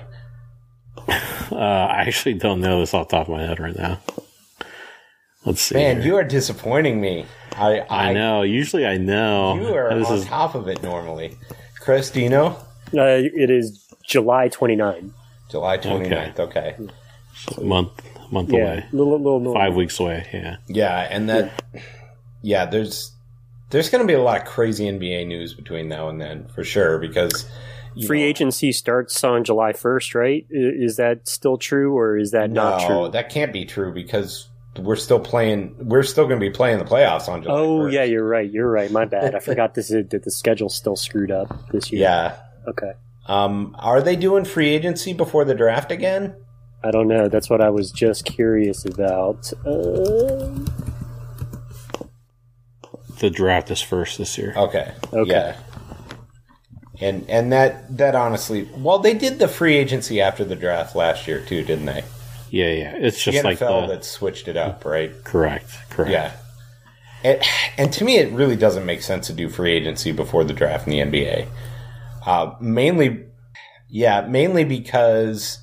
Uh, 1.07 1.57
I 1.57 2.05
actually 2.07 2.35
don't 2.35 2.61
know 2.61 2.81
this 2.81 2.95
off 2.95 3.09
the 3.09 3.17
top 3.17 3.29
of 3.29 3.35
my 3.35 3.43
head 3.43 3.61
right 3.61 3.77
now. 3.77 4.01
Let's 5.45 5.61
see. 5.61 5.75
Man, 5.75 5.97
here. 5.97 6.07
you 6.07 6.17
are 6.17 6.25
disappointing 6.25 7.01
me. 7.01 7.27
I 7.57 7.81
I, 7.81 8.09
I 8.11 8.13
know. 8.15 8.43
Usually, 8.43 8.87
I 8.87 8.97
know. 8.97 9.57
You 9.57 9.75
are 9.75 9.95
This 9.99 10.09
on 10.09 10.19
is 10.19 10.25
top 10.25 10.55
of 10.55 10.69
it 10.69 10.83
normally. 10.83 11.37
Chris, 11.81 12.11
do 12.11 12.21
you 12.23 12.31
know? 12.31 12.57
Uh, 12.95 13.21
it 13.21 13.51
is 13.51 13.93
July 14.07 14.49
29. 14.49 15.13
July 15.51 15.79
29th. 15.79 16.39
Okay. 16.41 16.77
a 17.59 17.61
month 17.61 17.91
month 18.33 18.51
Yeah, 18.53 18.59
away, 18.59 18.87
little, 18.93 19.19
little, 19.19 19.39
little 19.39 19.55
five 19.55 19.75
weeks 19.75 20.01
away. 20.01 20.27
Yeah. 20.33 20.57
Yeah, 20.67 21.09
and 21.11 21.29
that. 21.29 21.63
Yeah, 22.43 22.65
there's 22.67 23.13
there's 23.75 23.91
going 23.91 24.01
to 24.01 24.07
be 24.07 24.15
a 24.15 24.23
lot 24.23 24.41
of 24.41 24.47
crazy 24.47 24.85
NBA 24.85 25.27
news 25.27 25.53
between 25.53 25.89
now 25.89 26.09
and 26.09 26.21
then 26.21 26.47
for 26.47 26.63
sure 26.63 26.99
because 27.01 27.51
Free 28.07 28.21
know- 28.21 28.27
agency 28.27 28.71
starts 28.71 29.23
on 29.25 29.43
July 29.43 29.73
1st, 29.73 30.15
right? 30.15 30.47
Is 30.49 30.97
that 30.97 31.27
still 31.27 31.59
true 31.59 31.99
or 31.99 32.17
is 32.17 32.31
that 32.31 32.53
not 32.53 32.83
no, 32.83 32.87
true? 32.87 33.11
that 33.11 33.31
can't 33.31 33.53
be 33.53 33.65
true 33.65 33.93
because 33.93 34.49
we're 34.79 34.95
still 34.95 35.19
playing. 35.19 35.75
We're 35.79 36.05
still 36.05 36.27
going 36.29 36.39
to 36.39 36.47
be 36.47 36.51
playing 36.51 36.79
the 36.79 36.85
playoffs 36.85 37.29
on 37.29 37.43
July. 37.43 37.55
oh, 37.55 37.79
1st. 37.81 37.93
yeah, 37.93 38.05
you're 38.05 38.27
right. 38.27 38.49
You're 38.49 38.71
right. 38.71 38.91
My 38.93 39.07
bad. 39.07 39.35
I 39.35 39.41
forgot 39.41 39.75
this 39.75 39.91
is, 39.91 40.09
that 40.09 40.23
the 40.23 40.31
schedule's 40.31 40.77
still 40.77 40.97
screwed 40.97 41.33
up 41.33 41.71
this 41.73 41.91
year. 41.91 42.03
Yeah. 42.03 42.37
Okay. 42.69 42.93
Um, 43.27 43.75
are 43.81 44.03
they 44.03 44.15
doing 44.15 44.45
free 44.45 44.69
agency 44.69 45.13
before 45.15 45.45
the 45.45 45.55
draft 45.55 45.91
again? 45.91 46.37
I 46.85 46.93
don't 46.93 47.09
know. 47.09 47.29
That's 47.29 47.51
what 47.51 47.61
I 47.61 47.71
was 47.71 47.91
just 47.91 48.25
curious 48.25 48.85
about. 48.85 49.53
Uh, 49.67 50.51
The 53.19 53.31
draft 53.31 53.71
is 53.71 53.81
first 53.81 54.19
this 54.19 54.37
year. 54.39 54.55
Okay. 54.57 54.93
Okay. 55.13 55.31
Yeah. 55.31 55.57
And 57.01 57.29
and 57.29 57.53
that 57.53 57.97
that 57.97 58.15
honestly, 58.15 58.69
well, 58.77 58.99
they 58.99 59.15
did 59.15 59.39
the 59.39 59.49
free 59.49 59.77
agency 59.77 60.21
after 60.21 60.45
the 60.45 60.57
draft 60.57 60.95
last 60.95 61.27
year 61.27 61.45
too, 61.45 61.63
didn't 61.65 61.87
they? 61.87 62.05
Yeah, 62.51 62.71
yeah. 62.71 62.97
It's 62.97 63.23
just 63.23 63.39
the 63.39 63.43
like 63.43 63.59
NFL 63.59 63.89
the 63.89 63.95
that 63.95 64.05
switched 64.05 64.47
it 64.47 64.57
up, 64.57 64.85
right? 64.85 65.13
correct, 65.25 65.77
correct. 65.91 66.13
Yeah. 66.13 66.33
And, 67.25 67.43
and 67.79 67.93
to 67.95 68.05
me, 68.05 68.19
it 68.19 68.33
really 68.33 68.55
doesn't 68.55 68.85
make 68.85 69.03
sense 69.03 69.27
to 69.29 69.33
do 69.33 69.49
free 69.49 69.73
agency 69.73 70.13
before 70.13 70.45
the 70.45 70.53
draft 70.53 70.87
in 70.87 70.93
the 70.93 70.99
NBA. 70.99 71.49
Uh, 72.25 72.55
mainly, 72.61 73.25
yeah, 73.89 74.21
mainly 74.21 74.65
because 74.65 75.59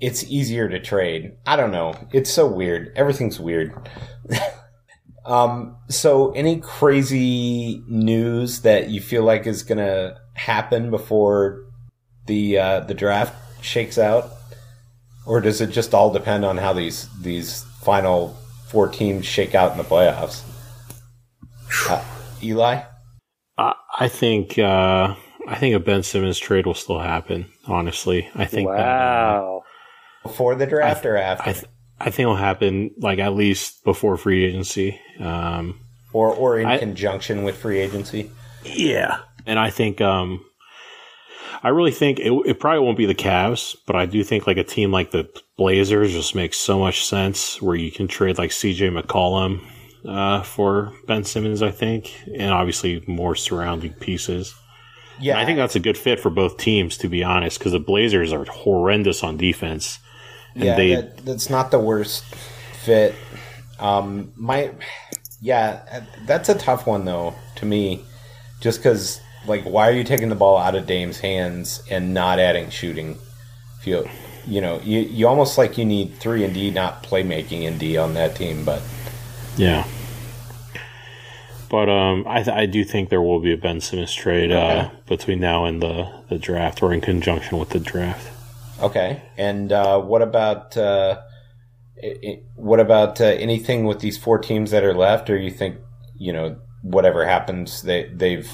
it's 0.00 0.24
easier 0.24 0.68
to 0.68 0.80
trade. 0.80 1.32
I 1.46 1.56
don't 1.56 1.72
know. 1.72 1.94
It's 2.12 2.32
so 2.32 2.46
weird. 2.46 2.92
Everything's 2.96 3.40
weird. 3.40 3.74
um, 5.24 5.76
so 5.88 6.32
any 6.32 6.60
crazy 6.60 7.82
news 7.86 8.60
that 8.62 8.90
you 8.90 9.00
feel 9.00 9.22
like 9.22 9.46
is 9.46 9.62
going 9.62 9.78
to 9.78 10.16
happen 10.34 10.90
before 10.90 11.64
the, 12.26 12.58
uh, 12.58 12.80
the 12.80 12.94
draft 12.94 13.34
shakes 13.64 13.98
out? 13.98 14.30
Or 15.26 15.40
does 15.40 15.60
it 15.60 15.68
just 15.68 15.94
all 15.94 16.12
depend 16.12 16.44
on 16.44 16.58
how 16.58 16.72
these, 16.72 17.08
these 17.20 17.64
final 17.82 18.36
four 18.68 18.88
teams 18.88 19.24
shake 19.24 19.54
out 19.54 19.72
in 19.72 19.78
the 19.78 19.84
playoffs? 19.84 20.42
Uh, 21.88 22.04
Eli? 22.42 22.82
I, 23.56 23.74
I 23.98 24.08
think 24.08 24.58
uh, 24.58 25.14
I 25.46 25.56
think 25.56 25.74
a 25.74 25.80
Ben 25.80 26.02
Simmons 26.02 26.38
trade 26.38 26.66
will 26.66 26.74
still 26.74 27.00
happen. 27.00 27.46
Honestly, 27.66 28.28
I 28.34 28.44
think 28.44 28.68
that, 28.68 28.78
uh, 28.78 29.40
wow. 29.40 29.62
Before 30.22 30.54
the 30.54 30.66
draft 30.66 31.04
or 31.04 31.16
after? 31.16 31.50
I 31.50 31.52
th- 31.52 31.66
I 32.00 32.04
think 32.06 32.20
it'll 32.20 32.36
happen 32.36 32.90
like 32.98 33.18
at 33.18 33.34
least 33.34 33.84
before 33.84 34.16
free 34.16 34.44
agency. 34.44 35.00
Um, 35.20 35.80
or 36.12 36.32
or 36.34 36.58
in 36.58 36.66
I- 36.66 36.78
conjunction 36.78 37.42
with 37.44 37.56
free 37.56 37.78
agency? 37.80 38.30
yeah, 38.64 39.18
and 39.46 39.58
I 39.58 39.70
think 39.70 40.00
um, 40.00 40.44
I 41.62 41.68
really 41.68 41.90
think 41.92 42.18
it, 42.18 42.32
it 42.46 42.60
probably 42.60 42.80
won't 42.80 42.98
be 42.98 43.06
the 43.06 43.14
Cavs, 43.14 43.76
but 43.86 43.96
I 43.96 44.06
do 44.06 44.22
think 44.24 44.46
like 44.46 44.56
a 44.56 44.64
team 44.64 44.90
like 44.90 45.10
the 45.10 45.28
Blazers 45.56 46.12
just 46.12 46.34
makes 46.34 46.56
so 46.58 46.78
much 46.78 47.04
sense 47.04 47.60
where 47.62 47.76
you 47.76 47.90
can 47.90 48.08
trade 48.08 48.38
like 48.38 48.50
CJ 48.50 49.00
McCollum 49.00 49.62
uh, 50.06 50.42
for 50.42 50.92
Ben 51.06 51.24
Simmons. 51.24 51.62
I 51.62 51.70
think, 51.70 52.12
and 52.36 52.52
obviously 52.52 53.02
more 53.06 53.34
surrounding 53.34 53.92
pieces. 53.94 54.54
Yeah, 55.20 55.34
And 55.34 55.42
I 55.42 55.44
think 55.46 55.58
that's 55.58 55.76
a 55.76 55.80
good 55.80 55.96
fit 55.96 56.18
for 56.18 56.28
both 56.28 56.56
teams, 56.58 56.96
to 56.98 57.08
be 57.08 57.22
honest, 57.22 57.58
because 57.58 57.70
the 57.70 57.78
Blazers 57.78 58.32
are 58.32 58.44
horrendous 58.46 59.22
on 59.22 59.36
defense. 59.36 60.00
And 60.54 60.64
yeah, 60.64 60.76
they, 60.76 60.94
that, 60.94 61.24
that's 61.24 61.50
not 61.50 61.70
the 61.70 61.78
worst 61.80 62.24
fit. 62.84 63.14
Um, 63.78 64.32
my, 64.36 64.70
yeah, 65.40 66.04
that's 66.26 66.48
a 66.48 66.54
tough 66.54 66.86
one 66.86 67.04
though 67.04 67.34
to 67.56 67.66
me, 67.66 68.04
just 68.60 68.78
because 68.78 69.20
like, 69.46 69.64
why 69.64 69.88
are 69.88 69.92
you 69.92 70.04
taking 70.04 70.28
the 70.28 70.34
ball 70.36 70.56
out 70.56 70.74
of 70.74 70.86
Dame's 70.86 71.20
hands 71.20 71.82
and 71.90 72.14
not 72.14 72.38
adding 72.38 72.70
shooting? 72.70 73.18
Feel, 73.80 74.08
you 74.46 74.60
know, 74.62 74.80
you 74.82 75.00
you 75.00 75.28
almost 75.28 75.58
like 75.58 75.76
you 75.76 75.84
need 75.84 76.14
three 76.14 76.44
and 76.44 76.54
D, 76.54 76.70
not 76.70 77.02
playmaking 77.02 77.66
and 77.68 77.78
D 77.78 77.98
on 77.98 78.14
that 78.14 78.34
team, 78.36 78.64
but 78.64 78.80
yeah. 79.56 79.84
But 81.68 81.88
um, 81.88 82.24
I, 82.28 82.42
th- 82.42 82.56
I 82.56 82.66
do 82.66 82.84
think 82.84 83.08
there 83.08 83.20
will 83.22 83.40
be 83.40 83.52
a 83.52 83.56
Ben 83.56 83.80
Simmons 83.80 84.14
trade 84.14 84.52
uh, 84.52 84.54
Okay. 84.86 84.90
between 85.08 85.40
now 85.40 85.64
and 85.64 85.82
the, 85.82 86.08
the 86.28 86.38
draft, 86.38 86.82
or 86.82 86.92
in 86.92 87.00
conjunction 87.00 87.58
with 87.58 87.70
the 87.70 87.80
draft. 87.80 88.30
Okay. 88.82 89.22
And 89.36 89.72
uh, 89.72 90.00
what 90.00 90.22
about 90.22 90.76
uh, 90.76 91.20
i- 92.02 92.16
i- 92.26 92.42
what 92.56 92.80
about 92.80 93.20
uh, 93.20 93.24
anything 93.24 93.84
with 93.84 94.00
these 94.00 94.18
four 94.18 94.38
teams 94.38 94.70
that 94.72 94.84
are 94.84 94.94
left? 94.94 95.30
Or 95.30 95.36
you 95.36 95.50
think 95.50 95.76
you 96.18 96.32
know 96.32 96.56
whatever 96.82 97.24
happens, 97.26 97.82
they 97.82 98.04
they've 98.12 98.48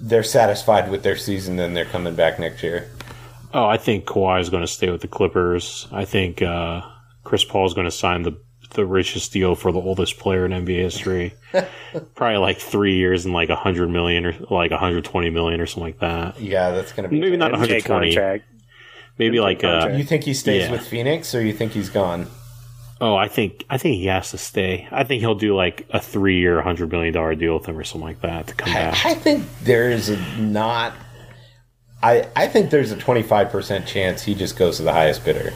they're 0.00 0.22
satisfied 0.22 0.90
with 0.90 1.02
their 1.02 1.16
season, 1.16 1.56
then 1.56 1.74
they're 1.74 1.84
coming 1.84 2.14
back 2.14 2.38
next 2.38 2.62
year. 2.62 2.88
Oh, 3.54 3.66
I 3.66 3.78
think 3.78 4.04
Kawhi 4.04 4.40
is 4.40 4.50
going 4.50 4.62
to 4.62 4.66
stay 4.68 4.90
with 4.90 5.00
the 5.00 5.08
Clippers. 5.08 5.88
I 5.90 6.04
think 6.04 6.42
uh, 6.42 6.82
Chris 7.24 7.44
Paul 7.44 7.66
is 7.66 7.74
going 7.74 7.86
to 7.86 7.90
sign 7.90 8.22
the 8.22 8.38
the 8.74 8.84
richest 8.84 9.32
deal 9.32 9.54
for 9.54 9.72
the 9.72 9.80
oldest 9.80 10.18
player 10.18 10.44
in 10.44 10.52
NBA 10.52 10.76
history. 10.82 11.32
Probably 12.14 12.36
like 12.36 12.58
three 12.58 12.96
years 12.96 13.24
and 13.24 13.32
like 13.32 13.48
a 13.48 13.56
hundred 13.56 13.88
million 13.88 14.26
or 14.26 14.34
like 14.50 14.70
a 14.72 14.76
hundred 14.76 15.04
twenty 15.06 15.30
million 15.30 15.60
or 15.60 15.66
something 15.66 15.84
like 15.84 16.00
that. 16.00 16.38
Yeah, 16.38 16.72
that's 16.72 16.92
gonna 16.92 17.08
be 17.08 17.18
Maybe 17.18 17.36
not 17.38 17.52
MJ 17.52 17.58
120. 17.82 18.14
contract. 18.14 18.44
Maybe 19.18 19.40
like 19.40 19.64
uh. 19.64 19.90
You 19.92 20.04
think 20.04 20.24
he 20.24 20.34
stays 20.34 20.64
Yeah. 20.64 20.72
with 20.72 20.86
Phoenix, 20.86 21.34
or 21.34 21.42
you 21.42 21.52
think 21.52 21.72
he's 21.72 21.90
gone? 21.90 22.28
Oh, 23.00 23.14
I 23.14 23.28
think 23.28 23.64
I 23.70 23.78
think 23.78 23.96
he 23.96 24.06
has 24.06 24.30
to 24.32 24.38
stay. 24.38 24.88
I 24.90 25.04
think 25.04 25.20
he'll 25.20 25.34
do 25.34 25.54
like 25.54 25.86
a 25.90 26.00
three 26.00 26.38
year, 26.38 26.60
hundred 26.60 26.90
million 26.90 27.14
dollar 27.14 27.34
deal 27.34 27.54
with 27.54 27.66
him 27.66 27.78
or 27.78 27.84
something 27.84 28.06
like 28.06 28.20
that 28.22 28.48
to 28.48 28.54
come 28.54 28.72
back. 28.72 29.06
I, 29.06 29.10
I 29.10 29.14
think 29.14 29.44
there 29.62 29.90
is 29.90 30.10
not. 30.38 30.94
I 32.02 32.28
I 32.34 32.46
think 32.48 32.70
there's 32.70 32.92
a 32.92 32.96
25 32.96 33.50
percent 33.50 33.86
chance 33.86 34.22
he 34.22 34.34
just 34.34 34.56
goes 34.56 34.78
to 34.78 34.82
the 34.82 34.92
highest 34.92 35.24
bidder. 35.24 35.52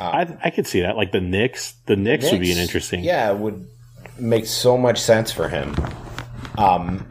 I 0.00 0.36
I 0.44 0.50
could 0.50 0.66
see 0.66 0.80
that. 0.82 0.96
Like 0.96 1.12
the 1.12 1.20
Knicks, 1.20 1.74
the 1.86 1.96
Knicks, 1.96 2.30
would 2.30 2.40
be 2.40 2.52
an 2.52 2.58
interesting. 2.58 3.04
Yeah, 3.04 3.30
it 3.30 3.38
would 3.38 3.66
make 4.18 4.46
so 4.46 4.76
much 4.76 5.00
sense 5.00 5.30
for 5.32 5.48
him. 5.48 5.74
Um, 6.58 7.08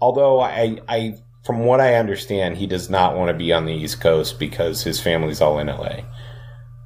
although 0.00 0.40
I, 0.40 0.78
I, 0.88 1.14
from 1.48 1.60
what 1.60 1.80
I 1.80 1.94
understand, 1.94 2.58
he 2.58 2.66
does 2.66 2.90
not 2.90 3.16
want 3.16 3.28
to 3.30 3.32
be 3.34 3.54
on 3.54 3.64
the 3.64 3.72
East 3.72 4.02
Coast 4.02 4.38
because 4.38 4.82
his 4.82 5.00
family's 5.00 5.40
all 5.40 5.58
in 5.58 5.68
LA. 5.68 6.00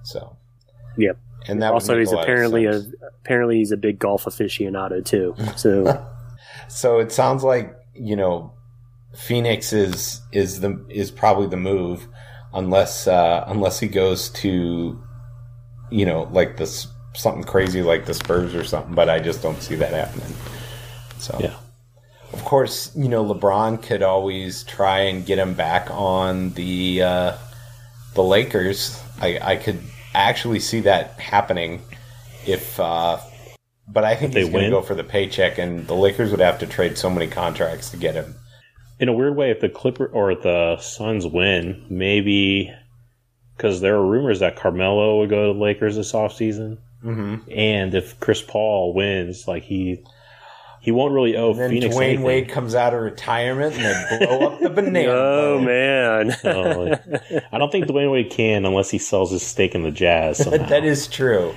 So, 0.04 0.36
Yep. 0.96 1.18
and 1.48 1.60
that 1.60 1.72
also, 1.72 1.98
he's 1.98 2.12
a 2.12 2.18
apparently 2.18 2.66
a 2.66 2.80
apparently 3.24 3.56
he's 3.56 3.72
a 3.72 3.76
big 3.76 3.98
golf 3.98 4.22
aficionado 4.22 5.04
too. 5.04 5.34
So 5.56 6.06
So 6.68 7.00
it 7.00 7.10
sounds 7.10 7.42
like 7.42 7.76
you 7.96 8.14
know, 8.14 8.52
Phoenix 9.16 9.72
is 9.72 10.20
is 10.30 10.60
the 10.60 10.86
is 10.88 11.10
probably 11.10 11.48
the 11.48 11.56
move, 11.56 12.06
unless 12.54 13.08
uh, 13.08 13.42
unless 13.48 13.80
he 13.80 13.88
goes 13.88 14.28
to, 14.28 15.02
you 15.90 16.06
know, 16.06 16.28
like 16.30 16.56
this 16.58 16.86
something 17.16 17.42
crazy 17.42 17.82
like 17.82 18.06
the 18.06 18.14
Spurs 18.14 18.54
or 18.54 18.62
something. 18.62 18.94
But 18.94 19.10
I 19.10 19.18
just 19.18 19.42
don't 19.42 19.60
see 19.60 19.74
that 19.74 19.92
happening. 19.92 20.32
So 21.18 21.36
Yeah. 21.40 21.56
Of 22.32 22.44
course, 22.44 22.94
you 22.96 23.08
know 23.08 23.24
LeBron 23.24 23.82
could 23.82 24.02
always 24.02 24.64
try 24.64 25.00
and 25.00 25.24
get 25.24 25.38
him 25.38 25.54
back 25.54 25.88
on 25.90 26.50
the 26.50 27.02
uh, 27.02 27.36
the 28.14 28.22
Lakers. 28.22 29.02
I, 29.20 29.38
I 29.42 29.56
could 29.56 29.80
actually 30.14 30.60
see 30.60 30.80
that 30.80 31.20
happening 31.20 31.82
if. 32.46 32.78
Uh, 32.80 33.18
but 33.88 34.04
I 34.04 34.14
think 34.14 34.34
If 34.34 34.44
he's 34.44 34.48
going 34.52 34.64
to 34.64 34.70
go 34.70 34.80
for 34.80 34.94
the 34.94 35.04
paycheck, 35.04 35.58
and 35.58 35.86
the 35.86 35.94
Lakers 35.94 36.30
would 36.30 36.40
have 36.40 36.58
to 36.60 36.66
trade 36.66 36.96
so 36.96 37.10
many 37.10 37.26
contracts 37.26 37.90
to 37.90 37.96
get 37.96 38.14
him. 38.14 38.34
in 38.98 39.08
a 39.08 39.12
weird 39.12 39.36
way, 39.36 39.50
if 39.50 39.60
the 39.60 39.68
Clipper 39.68 40.06
or 40.06 40.34
the 40.34 40.78
Suns 40.78 41.26
win, 41.26 41.84
maybe 41.90 42.72
because 43.56 43.80
there 43.80 43.96
are 43.96 44.06
rumors 44.06 44.40
that 44.40 44.56
Carmelo 44.56 45.18
would 45.18 45.30
go 45.30 45.48
to 45.48 45.52
the 45.52 45.62
Lakers 45.62 45.96
this 45.96 46.12
offseason. 46.12 46.78
Mm-hmm. 47.04 47.50
and 47.50 47.94
if 47.94 48.18
Chris 48.20 48.42
Paul 48.42 48.94
wins, 48.94 49.48
like 49.48 49.64
he 49.64 50.04
he 50.82 50.90
won't 50.90 51.14
really 51.14 51.36
owe 51.36 51.54
then 51.54 51.70
Phoenix 51.70 51.94
Dwyane 51.96 52.02
anything. 52.02 52.22
Wade 52.24 52.48
comes 52.50 52.74
out 52.74 52.92
of 52.92 53.00
retirement 53.00 53.74
and 53.78 54.20
they 54.20 54.26
blow 54.26 54.48
up 54.48 54.60
the 54.60 54.68
banana. 54.82 55.08
oh 55.12 55.58
boat. 55.58 55.64
man, 55.64 56.36
Oh, 56.44 57.42
I 57.52 57.56
don't 57.58 57.70
think 57.72 57.86
Dwyane 57.86 58.10
Wade 58.12 58.30
can 58.30 58.66
unless 58.66 58.90
he 58.90 58.98
sells 58.98 59.30
his 59.30 59.42
stake 59.42 59.74
in 59.74 59.82
the 59.84 59.90
Jazz. 59.92 60.38
That 60.44 60.84
is 60.84 61.06
true. 61.08 61.54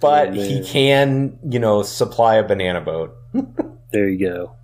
but 0.00 0.28
Oh, 0.28 0.32
he 0.32 0.62
can, 0.64 1.38
you 1.48 1.58
know, 1.58 1.82
supply 1.82 2.36
a 2.36 2.42
banana 2.46 2.80
boat. 2.80 3.14
there 3.92 4.08
you 4.08 4.18
go. 4.26 4.56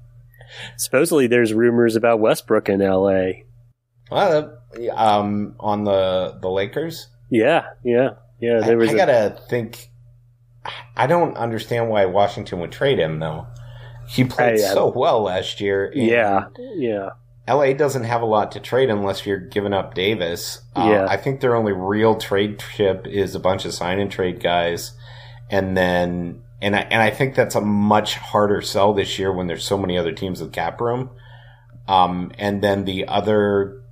Supposedly, 0.76 1.26
there's 1.26 1.54
rumors 1.54 1.94
about 1.96 2.20
Westbrook 2.20 2.68
in 2.68 2.82
L.A. 2.82 3.44
Well, 4.10 4.58
uh, 4.76 4.94
um, 4.96 5.54
on 5.60 5.84
the 5.84 6.36
the 6.42 6.48
Lakers, 6.50 7.06
Yeah, 7.30 7.66
yeah, 7.84 8.10
yeah. 8.40 8.58
I, 8.62 8.66
There 8.66 8.76
was 8.78 8.90
I 8.90 8.92
a- 8.94 8.96
gotta 8.96 9.40
think. 9.48 9.89
I 11.00 11.06
don't 11.06 11.36
understand 11.36 11.88
why 11.88 12.04
Washington 12.04 12.60
would 12.60 12.72
trade 12.72 12.98
him 12.98 13.18
though. 13.20 13.46
He 14.06 14.24
played 14.24 14.54
I- 14.54 14.74
so 14.74 14.92
well 14.94 15.22
last 15.22 15.60
year. 15.60 15.90
yeah, 15.94 16.46
yeah. 16.76 17.10
LA 17.48 17.72
doesn't 17.72 18.04
have 18.04 18.22
a 18.22 18.26
lot 18.26 18.52
to 18.52 18.60
trade 18.60 18.90
unless 18.90 19.24
you're 19.26 19.38
giving 19.40 19.72
up 19.72 19.94
Davis. 19.94 20.60
Uh, 20.76 20.88
Yeah. 20.90 21.06
I 21.08 21.16
think 21.16 21.40
their 21.40 21.56
only 21.56 21.72
real 21.72 22.14
trade 22.16 22.62
chip 22.76 23.06
is 23.06 23.34
a 23.34 23.40
bunch 23.40 23.64
of 23.64 23.72
sign 23.72 23.98
and 23.98 24.10
trade 24.10 24.40
guys, 24.42 24.92
and 25.50 25.76
then 25.76 26.42
and 26.60 26.76
I 26.76 26.80
and 26.80 27.00
I 27.02 27.10
think 27.10 27.34
that's 27.34 27.54
a 27.54 27.60
much 27.60 28.16
harder 28.16 28.60
sell 28.60 28.92
this 28.92 29.18
year 29.18 29.32
when 29.32 29.46
there's 29.46 29.64
so 29.64 29.78
many 29.78 29.96
other 29.96 30.12
teams 30.12 30.40
with 30.42 30.52
cap 30.52 30.80
room. 30.80 31.10
Um, 31.88 32.30
and 32.38 32.62
then 32.62 32.84
the 32.84 33.08
other 33.08 33.82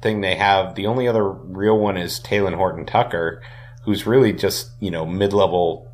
thing 0.00 0.20
they 0.22 0.34
have, 0.36 0.74
the 0.74 0.86
only 0.86 1.06
other 1.06 1.28
real 1.30 1.78
one 1.78 1.96
is 1.96 2.18
Talen 2.20 2.54
Horton 2.54 2.86
Tucker, 2.86 3.42
who's 3.84 4.06
really 4.06 4.32
just 4.32 4.70
you 4.80 4.90
know 4.90 5.04
mid 5.04 5.32
level 5.32 5.87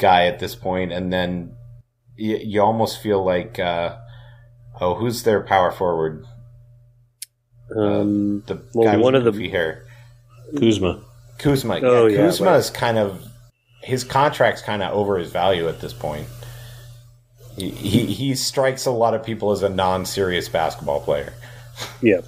guy 0.00 0.26
at 0.26 0.38
this 0.40 0.54
point, 0.56 0.90
and 0.92 1.12
then 1.12 1.54
you, 2.16 2.36
you 2.42 2.62
almost 2.62 3.00
feel 3.00 3.24
like. 3.24 3.58
Uh, 3.58 3.96
Oh, 4.82 4.94
who's 4.94 5.24
their 5.24 5.42
power 5.42 5.70
forward? 5.72 6.24
Um, 7.76 8.42
The 8.46 8.62
Well, 8.74 8.84
guy 8.90 8.96
one 8.96 9.14
of 9.14 9.24
the- 9.24 9.48
hair. 9.50 9.84
Kuzma. 10.58 11.00
Kuzma. 11.38 11.80
Oh, 11.82 12.06
yeah, 12.06 12.16
Kuzma 12.16 12.52
is 12.54 12.70
kind 12.70 12.96
of 12.96 13.22
his 13.82 14.04
contract's 14.04 14.62
kind 14.62 14.82
of 14.82 14.92
over 14.94 15.18
his 15.18 15.30
value 15.30 15.68
at 15.68 15.80
this 15.80 15.92
point. 15.92 16.26
He, 17.56 17.68
he 17.70 18.06
he 18.06 18.34
strikes 18.34 18.86
a 18.86 18.90
lot 18.90 19.12
of 19.12 19.22
people 19.22 19.50
as 19.52 19.62
a 19.62 19.68
non-serious 19.68 20.48
basketball 20.48 21.00
player. 21.00 21.32
Yeah, 22.00 22.20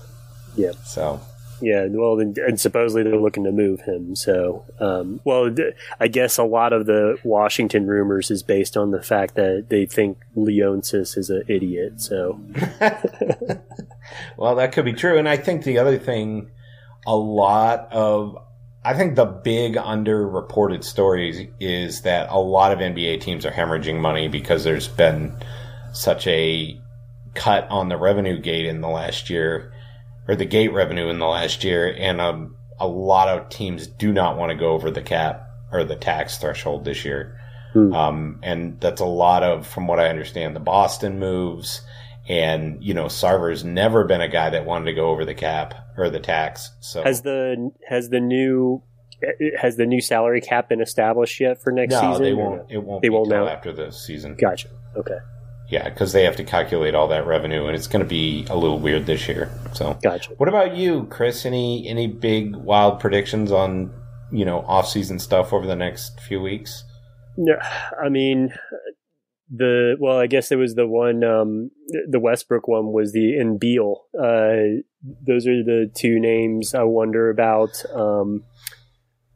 yeah, 0.56 0.72
So 0.84 1.20
yeah. 1.62 1.86
Well, 1.88 2.20
and, 2.20 2.36
and 2.38 2.60
supposedly 2.60 3.02
they're 3.02 3.20
looking 3.20 3.44
to 3.44 3.52
move 3.52 3.80
him. 3.82 4.14
So, 4.16 4.64
um, 4.78 5.20
well, 5.24 5.54
I 6.00 6.08
guess 6.08 6.38
a 6.38 6.44
lot 6.44 6.72
of 6.72 6.86
the 6.86 7.18
Washington 7.24 7.86
rumors 7.86 8.30
is 8.30 8.42
based 8.42 8.76
on 8.76 8.90
the 8.90 9.02
fact 9.02 9.34
that 9.36 9.66
they 9.68 9.86
think 9.86 10.18
Leonsis 10.36 11.16
is 11.16 11.30
an 11.30 11.44
idiot. 11.48 12.00
So, 12.00 12.40
Well, 14.36 14.56
that 14.56 14.72
could 14.72 14.84
be 14.84 14.92
true. 14.92 15.18
And 15.18 15.28
I 15.28 15.36
think 15.36 15.64
the 15.64 15.78
other 15.78 15.98
thing, 15.98 16.50
a 17.06 17.16
lot 17.16 17.88
of, 17.92 18.36
I 18.84 18.94
think 18.94 19.14
the 19.14 19.24
big 19.24 19.74
underreported 19.74 20.84
stories 20.84 21.48
is 21.60 22.02
that 22.02 22.28
a 22.30 22.38
lot 22.38 22.72
of 22.72 22.78
NBA 22.78 23.20
teams 23.20 23.46
are 23.46 23.52
hemorrhaging 23.52 24.00
money 24.00 24.28
because 24.28 24.64
there's 24.64 24.88
been 24.88 25.36
such 25.92 26.26
a 26.26 26.78
cut 27.34 27.66
on 27.70 27.88
the 27.88 27.96
revenue 27.96 28.40
gate 28.40 28.66
in 28.66 28.80
the 28.80 28.88
last 28.88 29.30
year, 29.30 29.72
or 30.28 30.36
the 30.36 30.44
gate 30.44 30.72
revenue 30.72 31.08
in 31.08 31.18
the 31.18 31.26
last 31.26 31.64
year. 31.64 31.94
And 31.98 32.20
um, 32.20 32.56
a 32.78 32.86
lot 32.86 33.28
of 33.28 33.48
teams 33.48 33.86
do 33.86 34.12
not 34.12 34.36
want 34.36 34.50
to 34.50 34.56
go 34.56 34.72
over 34.72 34.90
the 34.90 35.02
cap 35.02 35.48
or 35.70 35.84
the 35.84 35.96
tax 35.96 36.38
threshold 36.38 36.84
this 36.84 37.04
year. 37.04 37.38
Hmm. 37.72 37.92
Um, 37.94 38.40
and 38.42 38.80
that's 38.80 39.00
a 39.00 39.06
lot 39.06 39.42
of, 39.42 39.66
from 39.66 39.86
what 39.86 39.98
I 39.98 40.08
understand, 40.08 40.54
the 40.54 40.60
Boston 40.60 41.18
moves. 41.18 41.80
And, 42.28 42.82
you 42.84 42.94
know, 42.94 43.06
Sarver's 43.06 43.64
never 43.64 44.04
been 44.04 44.20
a 44.20 44.28
guy 44.28 44.50
that 44.50 44.64
wanted 44.66 44.84
to 44.86 44.92
go 44.92 45.08
over 45.10 45.24
the 45.24 45.34
cap 45.34 45.74
or 45.96 46.08
the 46.08 46.20
tax. 46.20 46.70
So 46.80 47.02
has 47.02 47.22
the 47.22 47.72
has 47.88 48.10
the 48.10 48.20
new 48.20 48.82
has 49.60 49.76
the 49.76 49.86
new 49.86 50.00
salary 50.00 50.40
cap 50.40 50.68
been 50.68 50.80
established 50.80 51.40
yet 51.40 51.60
for 51.62 51.72
next 51.72 51.92
no, 51.94 52.00
season? 52.00 52.22
they 52.22 52.32
won't. 52.32 52.68
no? 52.70 52.74
It 52.76 52.82
won't 52.82 53.02
They 53.02 53.08
be 53.08 53.14
won't 53.14 53.28
know. 53.28 53.48
after 53.48 53.72
the 53.72 53.90
season. 53.90 54.36
Gotcha. 54.36 54.68
Okay. 54.96 55.18
Yeah, 55.72 55.88
because 55.88 56.12
they 56.12 56.24
have 56.24 56.36
to 56.36 56.44
calculate 56.44 56.94
all 56.94 57.08
that 57.08 57.26
revenue, 57.26 57.64
and 57.64 57.74
it's 57.74 57.86
going 57.86 58.04
to 58.04 58.08
be 58.08 58.44
a 58.50 58.56
little 58.56 58.78
weird 58.78 59.06
this 59.06 59.26
year. 59.26 59.50
So, 59.72 59.98
Gotcha. 60.02 60.32
what 60.36 60.46
about 60.46 60.76
you, 60.76 61.06
Chris? 61.06 61.46
Any 61.46 61.88
any 61.88 62.08
big 62.08 62.54
wild 62.54 63.00
predictions 63.00 63.50
on 63.50 63.90
you 64.30 64.44
know 64.44 64.58
off 64.68 64.86
season 64.86 65.18
stuff 65.18 65.50
over 65.50 65.66
the 65.66 65.74
next 65.74 66.20
few 66.20 66.42
weeks? 66.42 66.84
No, 67.38 67.54
I 68.04 68.10
mean 68.10 68.52
the 69.48 69.96
well, 69.98 70.18
I 70.18 70.26
guess 70.26 70.52
it 70.52 70.56
was 70.56 70.74
the 70.74 70.86
one 70.86 71.24
um 71.24 71.70
the 72.10 72.20
Westbrook 72.20 72.68
one 72.68 72.92
was 72.92 73.12
the 73.12 73.38
in 73.38 73.56
Beal. 73.56 74.04
Uh 74.14 74.82
those 75.26 75.46
are 75.46 75.64
the 75.64 75.90
two 75.96 76.20
names 76.20 76.74
I 76.74 76.82
wonder 76.82 77.30
about. 77.30 77.82
Um 77.94 78.44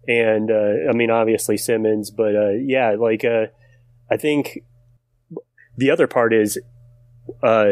and 0.07 0.51
uh 0.51 0.91
I 0.91 0.93
mean 0.93 1.11
obviously 1.11 1.57
Simmons, 1.57 2.11
but 2.11 2.37
uh 2.37 2.51
yeah, 2.61 2.95
like 2.99 3.25
uh 3.25 3.47
I 4.11 4.19
think 4.19 4.59
the 5.77 5.91
other 5.91 6.07
part 6.07 6.33
is 6.33 6.59
uh 7.43 7.67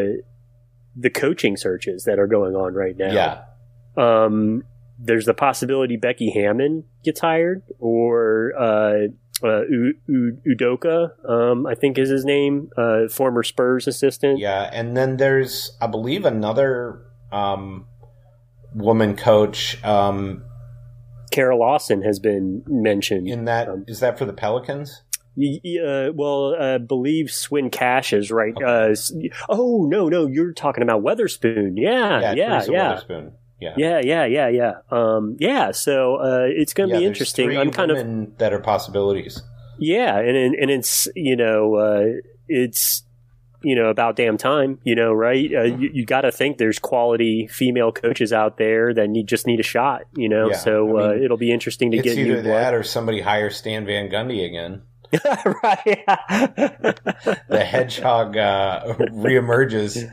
the 0.95 1.09
coaching 1.09 1.57
searches 1.57 2.03
that 2.05 2.19
are 2.19 2.27
going 2.27 2.55
on 2.55 2.73
right 2.73 2.95
now. 2.97 3.11
Yeah, 3.11 3.41
Um, 3.97 4.63
there's 4.97 5.25
the 5.25 5.33
possibility 5.33 5.97
Becky 5.97 6.29
Hammon 6.31 6.85
gets 7.03 7.19
hired, 7.19 7.63
or 7.79 8.53
uh, 8.57 9.07
uh, 9.43 9.61
U- 9.69 9.93
U- 10.07 10.37
Udoka, 10.47 11.09
um, 11.29 11.65
I 11.65 11.75
think 11.75 11.97
is 11.97 12.09
his 12.09 12.23
name, 12.23 12.69
uh, 12.77 13.09
former 13.09 13.43
Spurs 13.43 13.87
assistant. 13.87 14.39
yeah, 14.39 14.69
and 14.71 14.95
then 14.95 15.17
there's 15.17 15.75
I 15.81 15.87
believe 15.87 16.23
another 16.23 17.01
um, 17.33 17.87
woman 18.73 19.17
coach 19.17 19.83
um, 19.83 20.43
Kara 21.31 21.57
Lawson 21.57 22.03
has 22.03 22.19
been 22.19 22.63
mentioned. 22.67 23.27
in 23.27 23.43
that. 23.45 23.67
Um, 23.67 23.83
is 23.87 23.99
that 23.99 24.17
for 24.17 24.23
the 24.23 24.31
Pelicans? 24.33 25.01
Uh, 25.37 26.11
well, 26.13 26.55
I 26.55 26.77
believe 26.77 27.29
Swin 27.29 27.69
Cash 27.69 28.13
is 28.13 28.31
right. 28.31 28.53
Uh, 28.61 28.95
oh 29.49 29.85
no, 29.89 30.07
no, 30.07 30.27
you're 30.27 30.53
talking 30.53 30.81
about 30.83 31.03
Weatherspoon. 31.03 31.73
Yeah, 31.75 32.21
yeah, 32.21 32.33
yeah, 32.33 32.63
yeah, 32.69 32.95
Weatherspoon. 32.95 33.31
Yeah, 33.59 33.73
yeah, 33.77 33.99
yeah, 34.03 34.25
yeah, 34.25 34.47
yeah. 34.47 34.73
Um, 34.91 35.37
yeah. 35.39 35.71
So 35.71 36.15
uh, 36.15 36.45
it's 36.47 36.73
going 36.73 36.89
to 36.89 36.95
Yeah, 36.95 36.99
be 36.99 37.05
interesting. 37.05 37.57
I'm 37.57 37.71
kind 37.71 37.91
of 37.91 38.37
that 38.37 38.53
are 38.53 38.59
possibilities. 38.59 39.41
Yeah, 39.77 40.17
and 40.19 40.37
and 40.37 40.55
and 40.55 40.71
it's 40.71 41.07
you 41.15 41.35
know 41.35 41.75
uh, 41.75 42.05
it's 42.47 43.03
you 43.61 43.75
know 43.75 43.89
about 43.89 44.15
damn 44.15 44.37
time, 44.37 44.79
you 44.83 44.95
know, 44.95 45.11
right? 45.11 45.49
Uh, 45.53 45.63
you 45.63 45.89
you 45.93 46.05
got 46.05 46.21
to 46.21 46.31
think 46.31 46.57
there's 46.57 46.79
quality 46.79 47.47
female 47.47 47.91
coaches 47.91 48.31
out 48.31 48.57
there 48.57 48.93
that 48.93 49.09
need 49.09 49.27
just 49.27 49.47
need 49.47 49.59
a 49.59 49.63
shot, 49.63 50.03
you 50.15 50.29
know. 50.29 50.49
Yeah, 50.51 50.57
so 50.57 50.97
I 50.97 51.07
uh, 51.07 51.13
it'll 51.13 51.37
be 51.37 51.51
interesting 51.51 51.91
to 51.91 51.97
get 51.97 52.17
either 52.17 52.41
that 52.41 52.43
blood. 52.43 52.73
or 52.73 52.83
somebody 52.83 53.21
hire 53.21 53.49
Stan 53.49 53.85
Van 53.85 54.09
Gundy 54.09 54.45
again. 54.45 54.83
right. 55.63 56.03
The 57.49 57.65
hedgehog 57.65 58.37
uh, 58.37 58.95
reemerges. 59.11 60.11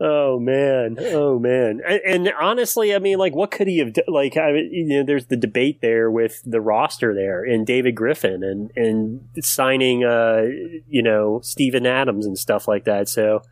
Oh 0.00 0.38
man, 0.38 0.96
oh 1.00 1.38
man, 1.40 1.80
and, 1.84 2.00
and, 2.06 2.32
honestly, 2.40 2.94
I 2.94 3.00
mean, 3.00 3.18
like, 3.18 3.34
what 3.34 3.50
could 3.50 3.66
he 3.66 3.78
have 3.78 3.92
done? 3.92 4.04
Like, 4.06 4.36
I 4.36 4.52
mean, 4.52 4.70
you 4.72 4.98
know, 4.98 5.02
there's 5.04 5.26
the 5.26 5.36
debate 5.36 5.80
there 5.82 6.08
with 6.08 6.40
the 6.44 6.60
roster 6.60 7.14
there 7.14 7.42
and 7.42 7.66
David 7.66 7.96
Griffin 7.96 8.44
and 8.44 8.70
and 8.76 9.44
signing, 9.44 10.04
uh, 10.04 10.42
you 10.88 11.02
know, 11.02 11.40
Steven 11.42 11.84
Adams 11.84 12.26
and 12.26 12.38
stuff 12.38 12.68
like 12.68 12.84
that. 12.84 13.08
So, 13.08 13.42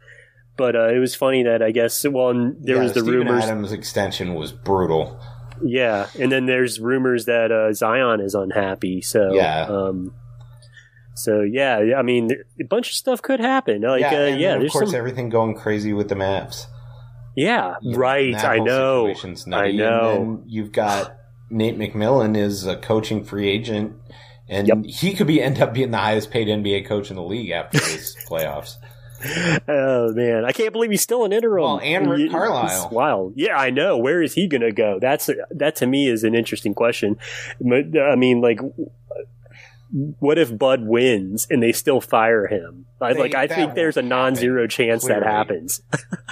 but 0.56 0.76
uh, 0.76 0.88
it 0.94 0.98
was 0.98 1.16
funny 1.16 1.42
that 1.42 1.62
I 1.62 1.72
guess 1.72 2.06
well, 2.06 2.32
there 2.60 2.76
Yeah, 2.76 2.82
was 2.82 2.92
the 2.92 3.00
Steven 3.00 3.26
rumors. 3.26 3.42
Adams 3.44 3.72
extension 3.72 4.34
was 4.34 4.52
brutal. 4.52 5.20
Yeah, 5.64 6.08
and 6.20 6.30
then 6.30 6.46
there's 6.46 6.78
rumors 6.78 7.24
that 7.24 7.50
uh, 7.50 7.72
Zion 7.72 8.20
is 8.20 8.34
unhappy. 8.34 9.00
So 9.00 9.34
Yeah. 9.34 9.62
um, 9.64 10.12
so 11.16 11.40
yeah, 11.40 11.94
I 11.96 12.02
mean, 12.02 12.30
a 12.60 12.64
bunch 12.64 12.88
of 12.90 12.94
stuff 12.94 13.20
could 13.22 13.40
happen. 13.40 13.82
Like, 13.82 14.02
yeah, 14.02 14.10
uh, 14.12 14.26
yeah 14.36 14.54
of 14.56 14.70
course 14.70 14.90
some, 14.90 14.94
everything 14.98 15.28
going 15.28 15.54
crazy 15.56 15.92
with 15.92 16.08
the 16.08 16.14
Mavs. 16.14 16.66
yeah, 17.34 17.74
You 17.82 17.96
right. 17.96 18.32
that 18.34 18.44
I 18.44 18.58
know, 18.58 19.12
I 19.52 19.72
know. 19.72 20.42
you've 20.46 20.72
got 20.72 21.16
Nate 21.50 21.78
McMillan 21.78 22.36
is 22.36 22.66
a 22.66 22.76
coaching 22.76 23.24
free 23.24 23.48
agent, 23.48 23.94
and 24.48 24.68
Yep. 24.68 24.78
he 24.86 25.14
could 25.14 25.26
be 25.26 25.42
end 25.42 25.60
up 25.60 25.74
being 25.74 25.90
the 25.90 25.98
highest 25.98 26.30
paid 26.30 26.48
NBA 26.48 26.86
coach 26.86 27.10
in 27.10 27.16
the 27.16 27.22
league 27.22 27.50
after 27.50 27.78
these 27.78 28.16
playoffs. 28.28 28.76
Oh 29.66 30.12
man, 30.12 30.44
I 30.44 30.52
can't 30.52 30.72
believe 30.72 30.90
he's 30.90 31.00
still 31.00 31.24
an 31.24 31.32
interim. 31.32 31.62
Well, 31.64 31.80
and 31.82 32.10
Rick 32.10 32.30
Carlisle. 32.30 32.90
Wild. 32.92 33.32
Yeah, 33.36 33.56
I 33.56 33.70
know. 33.70 33.96
Where 33.96 34.22
is 34.22 34.34
he 34.34 34.46
going 34.46 34.60
to 34.60 34.72
go? 34.72 34.98
That's 35.00 35.30
that 35.50 35.76
to 35.76 35.86
me 35.86 36.08
is 36.08 36.22
an 36.22 36.34
interesting 36.34 36.74
question. 36.74 37.16
But, 37.60 37.98
I 37.98 38.14
mean, 38.16 38.42
like, 38.42 38.60
what 39.90 40.38
if 40.38 40.56
Bud 40.56 40.82
wins 40.86 41.46
and 41.50 41.62
they 41.62 41.72
still 41.72 42.00
fire 42.00 42.46
him? 42.46 42.86
I, 43.00 43.12
They- 43.12 43.20
like, 43.20 43.34
I 43.34 43.46
think 43.46 43.74
there's 43.74 43.96
a 43.96 44.02
non-zero 44.02 44.62
happen, 44.62 44.70
chance 44.70 45.04
that 45.06 45.22
happens. 45.22 45.82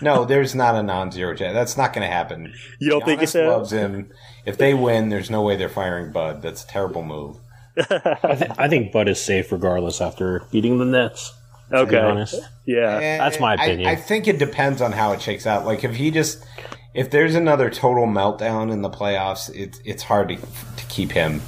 No, 0.02 0.24
there's 0.24 0.54
not 0.54 0.74
a 0.74 0.82
non-zero 0.82 1.34
chance. 1.36 1.54
That's 1.54 1.76
not 1.76 1.92
going 1.92 2.06
to 2.06 2.12
happen. 2.12 2.52
You 2.80 2.90
don't 2.90 3.04
think 3.04 3.20
Giannis 3.20 3.28
so? 3.28 3.48
loves 3.48 3.70
him. 3.72 4.10
If 4.46 4.58
they 4.58 4.74
win, 4.74 5.08
there's 5.08 5.30
no 5.30 5.42
way 5.42 5.56
they're 5.56 5.68
firing 5.68 6.10
Bud. 6.12 6.42
That's 6.42 6.64
a 6.64 6.66
terrible 6.66 7.02
move. 7.02 7.38
I, 7.78 8.34
th- 8.36 8.50
I 8.58 8.68
think 8.68 8.92
Bud 8.92 9.08
is 9.08 9.20
safe 9.22 9.50
regardless 9.52 10.00
after 10.00 10.42
beating 10.50 10.78
the 10.78 10.84
Nets. 10.84 11.32
To 11.70 11.78
Okay. 11.78 11.90
be 11.92 11.96
honest, 11.96 12.34
Yeah. 12.66 12.96
Eh, 12.98 13.16
That's 13.18 13.40
my 13.40 13.52
I- 13.52 13.54
opinion. 13.64 13.88
I, 13.88 13.96
think 13.96 14.28
it 14.28 14.38
depends 14.38 14.80
on 14.82 14.92
how 14.92 15.12
it 15.12 15.20
shakes 15.22 15.46
out. 15.46 15.64
Like 15.64 15.82
if 15.84 15.94
he 15.96 16.10
just, 16.10 16.44
if 16.92 17.10
there's 17.10 17.34
another 17.34 17.68
total 17.70 18.06
meltdown 18.06 18.70
in 18.72 18.82
the 18.82 18.90
playoffs, 18.90 19.50
it's 19.54 19.80
it's 19.84 20.02
hard 20.04 20.28
to 20.28 20.36
to 20.36 20.84
keep 20.88 21.10
him. 21.10 21.40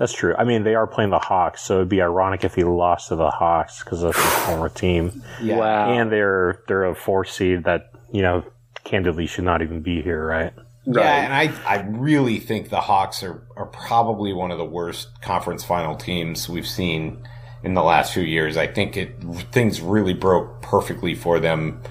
That's 0.00 0.14
true. 0.14 0.34
I 0.36 0.44
mean, 0.44 0.64
they 0.64 0.74
are 0.74 0.86
playing 0.86 1.10
the 1.10 1.18
Hawks, 1.18 1.60
so 1.62 1.76
it'd 1.76 1.88
be 1.90 2.00
ironic 2.02 2.42
if 2.42 2.54
he 2.56 2.64
lost 2.64 3.08
to 3.08 3.16
the 3.16 3.30
Hawks 3.30 3.84
because 3.84 4.00
that's 4.00 4.16
his 4.16 4.34
former 4.46 4.70
team, 4.70 5.22
Yeah. 5.42 5.58
Wow. 5.58 5.92
and 5.92 6.10
they're 6.10 6.62
they're 6.66 6.86
a 6.86 6.94
four 6.96 7.24
seed 7.26 7.64
that 7.64 7.92
you 8.10 8.22
know 8.22 8.42
candidly 8.82 9.26
should 9.26 9.44
not 9.44 9.60
even 9.62 9.82
be 9.82 10.00
here, 10.02 10.26
right? 10.26 10.52
Right. 10.86 11.04
Yeah, 11.04 11.24
and 11.24 11.34
I 11.34 11.52
I 11.68 11.82
really 11.86 12.38
think 12.38 12.70
the 12.70 12.80
Hawks 12.80 13.22
are 13.22 13.46
are 13.56 13.66
probably 13.66 14.32
one 14.32 14.50
of 14.50 14.56
the 14.56 14.64
worst 14.64 15.20
conference 15.20 15.62
final 15.62 15.94
teams 15.94 16.48
we've 16.48 16.66
seen 16.66 17.22
in 17.62 17.74
the 17.74 17.82
last 17.82 18.14
few 18.14 18.22
years. 18.22 18.56
I 18.56 18.66
think 18.66 18.96
it 18.96 19.22
things 19.52 19.82
really 19.82 20.14
broke 20.14 20.62
perfectly 20.62 21.14
for 21.14 21.38
them 21.38 21.82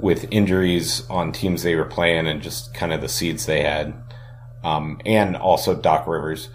with 0.00 0.26
injuries 0.32 1.08
on 1.08 1.30
teams 1.30 1.62
they 1.62 1.76
were 1.76 1.84
playing 1.84 2.26
and 2.26 2.42
just 2.42 2.74
kind 2.74 2.92
of 2.92 3.00
the 3.00 3.08
seeds 3.08 3.46
they 3.46 3.62
had. 3.62 3.94
Um, 4.64 5.00
and 5.06 5.36
also 5.36 5.74
Doc 5.80 6.08
Rivers. 6.08 6.48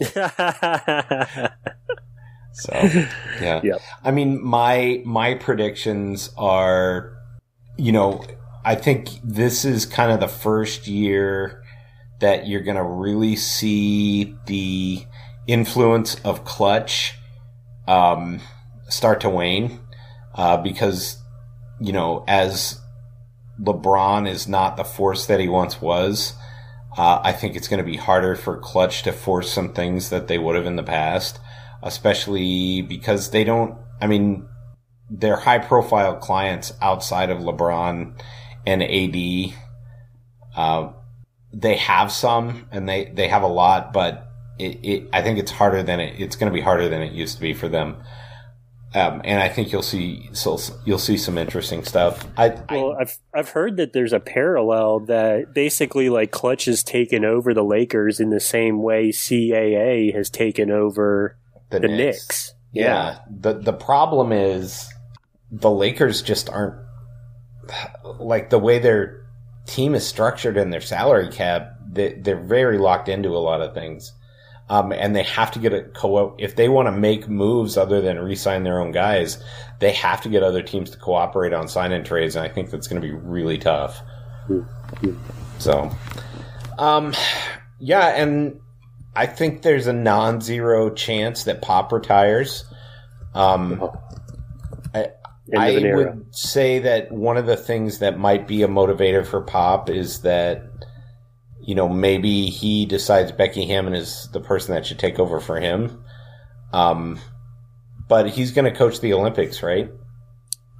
So 2.58 2.72
yeah. 3.40 3.60
Yep. 3.62 3.80
I 4.02 4.10
mean 4.12 4.42
my 4.42 5.02
my 5.04 5.34
predictions 5.34 6.30
are 6.38 7.16
you 7.76 7.92
know, 7.92 8.24
I 8.64 8.74
think 8.74 9.10
this 9.22 9.64
is 9.64 9.84
kind 9.86 10.10
of 10.10 10.20
the 10.20 10.28
first 10.28 10.86
year 10.88 11.62
that 12.20 12.46
you're 12.46 12.62
going 12.62 12.78
to 12.78 12.82
really 12.82 13.36
see 13.36 14.34
the 14.46 15.04
influence 15.46 16.16
of 16.24 16.44
Klutch 16.44 17.14
um, 17.86 18.40
start 18.88 19.20
to 19.20 19.28
wane 19.28 19.78
uh, 20.34 20.56
because 20.56 21.18
you 21.80 21.92
know 21.92 22.24
as 22.26 22.80
LeBron 23.60 24.28
is 24.28 24.48
not 24.48 24.76
the 24.76 24.84
force 24.84 25.26
that 25.26 25.40
he 25.40 25.48
once 25.48 25.80
was. 25.80 26.34
Uh, 26.96 27.20
I 27.22 27.32
think 27.32 27.56
it's 27.56 27.68
going 27.68 27.84
to 27.84 27.90
be 27.90 27.96
harder 27.96 28.34
for 28.34 28.56
Klutch 28.56 29.02
to 29.02 29.12
force 29.12 29.52
some 29.52 29.72
things 29.72 30.08
that 30.10 30.28
they 30.28 30.38
would 30.38 30.56
have 30.56 30.66
in 30.66 30.76
the 30.76 30.82
past, 30.82 31.38
especially 31.82 32.80
because 32.82 33.30
they 33.30 33.44
don't. 33.44 33.76
I 34.00 34.06
mean, 34.06 34.48
they're 35.10 35.36
high 35.36 35.58
profile 35.58 36.16
clients 36.16 36.72
outside 36.80 37.30
of 37.30 37.38
LeBron 37.38 38.18
and 38.66 38.82
AD. 38.82 39.54
Uh, 40.56 40.92
they 41.52 41.76
have 41.76 42.10
some 42.10 42.66
and 42.72 42.88
they, 42.88 43.06
they 43.06 43.28
have 43.28 43.42
a 43.42 43.48
lot, 43.48 43.92
but 43.92 44.28
it, 44.58 44.80
it 44.82 45.08
I 45.12 45.22
think 45.22 45.38
it's 45.38 45.50
harder 45.50 45.82
than 45.82 46.00
it, 46.00 46.20
it's 46.20 46.36
going 46.36 46.50
to 46.50 46.54
be 46.54 46.62
harder 46.62 46.88
than 46.88 47.02
it 47.02 47.12
used 47.12 47.36
to 47.36 47.40
be 47.40 47.54
for 47.54 47.68
them. 47.68 48.02
Um, 48.96 49.20
and 49.24 49.42
I 49.42 49.50
think 49.50 49.72
you'll 49.72 49.82
see, 49.82 50.30
so 50.32 50.58
you'll 50.86 50.98
see 50.98 51.18
some 51.18 51.36
interesting 51.36 51.84
stuff. 51.84 52.26
I, 52.38 52.48
Well, 52.70 52.96
I 52.98 53.02
I've 53.02 53.18
I've 53.34 53.48
heard 53.50 53.76
that 53.76 53.92
there's 53.92 54.14
a 54.14 54.20
parallel 54.20 55.00
that 55.00 55.52
basically 55.52 56.08
like 56.08 56.30
Klutch 56.30 56.64
has 56.64 56.82
taken 56.82 57.22
over 57.22 57.52
the 57.52 57.62
Lakers 57.62 58.20
in 58.20 58.30
the 58.30 58.40
same 58.40 58.82
way 58.82 59.10
CAA 59.10 60.14
has 60.14 60.30
taken 60.30 60.70
over 60.70 61.36
the, 61.68 61.80
Knicks. 61.80 62.54
Yeah. 62.72 63.18
The 63.28 63.52
the 63.52 63.74
problem 63.74 64.32
is 64.32 64.88
the 65.50 65.70
Lakers 65.70 66.22
just 66.22 66.48
aren't 66.48 66.80
like 68.18 68.48
the 68.48 68.58
way 68.58 68.78
their 68.78 69.26
team 69.66 69.94
is 69.94 70.06
structured 70.06 70.56
and 70.56 70.72
their 70.72 70.80
salary 70.80 71.28
cap. 71.28 71.74
They, 71.86 72.14
they're 72.14 72.40
very 72.40 72.78
locked 72.78 73.10
into 73.10 73.28
a 73.28 73.44
lot 73.44 73.60
of 73.60 73.74
things, 73.74 74.12
um, 74.68 74.92
and 74.92 75.14
they 75.14 75.22
have 75.22 75.50
to 75.52 75.58
get 75.58 75.72
a 75.72 75.82
co. 75.82 76.16
Op 76.16 76.40
if 76.40 76.56
they 76.56 76.68
want 76.68 76.86
to 76.86 76.92
make 76.92 77.28
moves 77.28 77.76
other 77.76 78.00
than 78.00 78.18
re-sign 78.18 78.64
their 78.64 78.80
own 78.80 78.92
guys, 78.92 79.42
they 79.78 79.92
have 79.92 80.20
to 80.22 80.28
get 80.28 80.42
other 80.42 80.62
teams 80.62 80.90
to 80.90 80.98
cooperate 80.98 81.52
on 81.52 81.68
sign-in 81.68 82.04
trades, 82.04 82.36
and 82.36 82.44
I 82.44 82.48
think 82.48 82.70
that's 82.70 82.88
going 82.88 83.00
to 83.00 83.06
be 83.06 83.14
really 83.14 83.58
tough. 83.58 84.00
So, 85.58 85.90
um, 86.78 87.14
yeah, 87.78 88.08
and 88.08 88.60
I 89.14 89.26
think 89.26 89.62
there's 89.62 89.86
a 89.86 89.92
non-zero 89.92 90.90
chance 90.90 91.44
that 91.44 91.62
Pop 91.62 91.92
retires. 91.92 92.64
Um, 93.34 93.82
I, 94.94 95.08
I 95.56 95.68
of 95.68 95.76
an 95.76 95.84
era. 95.84 95.96
would 95.96 96.34
say 96.34 96.80
that 96.80 97.12
one 97.12 97.36
of 97.36 97.46
the 97.46 97.56
things 97.56 98.00
that 98.00 98.18
might 98.18 98.48
be 98.48 98.62
a 98.62 98.68
motivator 98.68 99.24
for 99.24 99.40
Pop 99.42 99.88
is 99.90 100.22
that, 100.22 100.62
you 101.66 101.74
know, 101.74 101.88
maybe 101.88 102.46
he 102.46 102.86
decides 102.86 103.32
Becky 103.32 103.66
Hammon 103.66 103.94
is 103.94 104.28
the 104.32 104.40
person 104.40 104.74
that 104.74 104.86
should 104.86 105.00
take 105.00 105.18
over 105.18 105.40
for 105.40 105.58
him. 105.60 106.04
Um, 106.72 107.18
but 108.08 108.30
he's 108.30 108.52
going 108.52 108.64
to 108.64 108.76
coach 108.76 109.00
the 109.00 109.12
Olympics, 109.12 109.64
right? 109.64 109.90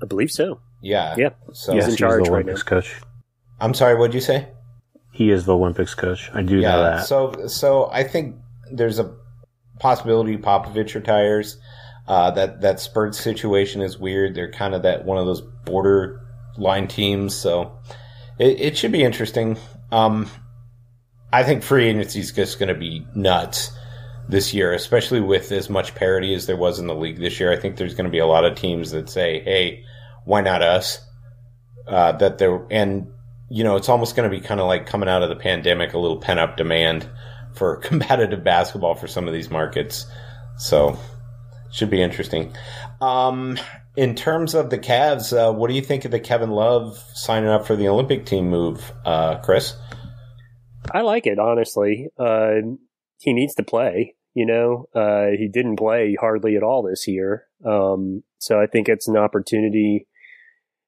I 0.01 0.07
believe 0.07 0.31
so. 0.31 0.61
Yeah. 0.81 1.17
Yeah. 1.19 1.31
So 1.53 1.75
He's 1.75 1.85
in 1.85 1.91
He's 1.91 1.99
charge 1.99 2.25
the 2.25 2.31
right 2.31 2.45
Olympics 2.45 2.65
now. 2.65 2.71
coach. 2.71 3.01
I'm 3.61 3.75
sorry. 3.75 3.97
What'd 3.97 4.15
you 4.15 4.21
say? 4.21 4.49
He 5.11 5.31
is 5.31 5.45
the 5.45 5.57
Olympics 5.57 5.95
coach. 5.95 6.31
I 6.33 6.43
do 6.43 6.61
know 6.61 6.61
yeah. 6.61 6.77
that. 6.77 7.07
So 7.07 7.49
so 7.49 7.91
I 7.91 8.05
think 8.05 8.37
there's 8.71 9.01
a 9.01 9.13
possibility 9.81 10.37
Popovich 10.37 10.95
retires. 10.95 11.59
Uh, 12.07 12.31
that 12.31 12.61
that 12.61 12.79
Spurs 12.79 13.19
situation 13.19 13.81
is 13.81 13.99
weird. 13.99 14.37
They're 14.37 14.53
kind 14.53 14.75
of 14.75 14.83
that 14.83 15.05
one 15.05 15.19
of 15.19 15.27
those 15.27 15.41
borderline 15.41 16.87
teams, 16.87 17.35
so 17.35 17.77
it, 18.39 18.61
it 18.61 18.79
should 18.79 18.93
be 18.93 19.03
interesting. 19.03 19.59
Um, 19.91 20.31
I 21.37 21.43
think 21.43 21.63
free 21.63 21.91
agency 21.91 22.21
is 22.21 22.33
just 22.33 22.59
going 22.59 22.71
to 22.71 22.75
be 22.75 23.07
nuts 23.15 23.71
this 24.27 24.55
year, 24.55 24.73
especially 24.73 25.21
with 25.21 25.53
as 25.53 25.69
much 25.69 25.95
parity 25.95 26.33
as 26.33 26.47
there 26.47 26.57
was 26.57 26.79
in 26.79 26.87
the 26.87 26.95
league 26.95 27.19
this 27.19 27.39
year. 27.39 27.53
I 27.53 27.57
think 27.57 27.77
there's 27.77 27.95
going 27.95 28.07
to 28.07 28.11
be 28.11 28.21
a 28.21 28.27
lot 28.27 28.47
of 28.47 28.55
teams 28.55 28.93
that 28.93 29.11
say, 29.11 29.43
"Hey, 29.43 29.85
why 30.25 30.41
not 30.41 30.63
us?" 30.63 30.99
Uh, 31.87 32.13
that 32.13 32.39
there 32.39 32.67
and 32.71 33.09
you 33.51 33.65
know 33.65 33.77
it's 33.77 33.91
almost 33.91 34.17
going 34.17 34.29
to 34.29 34.35
be 34.35 34.43
kind 34.43 34.61
of 34.61 34.67
like 34.67 34.87
coming 34.87 35.11
out 35.11 35.23
of 35.23 35.29
the 35.29 35.37
pandemic, 35.37 35.93
a 35.93 35.99
little 35.99 36.17
pent 36.17 36.41
up 36.41 36.57
demand 36.57 37.07
for 37.55 37.77
competitive 37.85 38.43
basketball 38.43 38.95
for 38.95 39.07
some 39.07 39.29
of 39.29 39.35
these 39.35 39.51
markets. 39.51 40.07
So 40.57 40.99
it 41.69 41.75
should 41.75 41.91
be 41.91 42.01
interesting. 42.01 42.57
Um, 43.03 43.59
in 43.95 44.15
terms 44.15 44.55
of 44.55 44.71
the 44.71 44.79
Cavs, 44.79 45.37
uh, 45.37 45.53
what 45.53 45.69
do 45.69 45.75
you 45.75 45.83
think 45.83 46.07
of 46.07 46.13
the 46.13 46.21
Kevin 46.21 46.51
Love 46.51 46.97
signing 47.13 47.51
up 47.51 47.67
for 47.67 47.77
the 47.77 47.89
Olympic 47.89 48.25
team 48.25 48.49
move, 48.49 48.91
uh, 49.05 49.37
Chris? 49.41 49.75
I 50.93 51.03
like 51.03 51.27
it 51.27 51.39
honestly. 51.39 52.09
Uh, 52.19 52.55
he 53.19 53.33
needs 53.33 53.55
to 53.57 53.63
play. 53.63 54.15
You 54.35 54.45
know, 54.45 54.87
uh, 54.95 55.29
he 55.39 55.49
didn't 55.49 55.77
play 55.77 56.15
hardly 56.21 56.57
at 56.57 56.63
all 56.63 56.83
this 56.83 57.09
year, 57.09 57.47
um, 57.65 58.23
so 58.39 58.61
I 58.61 58.67
think 58.67 58.87
it's 58.87 59.09
an 59.09 59.17
opportunity 59.17 60.07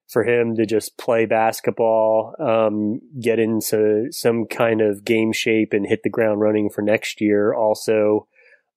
for 0.07 0.23
him 0.23 0.55
to 0.55 0.65
just 0.65 0.97
play 0.97 1.25
basketball, 1.25 2.35
um, 2.39 2.99
get 3.21 3.39
into 3.39 4.11
some 4.11 4.45
kind 4.45 4.81
of 4.81 5.03
game 5.03 5.31
shape, 5.31 5.73
and 5.73 5.87
hit 5.87 6.03
the 6.03 6.09
ground 6.09 6.41
running 6.41 6.69
for 6.69 6.81
next 6.81 7.21
year. 7.21 7.53
Also, 7.53 8.27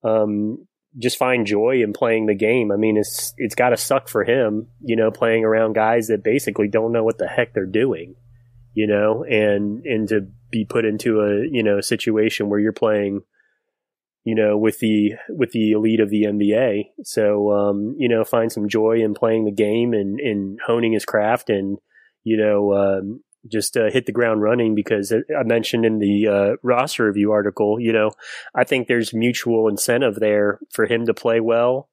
um, 0.05 0.67
just 0.99 1.17
find 1.17 1.47
joy 1.47 1.83
in 1.83 1.93
playing 1.93 2.27
the 2.27 2.35
game. 2.35 2.71
I 2.71 2.77
mean, 2.77 2.97
it's 2.97 3.33
it's 3.39 3.55
got 3.55 3.71
to 3.71 3.77
suck 3.77 4.09
for 4.09 4.25
him, 4.25 4.69
you 4.81 4.97
know, 4.97 5.11
playing 5.11 5.45
around 5.45 5.75
guys 5.75 6.09
that 6.09 6.23
basically 6.23 6.69
don't 6.69 6.93
know 6.93 7.05
what 7.05 7.19
the 7.19 7.29
heck 7.29 7.55
they're 7.55 7.67
doing, 7.67 8.15
you 8.75 8.87
know, 8.87 9.25
and 9.25 9.85
and 9.85 10.09
to 10.09 10.29
be 10.51 10.65
put 10.65 10.85
into 10.85 11.21
a 11.21 11.47
you 11.51 11.63
know 11.63 11.81
situation 11.81 12.49
where 12.49 12.61
you're 12.61 12.73
playing, 12.73 13.21
you 14.25 14.35
know, 14.35 14.57
with 14.57 14.79
the 14.81 15.13
with 15.29 15.53
the 15.53 15.73
elite 15.73 16.01
of 16.01 16.11
the 16.11 16.25
NBA. 16.25 16.85
So 17.05 17.53
um, 17.53 17.95
you 17.99 18.09
know, 18.09 18.25
find 18.25 18.51
some 18.51 18.69
joy 18.69 19.03
in 19.03 19.15
playing 19.15 19.45
the 19.45 19.53
game 19.53 19.93
and 19.93 20.19
and 20.21 20.59
honing 20.67 20.93
his 20.93 21.05
craft 21.05 21.51
and 21.51 21.79
you 22.25 22.37
know 22.37 22.73
um, 22.75 23.21
just 23.51 23.77
uh, 23.77 23.91
hit 23.91 24.07
the 24.07 24.13
ground 24.13 24.43
running 24.43 24.75
because 24.75 25.13
I 25.13 25.43
mentioned 25.43 25.85
in 25.85 25.99
the 25.99 26.29
uh, 26.29 26.57
roster 26.63 27.07
review 27.07 27.33
article, 27.33 27.81
you 27.81 27.93
know, 27.93 28.13
I 28.55 28.65
think 28.65 28.87
there's 28.87 29.13
mutual 29.13 29.69
incentive 29.69 30.17
there 30.17 30.61
for 30.71 30.87
him 30.87 31.07
to 31.07 31.15
play 31.15 31.41
well 31.41 31.89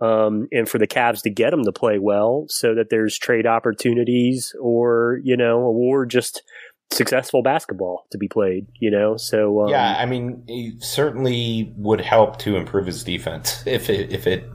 um, 0.00 0.48
and 0.52 0.68
for 0.68 0.78
the 0.78 0.86
Cavs 0.86 1.22
to 1.22 1.30
get 1.30 1.52
him 1.52 1.64
to 1.64 1.72
play 1.72 1.98
well 1.98 2.46
so 2.48 2.74
that 2.74 2.90
there's 2.90 3.18
trade 3.18 3.46
opportunities 3.46 4.54
or, 4.60 5.20
you 5.24 5.36
know, 5.36 5.60
or 5.60 6.06
just 6.06 6.42
successful 6.90 7.42
basketball 7.42 8.06
to 8.10 8.18
be 8.18 8.28
played, 8.28 8.66
you 8.80 8.90
know? 8.90 9.16
So, 9.16 9.62
um, 9.62 9.68
yeah, 9.68 9.96
I 9.98 10.06
mean, 10.06 10.44
it 10.46 10.82
certainly 10.82 11.72
would 11.76 12.00
help 12.00 12.38
to 12.40 12.56
improve 12.56 12.86
his 12.86 13.04
defense 13.04 13.62
if 13.66 13.90
it, 13.90 14.12
if 14.12 14.26
it, 14.26 14.48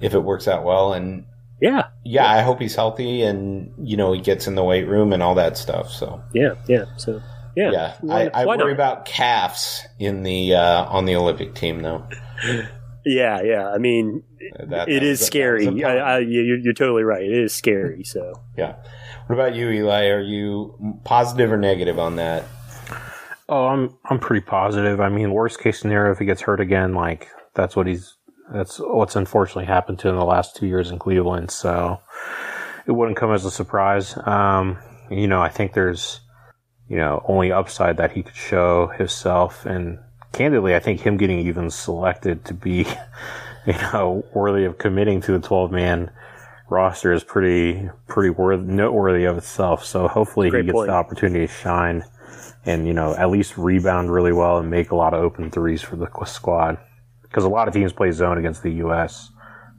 if 0.00 0.14
it 0.14 0.20
works 0.20 0.48
out 0.48 0.64
well. 0.64 0.92
And 0.92 1.26
yeah. 1.60 1.88
Yeah, 2.04 2.30
I 2.30 2.42
hope 2.42 2.60
he's 2.60 2.74
healthy 2.74 3.22
and 3.22 3.72
you 3.82 3.96
know 3.96 4.12
he 4.12 4.20
gets 4.20 4.46
in 4.46 4.54
the 4.54 4.64
weight 4.64 4.86
room 4.86 5.12
and 5.12 5.22
all 5.22 5.36
that 5.36 5.56
stuff. 5.56 5.90
So 5.90 6.22
yeah, 6.34 6.54
yeah. 6.68 6.84
So 6.98 7.22
yeah, 7.56 7.70
yeah. 7.70 7.94
Why, 8.00 8.30
I, 8.34 8.42
I 8.42 8.46
worry 8.46 8.58
not? 8.58 8.70
about 8.70 9.04
calves 9.06 9.86
in 9.98 10.22
the 10.24 10.54
uh, 10.54 10.84
on 10.84 11.06
the 11.06 11.16
Olympic 11.16 11.54
team 11.54 11.80
though. 11.80 12.06
yeah, 13.04 13.42
yeah. 13.42 13.68
I 13.68 13.78
mean, 13.78 14.22
that, 14.58 14.88
it 14.88 15.02
is 15.02 15.24
scary. 15.24 15.84
I, 15.84 15.96
I, 15.96 16.18
you're, 16.18 16.58
you're 16.58 16.72
totally 16.72 17.02
right. 17.02 17.22
It 17.22 17.32
is 17.32 17.54
scary. 17.54 18.04
So 18.04 18.40
yeah. 18.56 18.76
What 19.26 19.36
about 19.36 19.54
you, 19.54 19.70
Eli? 19.70 20.08
Are 20.08 20.20
you 20.20 20.98
positive 21.04 21.50
or 21.50 21.56
negative 21.56 21.98
on 21.98 22.16
that? 22.16 22.44
Oh, 23.48 23.66
I'm 23.66 23.96
I'm 24.04 24.18
pretty 24.18 24.44
positive. 24.44 25.00
I 25.00 25.08
mean, 25.08 25.32
worst 25.32 25.60
case 25.60 25.78
scenario, 25.78 26.12
if 26.12 26.18
he 26.18 26.24
gets 26.24 26.42
hurt 26.42 26.60
again, 26.60 26.94
like 26.94 27.28
that's 27.54 27.76
what 27.76 27.86
he's 27.86 28.16
that's 28.52 28.78
what's 28.78 29.16
unfortunately 29.16 29.64
happened 29.64 29.98
to 30.00 30.08
him 30.08 30.16
the 30.16 30.24
last 30.24 30.56
two 30.56 30.66
years 30.66 30.90
in 30.90 30.98
Cleveland. 30.98 31.50
So 31.50 32.00
it 32.86 32.92
wouldn't 32.92 33.16
come 33.16 33.32
as 33.32 33.44
a 33.44 33.50
surprise. 33.50 34.16
Um, 34.26 34.78
you 35.10 35.26
know, 35.26 35.40
I 35.40 35.48
think 35.48 35.72
there's, 35.72 36.20
you 36.88 36.96
know, 36.96 37.24
only 37.26 37.52
upside 37.52 37.96
that 37.96 38.12
he 38.12 38.22
could 38.22 38.36
show 38.36 38.88
himself. 38.88 39.64
And 39.64 39.98
candidly, 40.34 40.74
I 40.74 40.80
think 40.80 41.00
him 41.00 41.16
getting 41.16 41.40
even 41.40 41.70
selected 41.70 42.44
to 42.46 42.54
be, 42.54 42.86
you 43.66 43.72
know, 43.72 44.24
worthy 44.34 44.64
of 44.64 44.78
committing 44.78 45.20
to 45.22 45.32
the 45.32 45.40
12 45.40 45.70
man 45.70 46.10
roster 46.68 47.12
is 47.12 47.24
pretty, 47.24 47.88
pretty 48.08 48.30
worth, 48.30 48.60
noteworthy 48.60 49.24
of 49.24 49.38
itself. 49.38 49.84
So 49.84 50.08
hopefully 50.08 50.50
Great 50.50 50.62
he 50.62 50.66
gets 50.66 50.74
point. 50.74 50.88
the 50.88 50.94
opportunity 50.94 51.46
to 51.46 51.52
shine 51.52 52.04
and, 52.66 52.86
you 52.86 52.94
know, 52.94 53.14
at 53.14 53.30
least 53.30 53.56
rebound 53.56 54.12
really 54.12 54.32
well 54.32 54.58
and 54.58 54.70
make 54.70 54.90
a 54.90 54.96
lot 54.96 55.14
of 55.14 55.22
open 55.22 55.50
threes 55.50 55.82
for 55.82 55.96
the 55.96 56.08
squad 56.24 56.78
because 57.34 57.44
a 57.44 57.48
lot 57.48 57.66
of 57.66 57.74
teams 57.74 57.92
play 57.92 58.12
zone 58.12 58.38
against 58.38 58.62
the 58.62 58.70
U.S. 58.74 59.30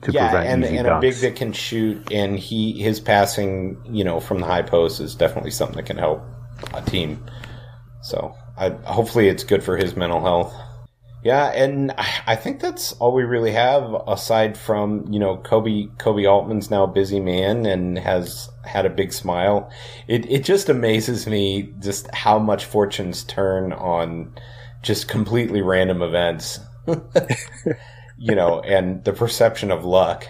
to 0.02 0.12
yeah, 0.12 0.30
prevent 0.30 0.50
and, 0.50 0.64
easy 0.66 0.76
and 0.76 0.88
dunks. 0.88 0.98
a 0.98 1.02
big 1.02 1.14
that 1.16 1.36
can 1.38 1.54
shoot, 1.54 2.12
and 2.12 2.38
he 2.38 2.74
his 2.74 3.00
passing, 3.00 3.82
you 3.90 4.04
know, 4.04 4.20
from 4.20 4.40
the 4.40 4.46
high 4.46 4.62
post 4.62 5.00
is 5.00 5.16
definitely 5.16 5.52
something 5.52 5.78
that 5.78 5.86
can 5.86 5.98
help 5.98 6.22
a 6.74 6.82
team. 6.82 7.26
So 8.02 8.36
I, 8.58 8.70
hopefully 8.70 9.28
it's 9.28 9.44
good 9.44 9.64
for 9.64 9.78
his 9.78 9.96
mental 9.96 10.22
health. 10.22 10.54
Yeah, 11.26 11.48
and 11.48 11.92
I 12.28 12.36
think 12.36 12.60
that's 12.60 12.94
all 12.94 13.12
we 13.12 13.24
really 13.24 13.52
have 13.52 13.96
aside 14.08 14.56
from 14.56 15.12
you 15.12 15.18
know 15.18 15.38
Kobe. 15.38 15.88
Koby 15.98 16.30
Altman's 16.30 16.70
now 16.70 16.84
a 16.84 16.88
busy 16.88 17.20
man 17.20 17.66
and 17.66 17.98
has 17.98 18.48
had 18.64 18.86
a 18.86 18.92
big 18.92 19.12
smile. 19.12 19.72
It 20.08 20.30
it 20.30 20.44
just 20.44 20.70
amazes 20.70 21.26
me 21.26 21.74
just 21.80 22.14
how 22.14 22.38
much 22.38 22.66
fortunes 22.66 23.24
turn 23.24 23.74
on 23.74 24.36
just 24.84 25.08
completely 25.08 25.64
random 25.64 26.04
events. 26.04 26.60
you 28.20 28.36
know, 28.36 28.60
and 28.62 29.04
the 29.04 29.14
perception 29.14 29.72
of 29.72 29.84
luck 29.84 30.28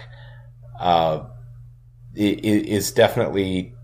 uh, 0.80 1.24
is 2.14 2.90
definitely 2.90 3.74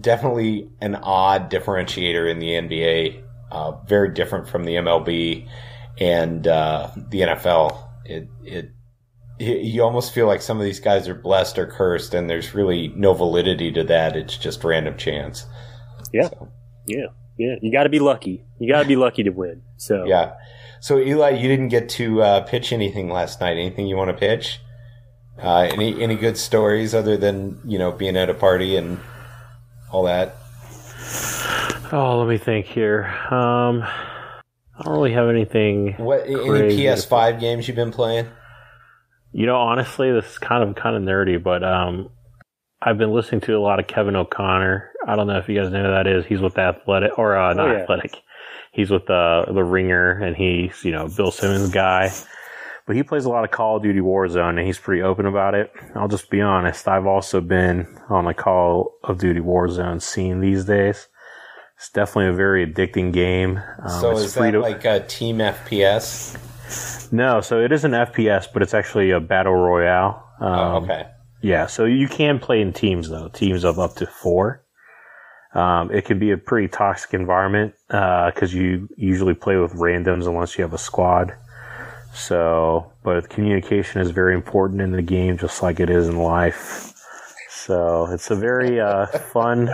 definitely 0.00 0.70
an 0.80 0.94
odd 0.94 1.50
differentiator 1.50 2.30
in 2.30 2.38
the 2.38 2.50
NBA. 2.50 3.24
Uh, 3.50 3.72
very 3.86 4.12
different 4.12 4.48
from 4.48 4.64
the 4.64 4.72
MLB 4.72 5.48
and 5.98 6.46
uh, 6.46 6.90
the 6.96 7.20
NFL. 7.20 7.78
It, 8.04 8.28
it 8.44 8.70
you 9.38 9.82
almost 9.82 10.14
feel 10.14 10.26
like 10.26 10.40
some 10.40 10.58
of 10.58 10.64
these 10.64 10.80
guys 10.80 11.08
are 11.08 11.14
blessed 11.14 11.58
or 11.58 11.66
cursed, 11.66 12.14
and 12.14 12.28
there's 12.28 12.54
really 12.54 12.88
no 12.88 13.12
validity 13.12 13.70
to 13.72 13.84
that. 13.84 14.16
It's 14.16 14.36
just 14.36 14.64
random 14.64 14.96
chance. 14.96 15.46
Yeah, 16.12 16.28
so. 16.28 16.48
yeah, 16.86 17.06
yeah. 17.38 17.56
You 17.60 17.70
got 17.70 17.82
to 17.84 17.88
be 17.88 17.98
lucky. 17.98 18.44
You 18.58 18.72
got 18.72 18.82
to 18.82 18.88
be 18.88 18.96
lucky 18.96 19.22
to 19.24 19.30
win. 19.30 19.62
So 19.76 20.04
yeah. 20.06 20.34
So 20.80 20.98
Eli, 20.98 21.30
you 21.30 21.48
didn't 21.48 21.68
get 21.68 21.88
to 21.90 22.22
uh, 22.22 22.40
pitch 22.42 22.72
anything 22.72 23.10
last 23.10 23.40
night. 23.40 23.56
Anything 23.58 23.86
you 23.86 23.96
want 23.96 24.10
to 24.10 24.16
pitch? 24.16 24.60
Uh, 25.38 25.68
any 25.70 26.02
any 26.02 26.16
good 26.16 26.38
stories 26.38 26.94
other 26.94 27.16
than 27.16 27.60
you 27.64 27.78
know 27.78 27.92
being 27.92 28.16
at 28.16 28.30
a 28.30 28.34
party 28.34 28.76
and 28.76 28.98
all 29.90 30.04
that? 30.04 30.36
Oh, 31.92 32.18
let 32.18 32.28
me 32.28 32.38
think 32.38 32.66
here. 32.66 33.04
Um, 33.30 33.82
I 33.82 34.82
don't 34.82 34.92
really 34.92 35.12
have 35.12 35.28
anything. 35.28 35.94
What 35.98 36.26
any 36.26 36.34
PS5 36.34 37.40
games 37.40 37.68
you've 37.68 37.76
been 37.76 37.92
playing? 37.92 38.28
You 39.32 39.46
know, 39.46 39.56
honestly, 39.56 40.12
this 40.12 40.32
is 40.32 40.38
kind 40.38 40.62
of 40.62 40.74
kind 40.76 40.96
of 40.96 41.02
nerdy, 41.02 41.42
but 41.42 41.62
um, 41.62 42.10
I've 42.80 42.98
been 42.98 43.12
listening 43.12 43.42
to 43.42 43.56
a 43.56 43.60
lot 43.60 43.80
of 43.80 43.86
Kevin 43.86 44.16
O'Connor. 44.16 44.90
I 45.06 45.16
don't 45.16 45.26
know 45.26 45.38
if 45.38 45.48
you 45.48 45.60
guys 45.60 45.70
know 45.70 45.82
who 45.82 45.90
that 45.90 46.06
is. 46.06 46.24
He's 46.26 46.40
with 46.40 46.54
the 46.54 46.62
Athletic 46.62 47.18
or 47.18 47.36
uh, 47.36 47.52
not 47.54 47.68
oh, 47.68 47.72
yeah. 47.72 47.82
Athletic 47.82 48.22
he's 48.76 48.90
with 48.90 49.06
the 49.06 49.46
the 49.48 49.64
Ringer, 49.64 50.12
and 50.12 50.36
he's 50.36 50.84
you 50.84 50.92
know 50.92 51.08
Bill 51.08 51.32
Simmons 51.32 51.70
guy. 51.70 52.12
But 52.86 52.94
he 52.94 53.02
plays 53.02 53.24
a 53.24 53.30
lot 53.30 53.42
of 53.42 53.50
Call 53.50 53.78
of 53.78 53.82
Duty 53.82 53.98
Warzone, 53.98 54.58
and 54.58 54.66
he's 54.66 54.78
pretty 54.78 55.02
open 55.02 55.26
about 55.26 55.56
it. 55.56 55.72
I'll 55.96 56.06
just 56.06 56.30
be 56.30 56.40
honest. 56.40 56.86
I've 56.86 57.06
also 57.06 57.40
been 57.40 57.98
on 58.08 58.26
the 58.26 58.34
Call 58.34 58.96
of 59.02 59.18
Duty 59.18 59.40
Warzone 59.40 60.00
scene 60.00 60.40
these 60.40 60.66
days. 60.66 61.08
It's 61.76 61.90
definitely 61.90 62.30
a 62.30 62.32
very 62.32 62.66
addicting 62.66 63.12
game. 63.12 63.60
Um, 63.82 64.00
so 64.00 64.12
is 64.12 64.34
that 64.34 64.50
to, 64.52 64.60
like 64.60 64.84
a 64.84 65.00
team 65.00 65.38
FPS? 65.38 67.12
No, 67.12 67.40
so 67.40 67.60
it 67.60 67.70
is 67.70 67.84
an 67.84 67.92
FPS, 67.92 68.46
but 68.52 68.62
it's 68.62 68.74
actually 68.74 69.10
a 69.10 69.20
battle 69.20 69.54
royale. 69.54 70.26
Oh, 70.40 70.46
um, 70.46 70.58
oh, 70.58 70.84
okay. 70.84 71.06
Yeah, 71.42 71.66
so 71.66 71.84
you 71.84 72.08
can 72.08 72.38
play 72.38 72.60
in 72.60 72.72
teams 72.72 73.08
though, 73.10 73.28
teams 73.28 73.62
of 73.62 73.78
up 73.78 73.94
to 73.96 74.06
four. 74.06 74.62
Um, 75.54 75.90
it 75.90 76.04
can 76.04 76.18
be 76.18 76.32
a 76.32 76.36
pretty 76.36 76.68
toxic 76.68 77.14
environment 77.14 77.74
because 77.88 78.54
uh, 78.54 78.58
you 78.58 78.88
usually 78.96 79.34
play 79.34 79.56
with 79.56 79.72
randoms 79.72 80.26
unless 80.26 80.58
you 80.58 80.62
have 80.62 80.74
a 80.74 80.78
squad. 80.78 81.34
So, 82.12 82.92
but 83.02 83.28
communication 83.28 84.00
is 84.00 84.10
very 84.10 84.34
important 84.34 84.80
in 84.80 84.92
the 84.92 85.02
game, 85.02 85.38
just 85.38 85.62
like 85.62 85.80
it 85.80 85.90
is 85.90 86.08
in 86.08 86.16
life. 86.16 86.94
So 87.50 88.06
it's 88.10 88.30
a 88.30 88.36
very 88.36 88.80
uh, 88.80 89.06
fun, 89.06 89.70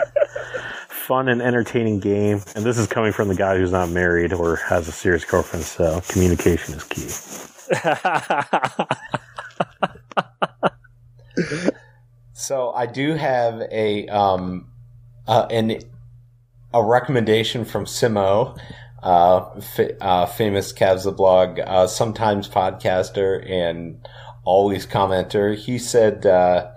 fun 1.02 1.28
and 1.28 1.42
entertaining 1.42 2.00
game. 2.00 2.42
And 2.54 2.64
this 2.64 2.78
is 2.78 2.86
coming 2.86 3.12
from 3.12 3.28
the 3.28 3.34
guy 3.34 3.58
who's 3.58 3.72
not 3.72 3.90
married 3.90 4.32
or 4.32 4.56
has 4.56 4.88
a 4.88 4.92
serious 4.92 5.24
girlfriend. 5.24 5.64
So 5.64 6.00
communication 6.08 6.74
is 6.74 6.84
key. 6.84 7.08
so 12.32 12.72
I 12.72 12.86
do 12.86 13.14
have 13.14 13.62
a 13.70 14.08
um, 14.08 14.68
uh, 15.26 15.46
an 15.50 15.80
a 16.74 16.82
recommendation 16.82 17.64
from 17.64 17.84
Simo, 17.84 18.58
uh, 19.02 19.50
f- 19.56 19.96
uh, 20.00 20.26
famous 20.26 20.72
Cavs 20.72 21.14
blog, 21.16 21.60
uh, 21.60 21.86
sometimes 21.86 22.48
podcaster 22.48 23.48
and 23.50 24.06
always 24.44 24.86
commenter. 24.86 25.56
He 25.56 25.78
said, 25.78 26.24
uh, 26.24 26.70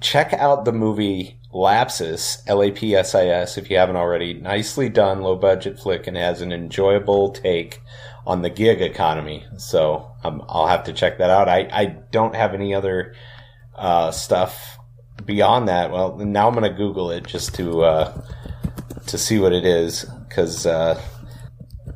check 0.00 0.32
out 0.34 0.64
the 0.64 0.72
movie 0.72 1.38
Lapsis, 1.56 2.42
L-A-P-S-I-S, 2.46 3.58
if 3.58 3.70
you 3.70 3.76
haven't 3.76 3.96
already. 3.96 4.34
Nicely 4.34 4.88
done, 4.88 5.22
low 5.22 5.36
budget 5.36 5.78
flick, 5.78 6.06
and 6.06 6.16
has 6.16 6.40
an 6.40 6.52
enjoyable 6.52 7.30
take 7.30 7.80
on 8.26 8.42
the 8.42 8.50
gig 8.50 8.82
economy. 8.82 9.44
So 9.56 10.10
um, 10.24 10.44
I'll 10.48 10.66
have 10.66 10.84
to 10.84 10.92
check 10.92 11.18
that 11.18 11.30
out. 11.30 11.48
I, 11.48 11.68
I 11.72 11.84
don't 11.86 12.34
have 12.34 12.54
any 12.54 12.74
other 12.74 13.14
uh, 13.74 14.10
stuff 14.10 14.76
beyond 15.24 15.68
that, 15.68 15.90
well, 15.90 16.16
now 16.16 16.48
I'm 16.48 16.54
going 16.54 16.70
to 16.70 16.76
Google 16.76 17.10
it 17.10 17.26
just 17.26 17.54
to 17.56 17.84
uh, 17.84 18.22
to 19.06 19.18
see 19.18 19.38
what 19.38 19.52
it 19.52 19.64
is 19.64 20.04
because 20.28 20.66
uh, 20.66 21.00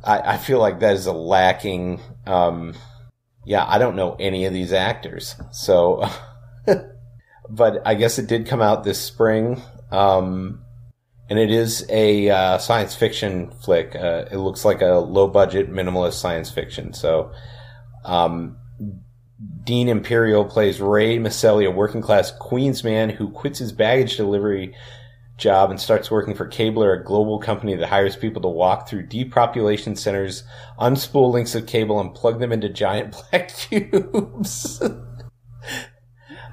I, 0.03 0.33
I, 0.33 0.37
feel 0.37 0.59
like 0.59 0.79
that 0.79 0.95
is 0.95 1.05
a 1.05 1.13
lacking. 1.13 1.99
Um, 2.25 2.73
yeah, 3.45 3.65
I 3.67 3.77
don't 3.77 3.95
know 3.95 4.15
any 4.19 4.45
of 4.45 4.53
these 4.53 4.73
actors, 4.73 5.35
so. 5.51 6.07
but 7.51 7.81
I 7.85 7.95
guess 7.95 8.17
it 8.17 8.27
did 8.27 8.47
come 8.47 8.61
out 8.61 8.83
this 8.83 8.99
spring, 8.99 9.61
um, 9.91 10.63
and 11.29 11.37
it 11.37 11.51
is 11.51 11.85
a 11.89 12.29
uh, 12.29 12.57
science 12.57 12.95
fiction 12.95 13.51
flick. 13.51 13.93
Uh, 13.93 14.25
it 14.31 14.37
looks 14.37 14.63
like 14.63 14.81
a 14.81 14.95
low 14.95 15.27
budget, 15.27 15.69
minimalist 15.69 16.13
science 16.13 16.49
fiction. 16.49 16.93
So, 16.93 17.33
um, 18.05 18.57
Dean 19.63 19.89
Imperial 19.89 20.45
plays 20.45 20.79
Ray 20.79 21.17
Maselli, 21.17 21.67
a 21.67 21.71
working 21.71 22.01
class 22.01 22.31
Queens 22.31 22.83
man 22.83 23.09
who 23.09 23.29
quits 23.29 23.59
his 23.59 23.73
baggage 23.73 24.15
delivery 24.15 24.73
job 25.37 25.71
and 25.71 25.79
starts 25.79 26.09
working 26.09 26.35
for 26.35 26.45
Cabler, 26.45 26.93
a 26.93 27.03
global 27.03 27.39
company 27.39 27.75
that 27.75 27.89
hires 27.89 28.15
people 28.15 28.41
to 28.43 28.47
walk 28.47 28.87
through 28.87 29.07
depopulation 29.07 29.95
centers, 29.97 30.43
unspool 30.79 31.33
links 31.33 31.55
of 31.55 31.65
cable, 31.65 31.99
and 31.99 32.13
plug 32.13 32.39
them 32.39 32.53
into 32.53 32.69
giant 32.69 33.13
black 33.31 33.53
cubes. 33.53 34.81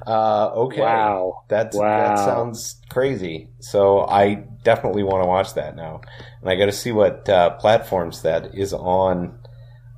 uh, 0.09 0.51
okay. 0.55 0.81
Wow. 0.81 1.45
That's, 1.49 1.77
Wow. 1.77 2.09
That 2.09 2.19
sounds 2.19 2.81
crazy. 2.89 3.51
So 3.61 4.07
I 4.07 4.37
definitely 4.65 5.03
want 5.03 5.23
to 5.23 5.29
watch 5.29 5.53
that 5.55 5.77
now. 5.77 6.01
And 6.41 6.49
I 6.49 6.57
got 6.57 6.67
to 6.67 6.73
see 6.73 6.93
what 6.93 7.29
uh, 7.29 7.51
platforms 7.57 8.23
that 8.23 8.55
is 8.55 8.73
on. 8.73 9.39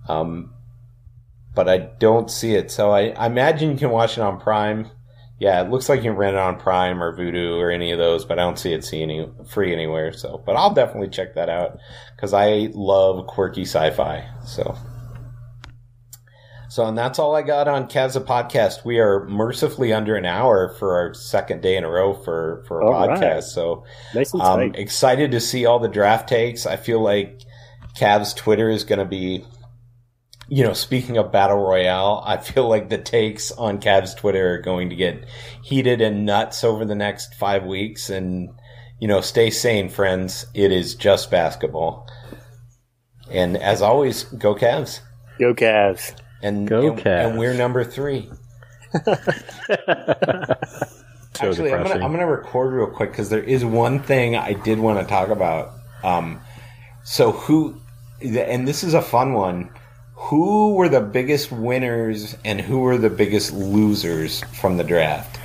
Um, 0.09 0.53
but 1.55 1.69
I 1.69 1.79
don't 1.79 2.29
see 2.29 2.55
it. 2.55 2.73
So 2.73 2.91
I, 2.91 3.11
I 3.11 3.27
imagine 3.27 3.71
you 3.71 3.77
can 3.77 3.91
watch 3.91 4.19
it 4.19 4.23
on 4.23 4.41
Prime. 4.41 4.91
Yeah, 5.39 5.63
it 5.63 5.71
looks 5.71 5.89
like 5.89 5.99
you 5.99 6.11
can 6.11 6.17
rent 6.17 6.35
it 6.35 6.41
on 6.41 6.59
Prime 6.59 7.01
or 7.03 7.17
Vudu 7.17 7.59
or 7.59 7.71
any 7.71 7.93
of 7.93 7.99
those, 7.99 8.25
but 8.25 8.39
I 8.39 8.43
don't 8.43 8.59
see 8.59 8.73
it 8.73 8.85
see 8.85 9.03
any 9.03 9.27
free 9.49 9.73
anywhere. 9.73 10.13
So, 10.13 10.43
but 10.45 10.57
I'll 10.57 10.75
definitely 10.75 11.09
check 11.09 11.37
that 11.37 11.49
out 11.49 11.79
because 12.17 12.35
I 12.35 12.69
love 12.75 13.27
quirky 13.27 13.63
sci-fi. 13.63 14.29
So, 14.45 14.77
so 16.71 16.87
and 16.87 16.97
that's 16.97 17.19
all 17.19 17.35
I 17.35 17.43
got 17.43 17.67
on 17.67 17.89
Cavs 17.89 18.17
podcast. 18.25 18.85
We 18.85 19.01
are 19.01 19.27
mercifully 19.27 19.93
under 19.93 20.15
an 20.15 20.25
hour 20.25 20.73
for 20.79 20.95
our 20.95 21.15
second 21.15 21.63
day 21.63 21.77
in 21.77 21.83
a 21.83 21.91
row 21.91 22.15
for 22.15 22.65
for 22.69 22.81
a 22.81 22.87
All 22.87 23.09
right. 23.09 23.21
podcast. 23.21 23.43
So, 23.43 23.85
Nice 24.15 24.33
um, 24.35 24.77
excited 24.77 25.33
to 25.33 25.41
see 25.41 25.67
all 25.67 25.81
the 25.81 25.89
draft 25.89 26.29
takes. 26.29 26.67
I 26.67 26.77
feel 26.77 27.01
like 27.01 27.41
Cavs 27.99 28.37
Twitter 28.37 28.71
is 28.71 28.85
going 28.85 29.01
to 29.01 29.05
be, 29.05 29.45
you 30.49 30.63
know, 30.63 30.73
speaking 30.73 31.17
of 31.19 31.33
battle 31.33 31.59
royale, 31.59 32.23
I 32.25 32.37
feel 32.37 32.69
like 32.69 32.89
the 32.89 32.99
takes 32.99 33.51
on 33.51 33.81
Cavs 33.81 34.17
Twitter 34.17 34.55
are 34.55 34.63
going 34.63 34.91
to 34.91 34.97
get 34.97 35.27
heated 35.65 36.01
and 36.01 36.25
nuts 36.25 36.63
over 36.63 36.85
the 36.85 36.95
next 36.95 37.35
five 37.35 37.65
weeks. 37.65 38.11
And 38.11 38.49
you 39.01 39.09
know, 39.09 39.23
stay 39.23 39.51
sane, 39.51 39.89
friends. 39.89 40.47
It 40.55 40.71
is 40.71 40.95
just 40.95 41.33
basketball. 41.33 42.09
And 43.29 43.57
as 43.57 43.83
always, 43.83 44.23
go 44.23 44.55
Cavs. 44.55 45.01
Go 45.41 45.53
Cavs. 45.53 46.15
And 46.43 46.67
Go 46.67 46.93
and, 46.93 46.99
Cavs. 46.99 47.29
and 47.29 47.39
we're 47.39 47.55
number 47.55 47.85
three. 47.85 48.31
So 51.41 51.49
Actually, 51.49 51.73
I'm 51.73 51.85
gonna. 51.85 52.05
I'm 52.05 52.13
gonna 52.13 52.27
record 52.27 52.73
real 52.75 52.89
quick 52.89 53.13
because 53.13 53.31
there 53.31 53.43
is 53.43 53.65
one 53.65 54.03
thing 54.03 54.37
I 54.37 54.53
did 54.53 54.79
want 54.79 54.99
to 55.01 55.07
talk 55.07 55.29
about. 55.29 55.73
Um, 56.03 56.41
so 57.05 57.33
who, 57.33 57.81
and 58.21 58.67
this 58.67 58.83
is 58.85 58.95
a 58.95 59.01
fun 59.01 59.33
one. 59.33 59.71
Who 60.15 60.75
were 60.75 60.89
the 60.89 61.01
biggest 61.01 61.51
winners 61.51 62.37
and 62.45 62.61
who 62.61 62.81
were 62.81 62.99
the 62.99 63.09
biggest 63.09 63.53
losers 63.53 64.43
from 64.61 64.77
the 64.77 64.85
draft? 64.85 65.39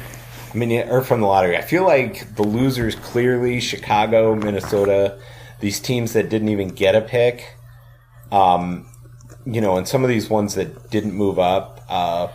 I 0.54 0.58
mean, 0.58 0.90
or 0.90 1.02
from 1.02 1.22
the 1.22 1.28
lottery. 1.28 1.56
I 1.56 1.62
feel 1.62 1.86
like 1.86 2.36
the 2.36 2.44
losers 2.44 2.96
clearly 2.96 3.62
Chicago, 3.62 4.36
Minnesota, 4.36 5.18
these 5.62 5.80
teams 5.80 6.14
that 6.14 6.30
didn't 6.30 6.50
even 6.50 6.70
get 6.70 6.96
a 6.96 7.02
pick. 7.02 7.56
Um, 8.32 8.88
you 9.46 9.62
know, 9.62 9.78
and 9.78 9.88
some 9.88 10.04
of 10.04 10.10
these 10.10 10.30
ones 10.30 10.56
that 10.56 10.90
didn't 10.90 11.14
move 11.14 11.40
up. 11.40 11.82
Uh, 11.90 12.28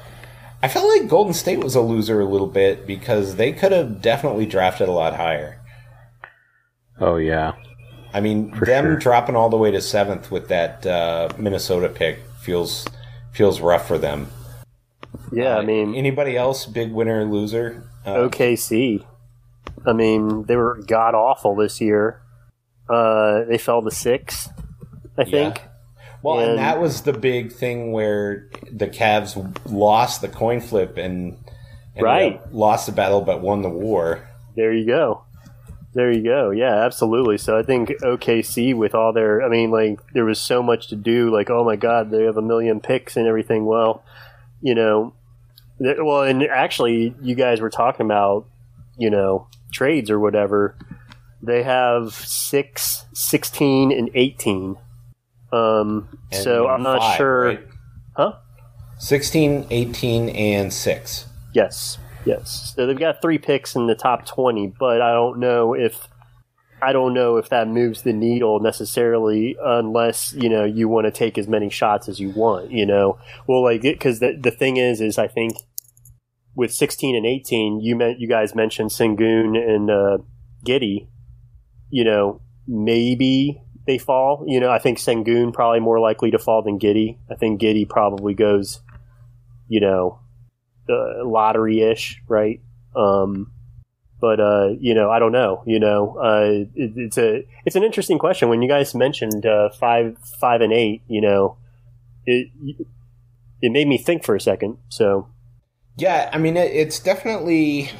I 0.62 0.68
felt 0.68 0.88
like 0.88 1.08
Golden 1.08 1.32
State 1.34 1.62
was 1.64 1.74
a 1.74 1.80
loser 1.80 2.20
a 2.20 2.24
little 2.26 2.46
bit 2.46 2.86
because 2.86 3.36
they 3.36 3.52
could 3.52 3.72
have 3.72 4.02
definitely 4.02 4.46
drafted 4.46 4.88
a 4.88 4.92
lot 4.92 5.16
higher. 5.16 5.58
oh 7.00 7.16
yeah, 7.16 7.52
I 8.12 8.20
mean, 8.20 8.54
For 8.54 8.64
them 8.66 8.84
sure. 8.84 8.96
dropping 8.96 9.36
all 9.36 9.48
the 9.48 9.56
way 9.56 9.70
to 9.70 9.80
seventh 9.80 10.30
with 10.30 10.48
that 10.48 10.84
uh, 10.86 11.30
Minnesota 11.38 11.88
pick 11.88 12.18
feels 12.40 12.86
feels 13.32 13.60
rough 13.60 13.86
for 13.88 13.96
them. 13.98 14.28
Yeah, 15.32 15.56
Uh, 15.56 15.62
I 15.62 15.64
mean, 15.64 15.94
anybody 15.94 16.36
else 16.36 16.66
big 16.66 16.92
winner 16.92 17.20
or 17.20 17.24
loser? 17.24 17.84
Uh, 18.04 18.14
OKC. 18.28 19.04
I 19.86 19.92
mean, 19.92 20.44
they 20.44 20.56
were 20.56 20.80
god 20.86 21.14
awful 21.14 21.54
this 21.56 21.80
year. 21.80 22.20
Uh, 22.88 23.44
they 23.44 23.56
fell 23.56 23.80
to 23.82 23.90
six, 23.90 24.48
I 25.16 25.24
think. 25.24 25.62
Well, 26.22 26.38
and, 26.40 26.50
And- 26.50 26.58
that 26.58 26.80
was 26.80 27.02
the 27.02 27.12
big 27.12 27.52
thing 27.52 27.92
where 27.92 28.48
the 28.70 28.86
Cavs 28.88 29.36
lost 29.66 30.20
the 30.20 30.28
coin 30.28 30.60
flip 30.60 30.96
and, 30.98 31.36
and 31.96 32.02
Right. 32.04 32.40
lost 32.52 32.86
the 32.86 32.92
battle 32.92 33.20
but 33.22 33.40
won 33.40 33.62
the 33.62 33.70
war. 33.70 34.28
There 34.56 34.72
you 34.72 34.86
go. 34.86 35.22
There 35.92 36.12
you 36.12 36.22
go. 36.22 36.50
Yeah, 36.50 36.84
absolutely. 36.84 37.36
So 37.38 37.58
I 37.58 37.62
think 37.64 37.88
OKC 38.02 38.74
with 38.76 38.94
all 38.94 39.12
their, 39.12 39.42
I 39.42 39.48
mean, 39.48 39.70
like 39.72 39.98
there 40.12 40.24
was 40.24 40.40
so 40.40 40.62
much 40.62 40.88
to 40.88 40.96
do. 40.96 41.34
Like, 41.34 41.50
oh 41.50 41.64
my 41.64 41.74
God, 41.76 42.10
they 42.10 42.22
have 42.24 42.36
a 42.36 42.42
million 42.42 42.80
picks 42.80 43.16
and 43.16 43.26
everything. 43.26 43.64
Well, 43.64 44.04
you 44.60 44.74
know, 44.74 45.14
th- 45.82 45.96
well, 46.00 46.22
and 46.22 46.42
actually, 46.44 47.14
you 47.22 47.34
guys 47.34 47.60
were 47.60 47.70
talking 47.70 48.06
about, 48.06 48.46
you 48.98 49.10
know, 49.10 49.48
trades 49.72 50.10
or 50.10 50.20
whatever. 50.20 50.76
They 51.42 51.62
have 51.64 52.12
six, 52.14 53.06
16, 53.14 53.90
and 53.90 54.10
18. 54.14 54.76
Um, 55.52 56.08
And 56.32 56.42
so 56.42 56.68
I'm 56.68 56.82
not 56.82 57.00
five, 57.00 57.16
sure. 57.16 57.40
right? 57.44 57.66
Huh? 58.16 58.32
16, 58.98 59.66
18, 59.70 60.28
and 60.28 60.72
6. 60.72 61.26
Yes, 61.54 61.98
yes. 62.24 62.72
So 62.76 62.86
they've 62.86 62.98
got 62.98 63.20
three 63.22 63.38
picks 63.38 63.74
in 63.74 63.86
the 63.86 63.94
top 63.94 64.26
twenty, 64.26 64.66
but 64.78 65.00
I 65.02 65.12
don't 65.12 65.40
know 65.40 65.74
if 65.74 66.06
I 66.82 66.92
don't 66.92 67.12
know 67.12 67.36
if 67.36 67.48
that 67.48 67.66
moves 67.66 68.02
the 68.02 68.12
needle 68.12 68.60
necessarily, 68.60 69.56
unless 69.60 70.32
you 70.34 70.48
know 70.48 70.64
you 70.64 70.88
want 70.88 71.06
to 71.06 71.10
take 71.10 71.36
as 71.38 71.48
many 71.48 71.68
shots 71.70 72.08
as 72.08 72.20
you 72.20 72.30
want. 72.30 72.70
You 72.70 72.86
know, 72.86 73.18
well, 73.48 73.64
like 73.64 73.82
because 73.82 74.20
the 74.20 74.38
the 74.40 74.52
thing 74.52 74.76
is, 74.76 75.00
is 75.00 75.18
I 75.18 75.26
think 75.26 75.54
with 76.54 76.72
sixteen 76.72 77.16
and 77.16 77.26
eighteen, 77.26 77.80
you 77.80 77.96
meant 77.96 78.20
you 78.20 78.28
guys 78.28 78.54
mentioned 78.54 78.90
Sengun 78.90 79.56
and 79.58 79.90
uh, 79.90 80.18
Giddey. 80.64 81.08
You 81.88 82.04
know, 82.04 82.40
maybe 82.68 83.60
they 83.90 83.98
fall. 83.98 84.44
You 84.46 84.60
know, 84.60 84.70
I 84.70 84.78
think 84.78 84.98
Sengun 84.98 85.52
probably 85.52 85.80
more 85.80 85.98
likely 85.98 86.30
to 86.30 86.38
fall 86.38 86.62
than 86.62 86.78
Giddey. 86.78 87.18
I 87.30 87.34
think 87.34 87.60
Giddey 87.60 87.88
probably 87.88 88.34
goes. 88.34 88.80
You 89.68 89.80
know, 89.80 90.18
uh, 90.88 91.24
lottery 91.24 91.80
ish, 91.80 92.20
right? 92.28 92.60
Um, 92.96 93.52
but 94.20 94.40
uh, 94.40 94.68
you 94.78 94.94
know, 94.94 95.10
I 95.10 95.18
don't 95.18 95.32
know. 95.32 95.62
You 95.66 95.78
know, 95.78 96.16
uh, 96.18 96.66
it, 96.74 96.92
it's 96.96 97.18
a 97.18 97.46
it's 97.64 97.76
an 97.76 97.84
interesting 97.84 98.18
question. 98.18 98.48
When 98.48 98.62
you 98.62 98.68
guys 98.68 98.94
mentioned 98.94 99.46
uh, 99.46 99.70
five 99.70 100.18
five 100.18 100.60
and 100.60 100.72
eight, 100.72 101.02
you 101.08 101.20
know, 101.20 101.56
it 102.26 102.48
it 103.62 103.70
made 103.72 103.88
me 103.88 103.98
think 103.98 104.24
for 104.24 104.34
a 104.34 104.40
second. 104.40 104.78
So 104.88 105.28
Yeah, 105.96 106.30
I 106.32 106.38
mean 106.38 106.56
it, 106.56 106.70
it's 106.72 106.98
definitely 106.98 107.90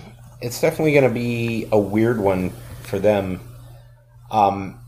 it's 0.41 0.61
definitely 0.61 0.93
going 0.93 1.09
to 1.09 1.15
be 1.15 1.69
a 1.73 1.79
weird 1.79 2.21
one 2.21 2.51
for 2.83 2.99
them. 2.99 3.41
Um, 4.31 4.81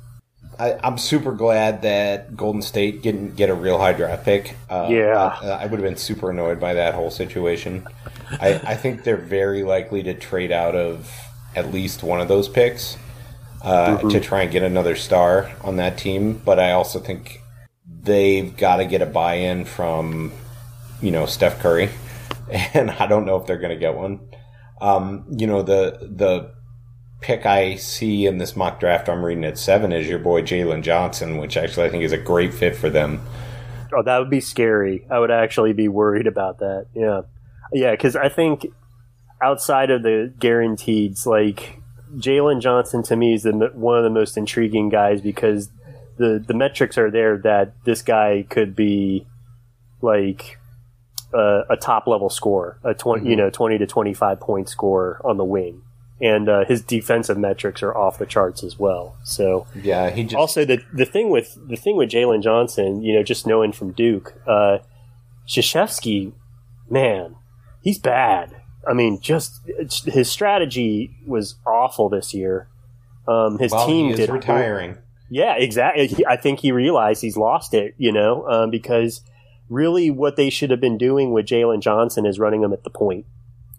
I, 0.62 0.78
I'm 0.84 0.96
super 0.96 1.32
glad 1.32 1.82
that 1.82 2.36
Golden 2.36 2.62
State 2.62 3.02
didn't 3.02 3.34
get 3.34 3.50
a 3.50 3.54
real 3.54 3.78
high 3.78 3.94
draft 3.94 4.24
pick. 4.24 4.54
Uh, 4.70 4.86
Yeah. 4.90 5.16
I, 5.42 5.48
I 5.48 5.66
would 5.66 5.80
have 5.80 5.82
been 5.82 5.96
super 5.96 6.30
annoyed 6.30 6.60
by 6.60 6.74
that 6.74 6.94
whole 6.94 7.10
situation. 7.10 7.84
I, 8.30 8.60
I 8.64 8.76
think 8.76 9.02
they're 9.02 9.16
very 9.16 9.64
likely 9.64 10.04
to 10.04 10.14
trade 10.14 10.52
out 10.52 10.76
of 10.76 11.12
at 11.56 11.72
least 11.72 12.04
one 12.04 12.20
of 12.20 12.28
those 12.28 12.48
picks 12.48 12.96
uh, 13.62 13.98
to 14.08 14.20
try 14.20 14.42
and 14.42 14.52
get 14.52 14.62
another 14.62 14.94
star 14.94 15.50
on 15.62 15.76
that 15.76 15.98
team. 15.98 16.40
But 16.44 16.60
I 16.60 16.72
also 16.72 17.00
think 17.00 17.40
they've 18.02 18.56
got 18.56 18.76
to 18.76 18.84
get 18.84 19.02
a 19.02 19.06
buy-in 19.06 19.64
from 19.64 20.30
you 21.00 21.10
know 21.10 21.26
Steph 21.26 21.58
Curry, 21.58 21.90
and 22.74 22.88
I 22.90 23.06
don't 23.08 23.26
know 23.26 23.36
if 23.36 23.46
they're 23.46 23.58
going 23.58 23.74
to 23.74 23.80
get 23.80 23.96
one. 23.96 24.28
Um, 24.80 25.26
you 25.28 25.48
know 25.48 25.62
the 25.62 25.98
the 26.02 26.54
pick 27.22 27.46
I 27.46 27.76
see 27.76 28.26
in 28.26 28.38
this 28.38 28.56
mock 28.56 28.80
draft 28.80 29.08
I'm 29.08 29.24
reading 29.24 29.44
at 29.44 29.56
seven 29.56 29.92
is 29.92 30.08
your 30.08 30.18
boy 30.18 30.42
Jalen 30.42 30.82
Johnson, 30.82 31.38
which 31.38 31.56
actually 31.56 31.86
I 31.86 31.90
think 31.90 32.02
is 32.02 32.12
a 32.12 32.18
great 32.18 32.52
fit 32.52 32.76
for 32.76 32.90
them. 32.90 33.20
oh, 33.94 34.02
that 34.02 34.18
would 34.18 34.30
be 34.30 34.40
scary. 34.40 35.06
I 35.10 35.18
would 35.18 35.30
actually 35.30 35.72
be 35.72 35.88
worried 35.88 36.26
about 36.26 36.58
that. 36.58 36.86
Yeah, 36.94 37.22
yeah, 37.72 37.92
because 37.92 38.16
I 38.16 38.28
think 38.28 38.66
outside 39.42 39.90
of 39.90 40.02
the 40.02 40.32
guaranteeds, 40.38 41.26
like 41.26 41.80
Jalen 42.16 42.60
Johnson 42.60 43.02
to 43.04 43.16
me 43.16 43.34
is 43.34 43.44
the, 43.44 43.70
one 43.74 43.96
of 43.96 44.04
the 44.04 44.10
most 44.10 44.36
intriguing 44.36 44.88
guys 44.88 45.20
because 45.20 45.70
the 46.18 46.42
the 46.46 46.54
metrics 46.54 46.98
are 46.98 47.10
there 47.10 47.38
that 47.38 47.74
this 47.84 48.02
guy 48.02 48.44
could 48.48 48.76
be 48.76 49.26
like 50.02 50.58
uh, 51.34 51.62
a 51.70 51.76
top 51.76 52.06
level 52.06 52.28
score, 52.28 52.78
a 52.84 52.94
20 52.94 53.28
you 53.28 53.36
know 53.36 53.50
twenty 53.50 53.78
to 53.78 53.86
twenty 53.86 54.12
five 54.12 54.40
point 54.40 54.68
score 54.68 55.20
on 55.24 55.36
the 55.36 55.44
wing, 55.44 55.82
and 56.22 56.48
uh, 56.48 56.64
his 56.64 56.80
defensive 56.80 57.36
metrics 57.36 57.82
are 57.82 57.94
off 57.94 58.18
the 58.18 58.26
charts 58.26 58.62
as 58.62 58.78
well. 58.78 59.16
So 59.24 59.66
Yeah, 59.74 60.10
he 60.10 60.22
just 60.22 60.36
also 60.36 60.64
the 60.64 60.80
the 60.92 61.04
thing 61.04 61.28
with 61.28 61.58
the 61.68 61.76
thing 61.76 61.96
with 61.96 62.10
Jalen 62.10 62.42
Johnson, 62.42 63.02
you 63.02 63.12
know, 63.12 63.24
just 63.24 63.46
knowing 63.46 63.72
from 63.72 63.90
Duke, 63.90 64.34
uh, 64.46 64.78
Krzyzewski, 65.48 66.32
man, 66.88 67.34
he's 67.82 67.98
bad. 67.98 68.54
I 68.88 68.94
mean, 68.94 69.20
just 69.20 69.60
his 70.06 70.30
strategy 70.30 71.16
was 71.26 71.56
awful 71.66 72.08
this 72.08 72.32
year. 72.32 72.68
Um, 73.26 73.58
his 73.58 73.72
well, 73.72 73.86
team 73.86 74.14
did 74.14 74.30
retiring. 74.30 74.98
yeah, 75.28 75.56
exactly. 75.56 76.24
I 76.26 76.36
think 76.36 76.60
he 76.60 76.72
realized 76.72 77.20
he's 77.20 77.36
lost 77.36 77.74
it, 77.74 77.94
you 77.98 78.12
know, 78.12 78.46
um, 78.48 78.70
because 78.70 79.22
really 79.68 80.10
what 80.10 80.36
they 80.36 80.50
should 80.50 80.70
have 80.70 80.80
been 80.80 80.98
doing 80.98 81.32
with 81.32 81.46
Jalen 81.46 81.80
Johnson 81.80 82.26
is 82.26 82.38
running 82.38 82.62
him 82.62 82.72
at 82.72 82.84
the 82.84 82.90
point. 82.90 83.26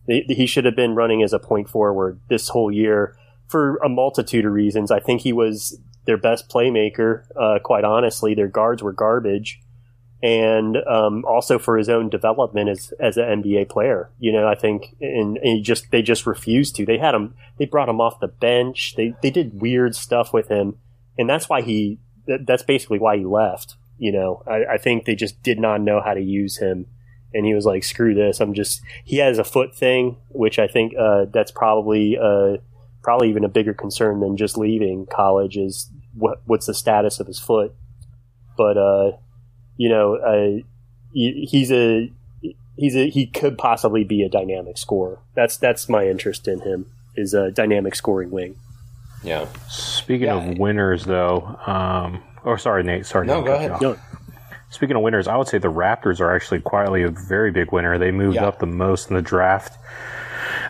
He 0.07 0.45
should 0.45 0.65
have 0.65 0.75
been 0.75 0.95
running 0.95 1.23
as 1.23 1.33
a 1.33 1.39
point 1.39 1.69
forward 1.69 2.19
this 2.27 2.49
whole 2.49 2.71
year 2.71 3.15
for 3.47 3.77
a 3.77 3.89
multitude 3.89 4.45
of 4.45 4.51
reasons. 4.51 4.91
I 4.91 4.99
think 4.99 5.21
he 5.21 5.31
was 5.31 5.79
their 6.05 6.17
best 6.17 6.49
playmaker. 6.49 7.23
Uh, 7.39 7.59
quite 7.63 7.83
honestly, 7.83 8.33
their 8.33 8.47
guards 8.47 8.83
were 8.83 8.91
garbage, 8.91 9.61
and 10.21 10.77
um, 10.87 11.23
also 11.25 11.57
for 11.57 11.77
his 11.77 11.89
own 11.89 12.09
development 12.09 12.69
as 12.69 12.93
as 12.99 13.17
an 13.17 13.43
NBA 13.43 13.69
player. 13.69 14.09
You 14.19 14.33
know, 14.33 14.47
I 14.47 14.55
think, 14.55 14.95
and, 14.99 15.37
and 15.37 15.63
just 15.63 15.91
they 15.91 16.01
just 16.01 16.25
refused 16.25 16.75
to. 16.75 16.85
They 16.85 16.97
had 16.97 17.15
him. 17.15 17.35
They 17.57 17.65
brought 17.65 17.89
him 17.89 18.01
off 18.01 18.19
the 18.19 18.27
bench. 18.27 18.95
They 18.97 19.13
they 19.21 19.31
did 19.31 19.61
weird 19.61 19.95
stuff 19.95 20.33
with 20.33 20.49
him, 20.49 20.77
and 21.17 21.29
that's 21.29 21.47
why 21.47 21.61
he. 21.61 21.99
That's 22.25 22.63
basically 22.63 22.99
why 22.99 23.17
he 23.17 23.25
left. 23.25 23.75
You 23.97 24.11
know, 24.11 24.43
I, 24.47 24.73
I 24.73 24.77
think 24.77 25.05
they 25.05 25.15
just 25.15 25.43
did 25.43 25.59
not 25.59 25.81
know 25.81 26.01
how 26.01 26.13
to 26.13 26.21
use 26.21 26.57
him 26.57 26.87
and 27.33 27.45
he 27.45 27.53
was 27.53 27.65
like, 27.65 27.83
"Screw 27.83 28.13
this! 28.13 28.39
I'm 28.39 28.53
just." 28.53 28.81
He 29.03 29.17
has 29.17 29.37
a 29.39 29.43
foot 29.43 29.75
thing, 29.75 30.17
which 30.29 30.59
I 30.59 30.67
think 30.67 30.93
uh, 30.97 31.25
that's 31.31 31.51
probably 31.51 32.17
uh, 32.21 32.57
probably 33.01 33.29
even 33.29 33.43
a 33.43 33.49
bigger 33.49 33.73
concern 33.73 34.19
than 34.19 34.37
just 34.37 34.57
leaving 34.57 35.05
college. 35.05 35.57
Is 35.57 35.89
what 36.15 36.41
what's 36.45 36.65
the 36.67 36.73
status 36.73 37.19
of 37.19 37.27
his 37.27 37.39
foot? 37.39 37.73
But 38.57 38.77
uh, 38.77 39.11
you 39.77 39.89
know, 39.89 40.15
uh, 40.15 40.63
he, 41.13 41.47
he's 41.49 41.71
a 41.71 42.11
he's 42.77 42.95
a 42.95 43.09
he 43.09 43.25
could 43.27 43.57
possibly 43.57 44.03
be 44.03 44.23
a 44.23 44.29
dynamic 44.29 44.77
scorer. 44.77 45.19
That's 45.35 45.57
that's 45.57 45.89
my 45.89 46.07
interest 46.07 46.47
in 46.47 46.59
him 46.61 46.85
is 47.15 47.33
a 47.33 47.51
dynamic 47.51 47.95
scoring 47.95 48.31
wing. 48.31 48.55
Yeah. 49.23 49.47
Speaking 49.69 50.27
Yeah. 50.27 50.49
of 50.51 50.57
winners, 50.57 51.05
though, 51.05 51.57
um, 51.67 52.21
oh, 52.43 52.55
sorry, 52.57 52.83
Nate. 52.83 53.05
Sorry, 53.05 53.25
No, 53.27 53.37
Nate, 53.37 53.45
go 53.45 53.53
ahead. 53.55 53.71
off. 53.71 53.81
Speaking 54.73 54.95
of 54.95 55.01
winners, 55.03 55.27
I 55.27 55.37
would 55.37 55.47
say 55.47 55.59
the 55.59 55.71
Raptors 55.71 56.19
are 56.19 56.35
actually 56.35 56.59
quietly 56.59 57.03
a 57.03 57.09
very 57.09 57.51
big 57.51 57.71
winner. 57.71 57.97
They 57.97 58.11
moved 58.11 58.35
Yeah. 58.35 58.47
up 58.47 58.59
the 58.59 58.65
most 58.65 59.09
in 59.09 59.15
the 59.15 59.21
draft. 59.21 59.77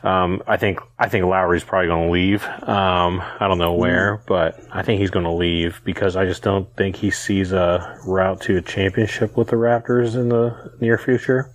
Um, 0.04 0.44
I 0.46 0.58
think 0.58 0.80
I 1.00 1.08
think 1.08 1.26
Lowry's 1.26 1.64
probably 1.64 1.88
going 1.88 2.08
to 2.08 2.12
leave. 2.12 2.46
Um, 2.68 3.22
I 3.40 3.48
don't 3.48 3.58
know 3.58 3.74
where, 3.74 4.22
but 4.28 4.60
I 4.72 4.82
think 4.84 5.00
he's 5.00 5.10
going 5.10 5.26
to 5.26 5.32
leave 5.32 5.82
because 5.86 6.16
I 6.16 6.26
just 6.26 6.44
don't 6.44 6.68
think 6.76 6.98
he 6.98 7.10
sees 7.12 7.52
a 7.54 7.98
route 8.06 8.42
to 8.42 8.58
a 8.58 8.62
championship 8.62 9.38
with 9.38 9.48
the 9.48 9.56
Raptors 9.56 10.16
in 10.16 10.30
the 10.30 10.72
near 10.82 10.98
future. 10.98 11.50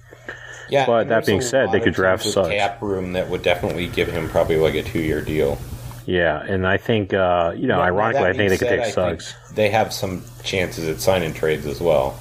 Yeah, 0.71 0.85
But 0.87 1.09
that 1.09 1.25
being 1.25 1.41
said, 1.41 1.73
they 1.73 1.81
could 1.81 1.95
draft 1.95 2.25
Suggs. 2.25 2.49
cap 2.51 2.83
room 2.83 3.13
that 3.15 3.29
would 3.31 3.43
definitely 3.43 3.87
give 3.87 4.09
him 4.09 4.29
probably 4.29 4.57
like 4.57 4.75
a 4.75 4.83
two 4.83 5.01
year 5.01 5.21
deal. 5.23 5.59
Yeah, 6.07 6.43
and 6.43 6.67
I 6.67 6.77
think 6.79 7.13
uh, 7.15 7.53
you 7.57 7.67
know, 7.67 7.77
Now, 7.77 7.83
ironically, 7.83 8.29
I 8.29 8.33
think 8.33 8.51
they 8.51 8.59
could 8.59 8.69
take 8.69 8.81
I 8.81 8.91
Suggs. 8.91 9.35
They 9.55 9.69
have 9.71 9.93
some 9.93 10.25
chances 10.43 10.89
at 10.89 11.01
signing 11.01 11.33
trades 11.35 11.67
as 11.67 11.81
well. 11.81 12.19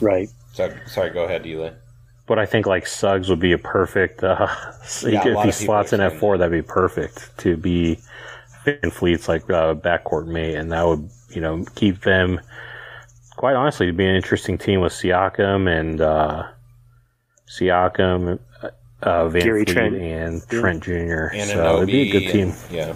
Right. 0.00 0.28
So, 0.52 0.72
sorry, 0.86 1.10
go 1.10 1.24
ahead, 1.24 1.46
Eli. 1.46 1.70
But 2.26 2.38
I 2.38 2.46
think 2.46 2.66
like 2.66 2.86
Suggs 2.86 3.28
would 3.28 3.40
be 3.40 3.52
a 3.52 3.58
perfect. 3.58 4.22
Uh, 4.22 4.46
Yeah, 5.02 5.26
if 5.26 5.34
lot 5.34 5.44
he 5.44 5.50
of 5.50 5.54
people 5.58 5.74
slots 5.74 5.92
in 5.92 6.00
are 6.00 6.04
at 6.04 6.10
saying 6.10 6.20
four, 6.20 6.38
that'd 6.38 6.52
be 6.52 6.62
perfect 6.66 7.36
to 7.38 7.56
be 7.56 7.98
VanVleet's 8.64 9.28
like 9.28 9.42
uh, 9.50 9.74
backcourt 9.74 10.26
mate, 10.26 10.54
and 10.56 10.70
that 10.72 10.82
would 10.86 11.08
you 11.30 11.40
know 11.40 11.64
keep 11.74 12.02
them. 12.02 12.40
Quite 13.36 13.54
honestly, 13.56 13.86
to 13.86 13.92
be 13.92 14.06
an 14.06 14.14
interesting 14.14 14.58
team 14.58 14.80
with 14.80 14.92
Siakam 14.92 15.66
and 15.68 16.00
uh, 16.00 16.44
Siakam, 17.48 18.38
uh, 19.02 19.28
Van 19.28 19.42
Gary 19.42 19.64
Fleet, 19.64 19.72
Trent. 19.74 19.96
and 19.96 20.48
Trent 20.48 20.82
Jr. 20.84 21.26
And 21.34 21.50
so 21.50 21.76
it'd 21.78 21.86
be 21.88 22.08
a 22.08 22.12
good 22.20 22.30
team. 22.32 22.50
and- 22.70 22.70
yeah. 22.70 22.92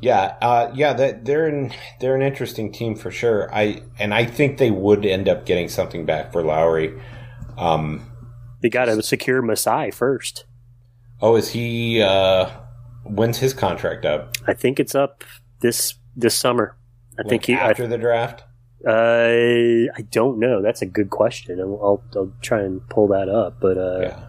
Yeah, 0.00 0.36
uh, 0.42 0.70
yeah, 0.74 0.92
that 0.92 1.24
they're 1.24 1.46
an 1.46 1.72
they're 2.00 2.14
an 2.14 2.22
interesting 2.22 2.70
team 2.72 2.94
for 2.96 3.10
sure. 3.10 3.52
I 3.54 3.82
and 3.98 4.12
I 4.12 4.24
think 4.26 4.58
they 4.58 4.70
would 4.70 5.06
end 5.06 5.28
up 5.28 5.46
getting 5.46 5.68
something 5.68 6.04
back 6.04 6.32
for 6.32 6.42
Lowry. 6.42 6.92
Um, 7.56 8.10
They 8.62 8.68
got 8.68 8.86
to 8.86 9.02
secure 9.02 9.40
Masai 9.42 9.90
first. 9.90 10.44
oh, 11.22 11.36
is 11.36 11.48
he? 11.50 12.02
Uh, 12.02 12.50
when's 13.04 13.38
his 13.38 13.54
contract 13.54 14.04
up? 14.04 14.36
I 14.46 14.52
think 14.52 14.78
it's 14.78 14.94
up 14.94 15.24
this 15.60 15.94
this 16.14 16.36
summer. 16.36 16.76
I 17.18 17.22
think 17.22 17.42
Like 17.42 17.46
he. 17.46 17.54
I, 17.54 17.70
after 17.70 17.86
the 17.86 17.96
draft. 17.98 18.44
uh, 18.86 18.90
I 19.96 20.02
don't 20.10 20.38
know. 20.38 20.60
That's 20.60 20.82
a 20.82 20.86
good 20.86 21.08
question. 21.08 21.58
I'll, 21.60 21.80
I'll, 21.82 22.02
I'll 22.20 22.32
try 22.42 22.60
and 22.60 22.86
pull 22.90 23.08
that 23.08 23.30
up. 23.30 23.60
But 23.60 23.78
uh, 23.78 23.98
Yeah. 24.00 24.20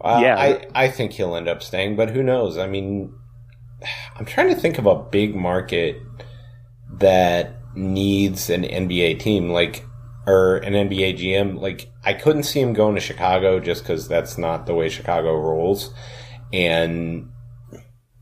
Uh, 0.00 0.20
Yeah. 0.22 0.36
I, 0.38 0.66
I 0.74 0.88
think 0.88 1.12
he'll 1.12 1.34
end 1.36 1.48
up 1.48 1.62
staying, 1.62 1.96
but 1.96 2.10
who 2.10 2.22
knows? 2.22 2.56
I 2.56 2.66
mean, 2.66 3.12
I'm 4.16 4.24
trying 4.24 4.54
to 4.54 4.60
think 4.60 4.78
of 4.78 4.86
a 4.86 4.96
big 4.96 5.34
market 5.34 6.02
that 6.94 7.56
needs 7.74 8.50
an 8.50 8.62
NBA 8.62 9.20
team, 9.20 9.50
like, 9.50 9.84
or 10.26 10.56
an 10.58 10.74
NBA 10.74 11.18
GM. 11.18 11.60
Like, 11.60 11.90
I 12.04 12.12
couldn't 12.12 12.42
see 12.42 12.60
him 12.60 12.72
going 12.72 12.94
to 12.94 13.00
Chicago 13.00 13.60
just 13.60 13.82
because 13.82 14.08
that's 14.08 14.36
not 14.38 14.66
the 14.66 14.74
way 14.74 14.88
Chicago 14.88 15.36
rolls. 15.36 15.92
And 16.52 17.30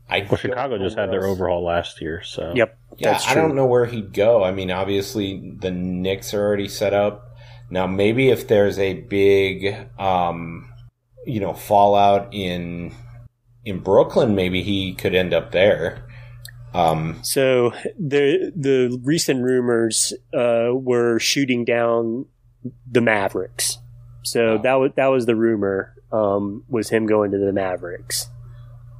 I 0.09 0.25
Well, 0.29 0.37
Chicago 0.37 0.77
just 0.77 0.97
had 0.97 1.11
their 1.11 1.25
overhaul 1.25 1.63
last 1.63 2.01
year, 2.01 2.21
so 2.23 2.53
yep, 2.55 2.77
yeah, 2.97 3.11
that's 3.11 3.27
I 3.27 3.33
don't 3.33 3.55
know 3.55 3.65
where 3.65 3.85
he'd 3.85 4.13
go. 4.13 4.43
I 4.43 4.51
mean, 4.51 4.71
obviously 4.71 5.55
the 5.59 5.71
Knicks 5.71 6.33
are 6.33 6.41
already 6.41 6.67
set 6.67 6.93
up. 6.93 7.35
Now, 7.69 7.87
maybe 7.87 8.29
if 8.29 8.47
there's 8.47 8.79
a 8.79 8.93
big, 8.93 9.75
um, 9.99 10.71
you 11.25 11.41
know, 11.41 11.53
fallout 11.53 12.33
in 12.33 12.93
in 13.67 13.79
Brooklyn, 13.79 14.33
maybe 14.35 14.63
he 14.63 14.93
could 14.93 15.13
end 15.13 15.33
up 15.33 15.51
there. 15.51 16.03
Um, 16.73 17.19
So 17.23 17.71
the 17.99 18.51
the 18.55 18.99
recent 19.03 19.43
rumors 19.43 20.13
uh, 20.33 20.69
were 20.73 21.19
shooting 21.19 21.65
down 21.65 22.25
the 22.91 23.01
Mavericks. 23.01 23.77
So 24.23 24.41
Oh. 24.53 24.57
that 24.63 24.73
was 24.75 24.91
that 24.95 25.07
was 25.07 25.25
the 25.25 25.35
rumor 25.35 25.93
um, 26.11 26.63
was 26.69 26.89
him 26.89 27.05
going 27.05 27.31
to 27.31 27.37
the 27.37 27.51
Mavericks. 27.53 28.29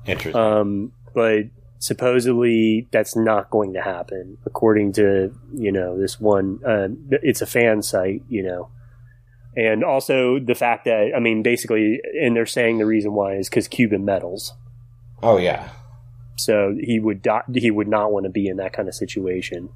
interesting. 0.05 0.41
Um, 0.41 0.91
but 1.13 1.45
supposedly 1.79 2.87
that's 2.91 3.15
not 3.15 3.49
going 3.49 3.73
to 3.73 3.81
happen, 3.81 4.37
according 4.45 4.93
to 4.93 5.33
you 5.53 5.71
know 5.71 5.97
this 5.99 6.19
one. 6.19 6.59
Uh, 6.65 6.87
it's 7.23 7.41
a 7.41 7.45
fan 7.45 7.81
site, 7.81 8.23
you 8.29 8.43
know, 8.43 8.69
and 9.57 9.83
also 9.83 10.39
the 10.39 10.55
fact 10.55 10.85
that 10.85 11.11
I 11.15 11.19
mean, 11.19 11.41
basically, 11.43 11.99
and 12.21 12.35
they're 12.35 12.45
saying 12.45 12.77
the 12.77 12.85
reason 12.85 13.13
why 13.13 13.33
is 13.35 13.49
because 13.49 13.67
Cuban 13.67 14.05
meddles. 14.05 14.53
oh 15.23 15.37
yeah, 15.37 15.69
So 16.37 16.75
he 16.79 16.99
would 16.99 17.21
do- 17.23 17.41
he 17.55 17.71
would 17.71 17.87
not 17.87 18.11
want 18.11 18.25
to 18.25 18.29
be 18.29 18.47
in 18.47 18.57
that 18.57 18.71
kind 18.73 18.87
of 18.87 18.93
situation. 18.95 19.69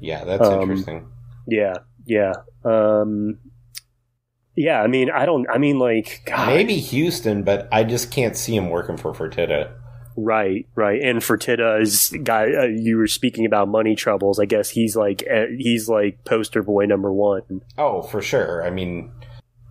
yeah, 0.00 0.24
that's 0.24 0.46
Um, 0.46 0.60
interesting. 0.60 1.06
Yeah, 1.48 1.74
yeah, 2.06 2.32
um, 2.64 3.38
yeah. 4.56 4.80
I 4.82 4.86
mean, 4.86 5.10
I 5.10 5.24
don't. 5.26 5.46
I 5.50 5.58
mean, 5.58 5.78
like, 5.78 6.22
God, 6.26 6.46
Maybe 6.48 6.76
Houston, 6.76 7.42
but 7.42 7.68
I 7.72 7.84
just 7.84 8.10
can't 8.10 8.36
see 8.36 8.54
him 8.56 8.70
working 8.70 8.96
for 8.96 9.12
Fertitta. 9.12 9.72
Right, 10.16 10.68
right. 10.74 11.00
And 11.02 11.20
Fertitta's 11.20 12.14
guy, 12.22 12.52
uh, 12.52 12.64
you 12.64 12.96
were 12.96 13.08
speaking 13.08 13.46
about 13.46 13.68
money 13.68 13.96
troubles. 13.96 14.38
I 14.38 14.44
guess 14.44 14.70
he's 14.70 14.94
like 14.94 15.24
uh, 15.30 15.46
he's 15.58 15.88
like 15.88 16.24
poster 16.24 16.62
boy 16.62 16.86
number 16.86 17.12
one. 17.12 17.62
Oh, 17.76 18.02
for 18.02 18.22
sure. 18.22 18.64
I 18.64 18.70
mean, 18.70 19.10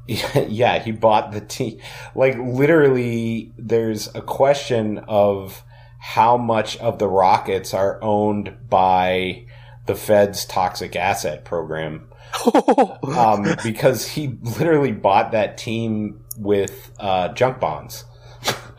yeah, 0.08 0.80
he 0.80 0.92
bought 0.92 1.32
the 1.32 1.42
team. 1.42 1.80
Like, 2.16 2.38
literally, 2.38 3.54
there's 3.58 4.14
a 4.14 4.22
question 4.22 5.00
of 5.08 5.64
how 6.00 6.36
much 6.38 6.78
of 6.78 7.00
the 7.00 7.08
Rockets 7.08 7.74
are 7.74 8.02
owned 8.04 8.70
by 8.70 9.46
the 9.86 9.96
Fed's 9.96 10.46
toxic 10.46 10.96
asset 10.96 11.46
program. 11.46 12.10
um, 13.16 13.56
because 13.64 14.08
he 14.08 14.36
literally 14.42 14.92
bought 14.92 15.32
that 15.32 15.58
team 15.58 16.26
with 16.38 16.92
uh, 17.00 17.30
junk 17.30 17.60
bonds. 17.60 18.06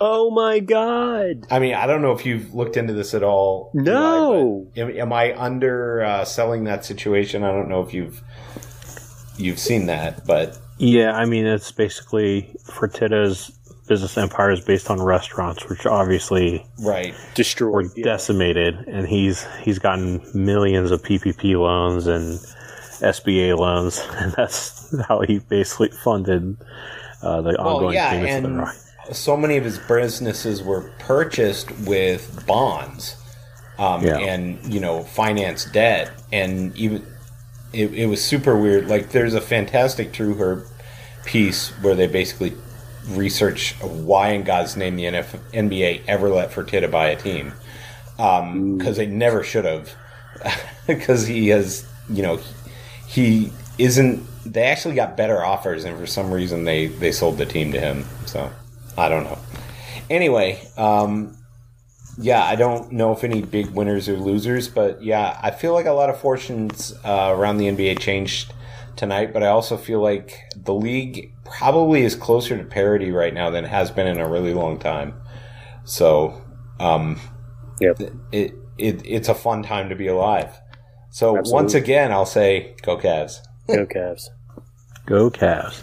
Oh 0.00 0.30
my 0.30 0.60
god! 0.60 1.46
I 1.50 1.58
mean, 1.58 1.74
I 1.74 1.86
don't 1.86 2.02
know 2.02 2.12
if 2.12 2.24
you've 2.26 2.54
looked 2.54 2.76
into 2.76 2.92
this 2.92 3.14
at 3.14 3.22
all. 3.22 3.70
No. 3.74 4.66
but 4.74 4.80
am, 4.82 4.90
am 4.90 5.12
I 5.12 5.36
under 5.38 6.02
uh, 6.04 6.24
selling 6.24 6.64
that 6.64 6.84
situation? 6.84 7.42
I 7.44 7.52
don't 7.52 7.68
know 7.68 7.82
if 7.82 7.94
you've 7.94 8.22
you've 9.36 9.58
seen 9.58 9.86
that, 9.86 10.26
but 10.26 10.58
Yeah, 10.78 11.12
I 11.12 11.24
mean 11.24 11.46
it's 11.46 11.72
basically 11.72 12.54
Fertitta's 12.64 13.50
business 13.86 14.16
empire 14.16 14.50
is 14.50 14.60
based 14.60 14.90
on 14.90 15.00
restaurants, 15.02 15.68
which 15.68 15.86
obviously 15.86 16.64
right. 16.80 17.12
were 17.12 17.18
Destroyed. 17.34 17.90
Yeah. 17.96 18.04
decimated, 18.04 18.76
and 18.86 19.06
he's 19.06 19.46
he's 19.62 19.78
gotten 19.78 20.22
millions 20.34 20.90
of 20.90 21.02
PPP 21.02 21.58
loans 21.58 22.06
and 22.06 22.38
SBA 23.00 23.56
loans, 23.58 24.04
and 24.14 24.32
that's 24.32 24.94
how 25.08 25.20
he 25.20 25.38
basically 25.38 25.88
funded 25.88 26.56
uh, 27.22 27.40
the 27.42 27.56
Well, 27.58 27.76
ongoing 27.76 27.94
yeah, 27.94 28.10
payments 28.10 28.36
of 28.36 28.42
the 28.42 28.48
and 28.48 28.58
Rock. 28.58 28.76
So 29.12 29.36
many 29.36 29.56
of 29.56 29.64
his 29.64 29.78
businesses 29.78 30.62
were 30.62 30.90
purchased 30.98 31.70
with 31.80 32.44
bonds, 32.46 33.16
um, 33.78 34.04
Yeah. 34.04 34.18
and 34.18 34.58
you 34.72 34.80
know, 34.80 35.02
finance 35.02 35.64
debt, 35.66 36.10
and 36.32 36.76
even 36.76 37.04
it, 37.72 37.92
it 37.92 38.06
was 38.06 38.22
super 38.22 38.56
weird. 38.56 38.88
Like, 38.88 39.10
there's 39.10 39.34
a 39.34 39.40
fantastic 39.40 40.12
TrueHoop 40.12 40.64
piece 41.24 41.70
where 41.82 41.94
they 41.94 42.06
basically 42.06 42.52
research 43.10 43.74
why 43.82 44.28
in 44.30 44.44
God's 44.44 44.76
name 44.76 44.96
the 44.96 45.04
NF, 45.04 45.38
NBA 45.52 46.02
ever 46.08 46.28
let 46.30 46.50
Fertitta 46.52 46.90
buy 46.90 47.08
a 47.08 47.16
team 47.16 47.52
because 48.16 48.96
they 48.96 49.06
never 49.06 49.42
should 49.42 49.64
have 49.64 49.90
because 50.86 51.26
he 51.26 51.48
has 51.48 51.84
you 52.08 52.22
know 52.22 52.38
he 53.08 53.52
isn't 53.78 54.22
they 54.46 54.62
actually 54.64 54.94
got 54.94 55.16
better 55.16 55.42
offers, 55.44 55.84
and 55.84 55.98
for 55.98 56.06
some 56.06 56.30
reason 56.32 56.64
they 56.64 56.86
they 56.86 57.10
sold 57.12 57.38
the 57.38 57.46
team 57.46 57.72
to 57.72 57.80
him. 57.80 58.04
So 58.26 58.50
I 58.96 59.08
don't 59.08 59.24
know. 59.24 59.38
Anyway, 60.10 60.60
um, 60.76 61.36
yeah, 62.18 62.44
I 62.44 62.54
don't 62.56 62.92
know 62.92 63.12
if 63.12 63.24
any 63.24 63.42
big 63.42 63.70
winners 63.70 64.08
or 64.08 64.16
losers, 64.16 64.68
but 64.68 65.02
yeah, 65.02 65.38
I 65.42 65.50
feel 65.50 65.72
like 65.72 65.86
a 65.86 65.92
lot 65.92 66.10
of 66.10 66.18
fortunes 66.20 66.94
uh, 67.04 67.32
around 67.36 67.56
the 67.58 67.66
NBA 67.66 67.98
changed 67.98 68.52
tonight, 68.96 69.32
but 69.32 69.42
I 69.42 69.48
also 69.48 69.76
feel 69.76 70.00
like 70.00 70.38
the 70.56 70.74
league 70.74 71.32
probably 71.44 72.02
is 72.02 72.14
closer 72.14 72.56
to 72.56 72.64
parity 72.64 73.10
right 73.10 73.34
now 73.34 73.50
than 73.50 73.64
it 73.64 73.68
has 73.68 73.90
been 73.90 74.06
in 74.06 74.18
a 74.20 74.28
really 74.28 74.54
long 74.54 74.78
time. 74.78 75.14
So, 75.84 76.40
um, 76.78 77.20
Yep. 77.80 78.00
it, 78.32 78.54
it 78.78 79.02
it's 79.04 79.28
a 79.28 79.34
fun 79.34 79.62
time 79.64 79.88
to 79.88 79.96
be 79.96 80.06
alive. 80.06 80.60
So 81.10 81.36
Absolutely. 81.38 81.52
once 81.52 81.74
again, 81.74 82.12
I'll 82.12 82.24
say 82.26 82.76
go 82.82 82.96
Cavs. 82.96 83.38
Go 83.66 83.84
Cavs. 83.94 84.28
Go 85.06 85.30
Cavs. 85.30 85.82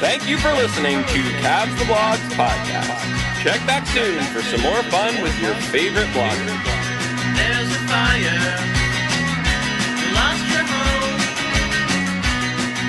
Thank 0.00 0.28
you 0.28 0.36
for 0.38 0.52
listening 0.52 1.02
to 1.04 1.20
Cavs 1.40 1.76
the 1.78 1.84
Blogs 1.84 2.18
podcast. 2.34 3.00
Check 3.42 3.64
back 3.66 3.86
soon 3.86 4.22
for 4.24 4.42
some 4.42 4.60
more 4.60 4.82
fun 4.84 5.20
with 5.22 5.38
your 5.40 5.54
favorite 5.54 6.06
bloggers. 6.08 6.64
There's 7.36 7.70
a 7.70 7.78
fire. 7.88 8.58
You 10.00 10.08
lost 10.14 10.44
your 10.52 10.64
home. 10.64 11.20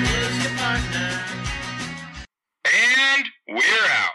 Lose 0.02 0.38
your 0.42 0.52
partner. 0.58 1.08
And 2.64 3.24
we're 3.48 3.88
out. 3.90 4.12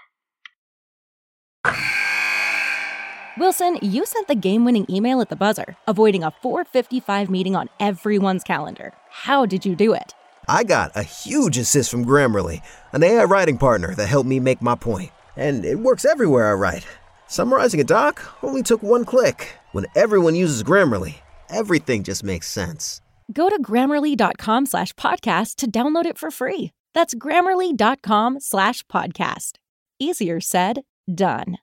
Wilson, 3.37 3.77
you 3.81 4.05
sent 4.05 4.27
the 4.27 4.35
game 4.35 4.65
winning 4.65 4.85
email 4.89 5.21
at 5.21 5.29
the 5.29 5.35
buzzer, 5.35 5.75
avoiding 5.87 6.23
a 6.23 6.31
455 6.41 7.29
meeting 7.29 7.55
on 7.55 7.69
everyone's 7.79 8.43
calendar. 8.43 8.93
How 9.09 9.45
did 9.45 9.65
you 9.65 9.75
do 9.75 9.93
it? 9.93 10.13
I 10.47 10.63
got 10.63 10.91
a 10.95 11.03
huge 11.03 11.57
assist 11.57 11.91
from 11.91 12.05
Grammarly, 12.05 12.61
an 12.93 13.03
AI 13.03 13.23
writing 13.23 13.57
partner 13.57 13.93
that 13.95 14.07
helped 14.07 14.27
me 14.27 14.39
make 14.39 14.61
my 14.61 14.75
point. 14.75 15.11
And 15.35 15.63
it 15.65 15.79
works 15.79 16.05
everywhere 16.05 16.51
I 16.51 16.53
write. 16.53 16.85
Summarizing 17.27 17.79
a 17.79 17.85
doc 17.85 18.21
only 18.43 18.63
took 18.63 18.83
one 18.83 19.05
click. 19.05 19.55
When 19.71 19.85
everyone 19.95 20.35
uses 20.35 20.63
Grammarly, 20.63 21.15
everything 21.49 22.03
just 22.03 22.23
makes 22.23 22.47
sense. 22.49 23.01
Go 23.31 23.49
to 23.49 23.61
grammarly.com 23.61 24.65
slash 24.65 24.93
podcast 24.93 25.55
to 25.57 25.71
download 25.71 26.05
it 26.05 26.17
for 26.17 26.31
free. 26.31 26.71
That's 26.93 27.15
grammarly.com 27.15 28.39
slash 28.41 28.83
podcast. 28.87 29.53
Easier 29.99 30.41
said, 30.41 30.81
done. 31.13 31.57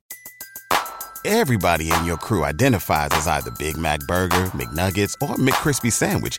Everybody 1.24 1.93
in 1.93 2.05
your 2.07 2.16
crew 2.16 2.45
identifies 2.45 3.11
as 3.12 3.26
either 3.26 3.51
Big 3.59 3.76
Mac 3.76 4.01
Burger, 4.07 4.47
McNuggets, 4.55 5.14
or 5.20 5.35
McCrispy 5.37 5.93
Sandwich. 5.93 6.39